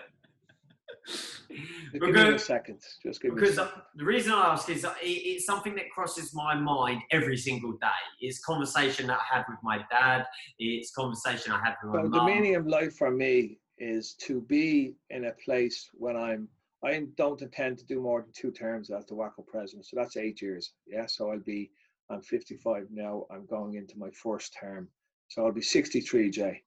Give 1.93 2.01
me 2.01 2.09
a 2.09 2.13
Because- 2.25 2.45
second. 2.45 2.81
Just 3.01 3.21
give 3.21 3.33
me 3.33 3.37
a 3.37 3.41
Because 3.41 3.55
the 3.95 4.03
reason 4.05 4.33
I 4.33 4.51
ask 4.51 4.69
is 4.69 4.83
it, 4.83 4.91
it's 5.01 5.45
something 5.45 5.73
that 5.75 5.89
crosses 5.89 6.35
my 6.35 6.53
mind 6.53 7.01
every 7.11 7.37
single 7.37 7.71
day. 7.77 7.87
It's 8.19 8.43
conversation 8.43 9.07
that 9.07 9.19
I 9.19 9.35
have 9.37 9.45
with 9.47 9.57
my 9.63 9.79
dad. 9.89 10.25
It's 10.59 10.91
conversation 10.91 11.53
I 11.53 11.61
have 11.65 11.77
with 11.81 11.93
my 11.93 12.01
So 12.03 12.09
the 12.09 12.23
meaning 12.25 12.55
of 12.57 12.67
life 12.67 12.97
for 12.97 13.09
me 13.09 13.57
is 13.79 14.13
to 14.13 14.41
be 14.41 14.95
in 15.09 15.25
a 15.25 15.31
place 15.31 15.89
when 15.93 16.15
I'm. 16.15 16.47
I 16.81 17.05
don't 17.17 17.41
intend 17.41 17.77
to 17.79 17.85
do 17.85 17.99
more 17.99 18.21
than 18.21 18.31
two 18.31 18.51
terms 18.51 18.89
as 18.89 19.05
the 19.05 19.13
WAKO 19.13 19.45
president, 19.45 19.85
so 19.85 19.97
that's 19.97 20.15
eight 20.15 20.41
years. 20.41 20.71
Yeah, 20.87 21.07
so 21.07 21.31
I'll 21.31 21.39
be. 21.39 21.71
I'm 22.09 22.21
55 22.21 22.87
now. 22.89 23.25
I'm 23.29 23.45
going 23.45 23.75
into 23.75 23.97
my 23.97 24.09
first 24.11 24.55
term, 24.59 24.87
so 25.27 25.45
I'll 25.45 25.51
be 25.51 25.61
63, 25.61 26.31
Jay, 26.31 26.63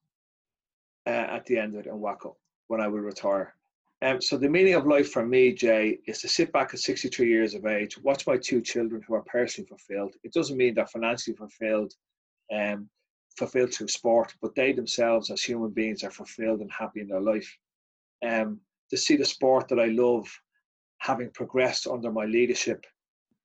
uh, 1.05 1.09
at 1.09 1.45
the 1.45 1.57
end 1.57 1.73
of 1.73 1.81
it 1.81 1.89
in 1.89 1.99
WAKO 1.99 2.35
when 2.67 2.79
I 2.79 2.87
will 2.87 2.99
retire. 2.99 3.55
Um, 4.03 4.21
so 4.21 4.37
the 4.37 4.49
meaning 4.49 4.73
of 4.73 4.85
life 4.85 5.11
for 5.11 5.25
me, 5.25 5.53
Jay, 5.53 5.99
is 6.07 6.19
to 6.21 6.27
sit 6.27 6.51
back 6.51 6.73
at 6.73 6.79
63 6.79 7.27
years 7.27 7.53
of 7.53 7.65
age, 7.65 7.97
watch 7.99 8.27
my 8.27 8.35
two 8.35 8.61
children 8.61 9.01
who 9.07 9.13
are 9.13 9.23
personally 9.23 9.67
fulfilled. 9.67 10.15
It 10.23 10.33
doesn't 10.33 10.57
mean 10.57 10.73
they're 10.73 10.87
financially 10.87 11.37
fulfilled. 11.37 11.93
Um, 12.53 12.89
fulfilled 13.37 13.73
through 13.73 13.87
sport, 13.87 14.33
but 14.41 14.55
they 14.55 14.73
themselves 14.73 15.31
as 15.31 15.41
human 15.41 15.71
beings 15.71 16.03
are 16.03 16.11
fulfilled 16.11 16.61
and 16.61 16.71
happy 16.71 17.01
in 17.01 17.07
their 17.07 17.21
life. 17.21 17.57
Um, 18.25 18.59
to 18.89 18.97
see 18.97 19.15
the 19.15 19.25
sport 19.25 19.67
that 19.69 19.79
I 19.79 19.87
love 19.87 20.27
having 20.99 21.31
progressed 21.31 21.87
under 21.87 22.11
my 22.11 22.25
leadership, 22.25 22.85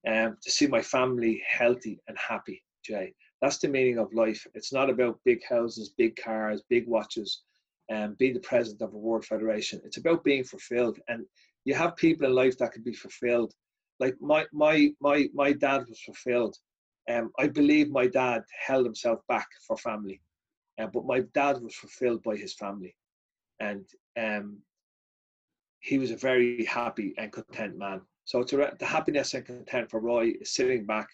um, 0.06 0.36
to 0.42 0.50
see 0.50 0.66
my 0.66 0.82
family 0.82 1.42
healthy 1.48 2.00
and 2.06 2.16
happy, 2.16 2.62
Jay. 2.84 3.14
That's 3.40 3.58
the 3.58 3.68
meaning 3.68 3.98
of 3.98 4.12
life. 4.12 4.46
It's 4.54 4.72
not 4.72 4.90
about 4.90 5.20
big 5.24 5.40
houses, 5.48 5.94
big 5.96 6.16
cars, 6.16 6.62
big 6.68 6.86
watches, 6.86 7.42
and 7.88 8.10
um, 8.10 8.16
being 8.18 8.34
the 8.34 8.40
president 8.40 8.82
of 8.82 8.94
a 8.94 8.98
world 8.98 9.24
federation. 9.24 9.80
It's 9.84 9.96
about 9.96 10.24
being 10.24 10.44
fulfilled. 10.44 10.98
And 11.08 11.24
you 11.64 11.74
have 11.74 11.96
people 11.96 12.26
in 12.26 12.34
life 12.34 12.58
that 12.58 12.72
can 12.72 12.82
be 12.82 12.92
fulfilled. 12.92 13.54
Like 14.00 14.16
my 14.20 14.44
my 14.52 14.90
my 15.00 15.28
my 15.34 15.52
dad 15.52 15.84
was 15.88 16.00
fulfilled. 16.00 16.56
Um, 17.08 17.32
I 17.38 17.46
believe 17.48 17.90
my 17.90 18.06
dad 18.06 18.44
held 18.66 18.84
himself 18.84 19.20
back 19.28 19.48
for 19.66 19.76
family, 19.76 20.20
uh, 20.78 20.86
but 20.86 21.06
my 21.06 21.20
dad 21.32 21.62
was 21.62 21.74
fulfilled 21.74 22.22
by 22.22 22.36
his 22.36 22.52
family, 22.54 22.94
and 23.60 23.86
um, 24.18 24.58
he 25.80 25.98
was 25.98 26.10
a 26.10 26.16
very 26.16 26.64
happy 26.64 27.14
and 27.18 27.32
content 27.32 27.78
man. 27.78 28.02
So 28.24 28.42
to, 28.42 28.72
the 28.78 28.86
happiness 28.86 29.32
and 29.34 29.46
content 29.46 29.90
for 29.90 30.00
Roy 30.00 30.34
is 30.40 30.50
sitting 30.50 30.84
back. 30.84 31.08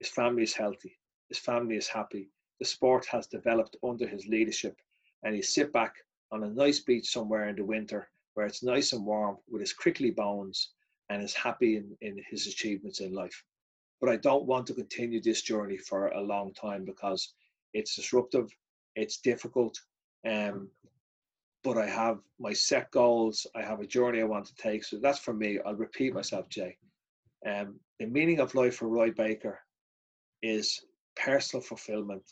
His 0.00 0.08
family 0.08 0.44
is 0.44 0.54
healthy. 0.54 0.98
His 1.28 1.38
family 1.38 1.76
is 1.76 1.88
happy. 1.88 2.30
The 2.58 2.64
sport 2.64 3.04
has 3.06 3.26
developed 3.26 3.76
under 3.82 4.06
his 4.06 4.26
leadership, 4.26 4.76
and 5.22 5.34
he 5.34 5.42
sit 5.42 5.72
back 5.72 5.94
on 6.32 6.42
a 6.42 6.50
nice 6.50 6.80
beach 6.80 7.10
somewhere 7.10 7.48
in 7.48 7.56
the 7.56 7.64
winter 7.64 8.08
where 8.34 8.46
it's 8.46 8.62
nice 8.62 8.92
and 8.92 9.04
warm 9.04 9.36
with 9.48 9.60
his 9.60 9.72
crickly 9.72 10.10
bones 10.10 10.70
and 11.08 11.22
is 11.22 11.34
happy 11.34 11.76
in, 11.76 11.96
in 12.00 12.22
his 12.30 12.46
achievements 12.46 13.00
in 13.00 13.12
life. 13.14 13.44
But 14.00 14.10
I 14.10 14.16
don't 14.16 14.44
want 14.44 14.66
to 14.66 14.74
continue 14.74 15.20
this 15.20 15.42
journey 15.42 15.78
for 15.78 16.08
a 16.08 16.20
long 16.20 16.52
time 16.52 16.84
because 16.84 17.32
it's 17.72 17.96
disruptive, 17.96 18.48
it's 18.94 19.18
difficult, 19.18 19.78
um, 20.26 20.68
but 21.66 21.78
I 21.78 21.86
have 21.88 22.18
my 22.38 22.52
set 22.52 22.92
goals. 22.92 23.44
I 23.56 23.62
have 23.62 23.80
a 23.80 23.86
journey 23.86 24.20
I 24.20 24.24
want 24.24 24.46
to 24.46 24.54
take. 24.54 24.84
So 24.84 24.98
that's 24.98 25.18
for 25.18 25.34
me. 25.34 25.58
I'll 25.66 25.74
repeat 25.74 26.14
myself, 26.14 26.48
Jay. 26.48 26.76
Um, 27.44 27.80
the 27.98 28.06
meaning 28.06 28.38
of 28.38 28.54
life 28.54 28.76
for 28.76 28.88
Roy 28.88 29.10
Baker 29.10 29.58
is 30.42 30.80
personal 31.16 31.62
fulfillment. 31.62 32.22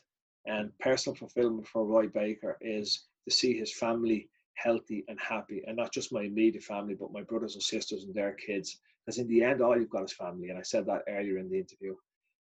And 0.47 0.71
personal 0.79 1.17
fulfillment 1.17 1.67
for 1.67 1.85
Roy 1.85 2.07
Baker 2.07 2.57
is 2.61 3.07
to 3.27 3.35
see 3.35 3.59
his 3.59 3.73
family 3.75 4.29
healthy 4.55 5.05
and 5.09 5.19
happy, 5.21 5.63
and 5.67 5.77
not 5.77 5.93
just 5.93 6.13
my 6.13 6.23
immediate 6.23 6.65
family, 6.65 6.95
but 6.95 7.13
my 7.13 7.23
brothers 7.23 7.55
and 7.55 7.63
sisters 7.63 8.05
and 8.05 8.15
their 8.15 8.33
kids. 8.33 8.79
Because 9.05 9.19
in 9.19 9.29
the 9.29 9.43
end, 9.43 9.61
all 9.61 9.79
you've 9.79 9.91
got 9.91 10.05
is 10.05 10.13
family. 10.13 10.49
And 10.49 10.59
I 10.59 10.63
said 10.63 10.87
that 10.87 11.03
earlier 11.09 11.39
in 11.39 11.51
the 11.51 11.59
interview. 11.59 11.95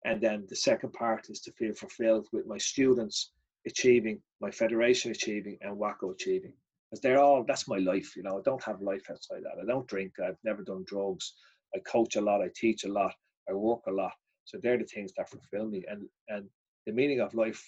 And 0.05 0.22
then 0.22 0.45
the 0.49 0.55
second 0.55 0.93
part 0.93 1.30
is 1.30 1.41
to 1.41 1.51
feel 1.51 1.74
fulfilled 1.74 2.28
with 2.32 2.47
my 2.47 2.58
students 2.58 3.32
achieving, 3.66 4.22
my 4.41 4.49
federation 4.49 5.12
achieving, 5.12 5.58
and 5.62 5.78
WAKO 5.78 6.14
achieving 6.14 6.53
because 6.89 7.01
they're 7.01 7.20
all 7.20 7.43
that's 7.43 7.68
my 7.68 7.78
life 7.78 8.16
you 8.16 8.24
know 8.24 8.38
i 8.38 8.41
don't 8.43 8.64
have 8.64 8.82
life 8.82 9.03
outside 9.12 9.43
that 9.43 9.62
i 9.62 9.66
don't 9.66 9.88
drink 9.88 10.14
i've 10.26 10.38
never 10.43 10.64
done 10.64 10.84
drugs 10.88 11.34
i 11.76 11.80
coach 11.80 12.16
a 12.16 12.22
lot 12.22 12.41
i 12.41 12.49
teach 12.55 12.84
a 12.84 12.91
lot 12.91 13.14
i 13.49 13.53
work 13.53 13.82
a 13.88 13.91
lot 13.91 14.14
so 14.45 14.58
they're 14.62 14.78
the 14.78 14.86
things 14.86 15.12
that 15.18 15.30
fulfill 15.30 15.68
me 15.68 15.84
and 15.89 16.08
and 16.30 16.45
the 16.86 16.93
meaning 16.93 17.20
of 17.20 17.34
life 17.34 17.64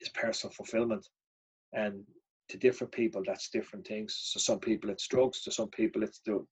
is 0.00 0.08
personal 0.10 0.52
fulfillment 0.52 1.06
and 1.72 2.04
to 2.48 2.56
different 2.56 2.92
people 2.92 3.22
that's 3.26 3.50
different 3.50 3.86
things 3.86 4.18
so 4.20 4.38
some 4.38 4.58
people 4.58 4.90
it's 4.90 5.06
drugs 5.08 5.42
to 5.42 5.50
some 5.50 5.68
people 5.68 6.02
it's 6.02 6.20
the 6.24 6.44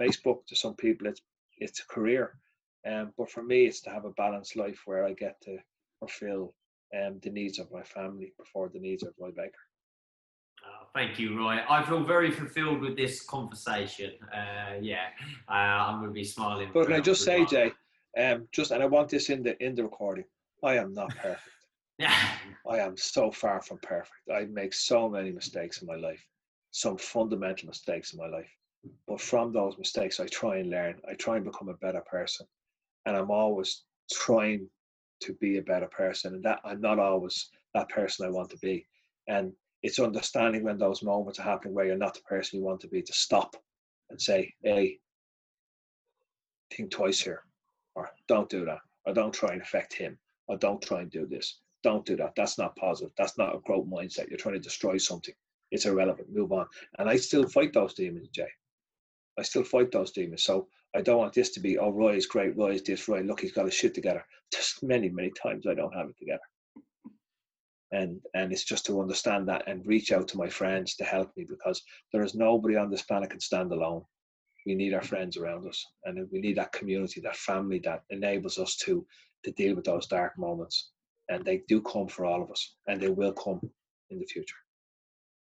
facebook 0.00 0.46
to 0.46 0.54
some 0.54 0.74
people 0.74 1.06
it's 1.06 1.22
it's 1.58 1.80
a 1.80 1.86
career 1.86 2.38
um, 2.86 3.12
but 3.18 3.30
for 3.30 3.42
me 3.42 3.66
it's 3.66 3.80
to 3.80 3.90
have 3.90 4.04
a 4.04 4.10
balanced 4.10 4.56
life 4.56 4.80
where 4.84 5.04
i 5.04 5.12
get 5.12 5.40
to 5.40 5.56
fulfill 5.98 6.54
um, 6.96 7.18
the 7.22 7.30
needs 7.30 7.58
of 7.58 7.70
my 7.70 7.82
family 7.82 8.32
before 8.38 8.68
the 8.68 8.78
needs 8.78 9.02
of 9.02 9.12
my 9.18 9.28
Baker. 9.28 9.52
Oh, 10.64 10.86
thank 10.94 11.18
you, 11.18 11.38
Roy. 11.38 11.60
I 11.68 11.82
feel 11.82 12.04
very 12.04 12.30
fulfilled 12.30 12.80
with 12.80 12.96
this 12.96 13.22
conversation. 13.22 14.12
Uh, 14.32 14.74
yeah, 14.80 15.08
uh, 15.48 15.52
I'm 15.52 15.98
going 15.98 16.10
to 16.10 16.14
be 16.14 16.24
smiling. 16.24 16.70
But 16.72 16.86
can 16.86 16.94
I 16.94 17.00
just 17.00 17.24
say, 17.24 17.44
Jay, 17.44 17.72
um, 18.18 18.48
just 18.52 18.70
and 18.70 18.82
I 18.82 18.86
want 18.86 19.08
this 19.08 19.30
in 19.30 19.42
the 19.42 19.62
in 19.64 19.74
the 19.74 19.84
recording. 19.84 20.24
I 20.64 20.76
am 20.76 20.92
not 20.92 21.10
perfect. 21.16 21.40
Yeah, 21.98 22.14
I 22.68 22.78
am 22.78 22.96
so 22.96 23.30
far 23.30 23.60
from 23.60 23.78
perfect. 23.78 24.12
I 24.32 24.44
make 24.46 24.72
so 24.72 25.08
many 25.08 25.30
mistakes 25.30 25.82
in 25.82 25.88
my 25.88 25.96
life, 25.96 26.24
some 26.70 26.96
fundamental 26.96 27.66
mistakes 27.66 28.12
in 28.12 28.18
my 28.18 28.28
life. 28.28 28.50
But 29.06 29.20
from 29.20 29.52
those 29.52 29.76
mistakes, 29.76 30.20
I 30.20 30.26
try 30.26 30.58
and 30.58 30.70
learn. 30.70 31.00
I 31.08 31.14
try 31.14 31.36
and 31.36 31.44
become 31.44 31.68
a 31.68 31.74
better 31.74 32.02
person, 32.10 32.46
and 33.06 33.16
I'm 33.16 33.30
always 33.30 33.84
trying 34.10 34.68
to 35.20 35.34
be 35.34 35.58
a 35.58 35.62
better 35.62 35.88
person. 35.88 36.34
And 36.34 36.44
that 36.44 36.60
I'm 36.64 36.80
not 36.80 36.98
always 36.98 37.50
that 37.74 37.88
person 37.88 38.24
I 38.24 38.30
want 38.30 38.50
to 38.50 38.58
be. 38.58 38.86
And 39.26 39.52
it's 39.82 39.98
understanding 39.98 40.62
when 40.64 40.78
those 40.78 41.02
moments 41.02 41.38
are 41.38 41.42
happening 41.42 41.74
where 41.74 41.84
you're 41.86 41.96
not 41.96 42.14
the 42.14 42.20
person 42.22 42.58
you 42.58 42.64
want 42.64 42.80
to 42.80 42.88
be 42.88 43.02
to 43.02 43.12
stop 43.12 43.56
and 44.10 44.20
say, 44.20 44.52
hey, 44.62 44.98
think 46.72 46.90
twice 46.90 47.20
here, 47.20 47.42
or 47.94 48.10
don't 48.26 48.48
do 48.48 48.64
that, 48.64 48.78
or 49.04 49.12
don't 49.12 49.34
try 49.34 49.52
and 49.52 49.62
affect 49.62 49.92
him, 49.92 50.18
or 50.46 50.56
don't 50.56 50.82
try 50.82 51.00
and 51.00 51.10
do 51.10 51.26
this. 51.26 51.60
Don't 51.82 52.04
do 52.04 52.16
that. 52.16 52.34
That's 52.36 52.58
not 52.58 52.76
positive. 52.76 53.12
That's 53.16 53.38
not 53.38 53.54
a 53.54 53.60
growth 53.60 53.86
mindset. 53.86 54.28
You're 54.28 54.38
trying 54.38 54.54
to 54.54 54.60
destroy 54.60 54.98
something. 54.98 55.34
It's 55.70 55.86
irrelevant. 55.86 56.28
Move 56.32 56.52
on. 56.52 56.66
And 56.98 57.08
I 57.08 57.16
still 57.16 57.46
fight 57.48 57.72
those 57.72 57.94
demons, 57.94 58.28
Jay. 58.28 58.48
I 59.38 59.42
still 59.42 59.64
fight 59.64 59.92
those 59.92 60.10
demons. 60.10 60.42
So 60.42 60.68
I 60.96 61.02
don't 61.02 61.18
want 61.18 61.34
this 61.34 61.50
to 61.50 61.60
be, 61.60 61.78
oh, 61.78 61.90
Roy 61.90 62.16
is 62.16 62.26
great, 62.26 62.56
Roy 62.56 62.72
is 62.72 62.82
this, 62.82 63.06
Roy, 63.08 63.20
look, 63.20 63.40
he's 63.40 63.52
got 63.52 63.66
his 63.66 63.74
shit 63.74 63.94
together. 63.94 64.24
Just 64.52 64.82
many, 64.82 65.08
many 65.08 65.30
times 65.30 65.66
I 65.66 65.74
don't 65.74 65.94
have 65.94 66.08
it 66.08 66.18
together 66.18 66.40
and 67.92 68.20
and 68.34 68.52
it's 68.52 68.64
just 68.64 68.84
to 68.86 69.00
understand 69.00 69.48
that 69.48 69.66
and 69.66 69.86
reach 69.86 70.12
out 70.12 70.28
to 70.28 70.36
my 70.36 70.48
friends 70.48 70.94
to 70.94 71.04
help 71.04 71.30
me 71.36 71.44
because 71.48 71.82
there 72.12 72.22
is 72.22 72.34
nobody 72.34 72.76
on 72.76 72.90
this 72.90 73.02
planet 73.02 73.30
can 73.30 73.40
stand 73.40 73.72
alone 73.72 74.02
we 74.66 74.74
need 74.74 74.92
our 74.92 75.02
friends 75.02 75.36
around 75.36 75.66
us 75.66 75.84
and 76.04 76.26
we 76.30 76.40
need 76.40 76.56
that 76.56 76.72
community 76.72 77.20
that 77.20 77.36
family 77.36 77.80
that 77.82 78.02
enables 78.10 78.58
us 78.58 78.76
to 78.76 79.06
to 79.44 79.50
deal 79.52 79.74
with 79.74 79.84
those 79.84 80.06
dark 80.06 80.32
moments 80.38 80.90
and 81.28 81.44
they 81.44 81.62
do 81.68 81.80
come 81.82 82.08
for 82.08 82.26
all 82.26 82.42
of 82.42 82.50
us 82.50 82.74
and 82.86 83.00
they 83.00 83.10
will 83.10 83.32
come 83.32 83.60
in 84.10 84.18
the 84.18 84.26
future 84.26 84.56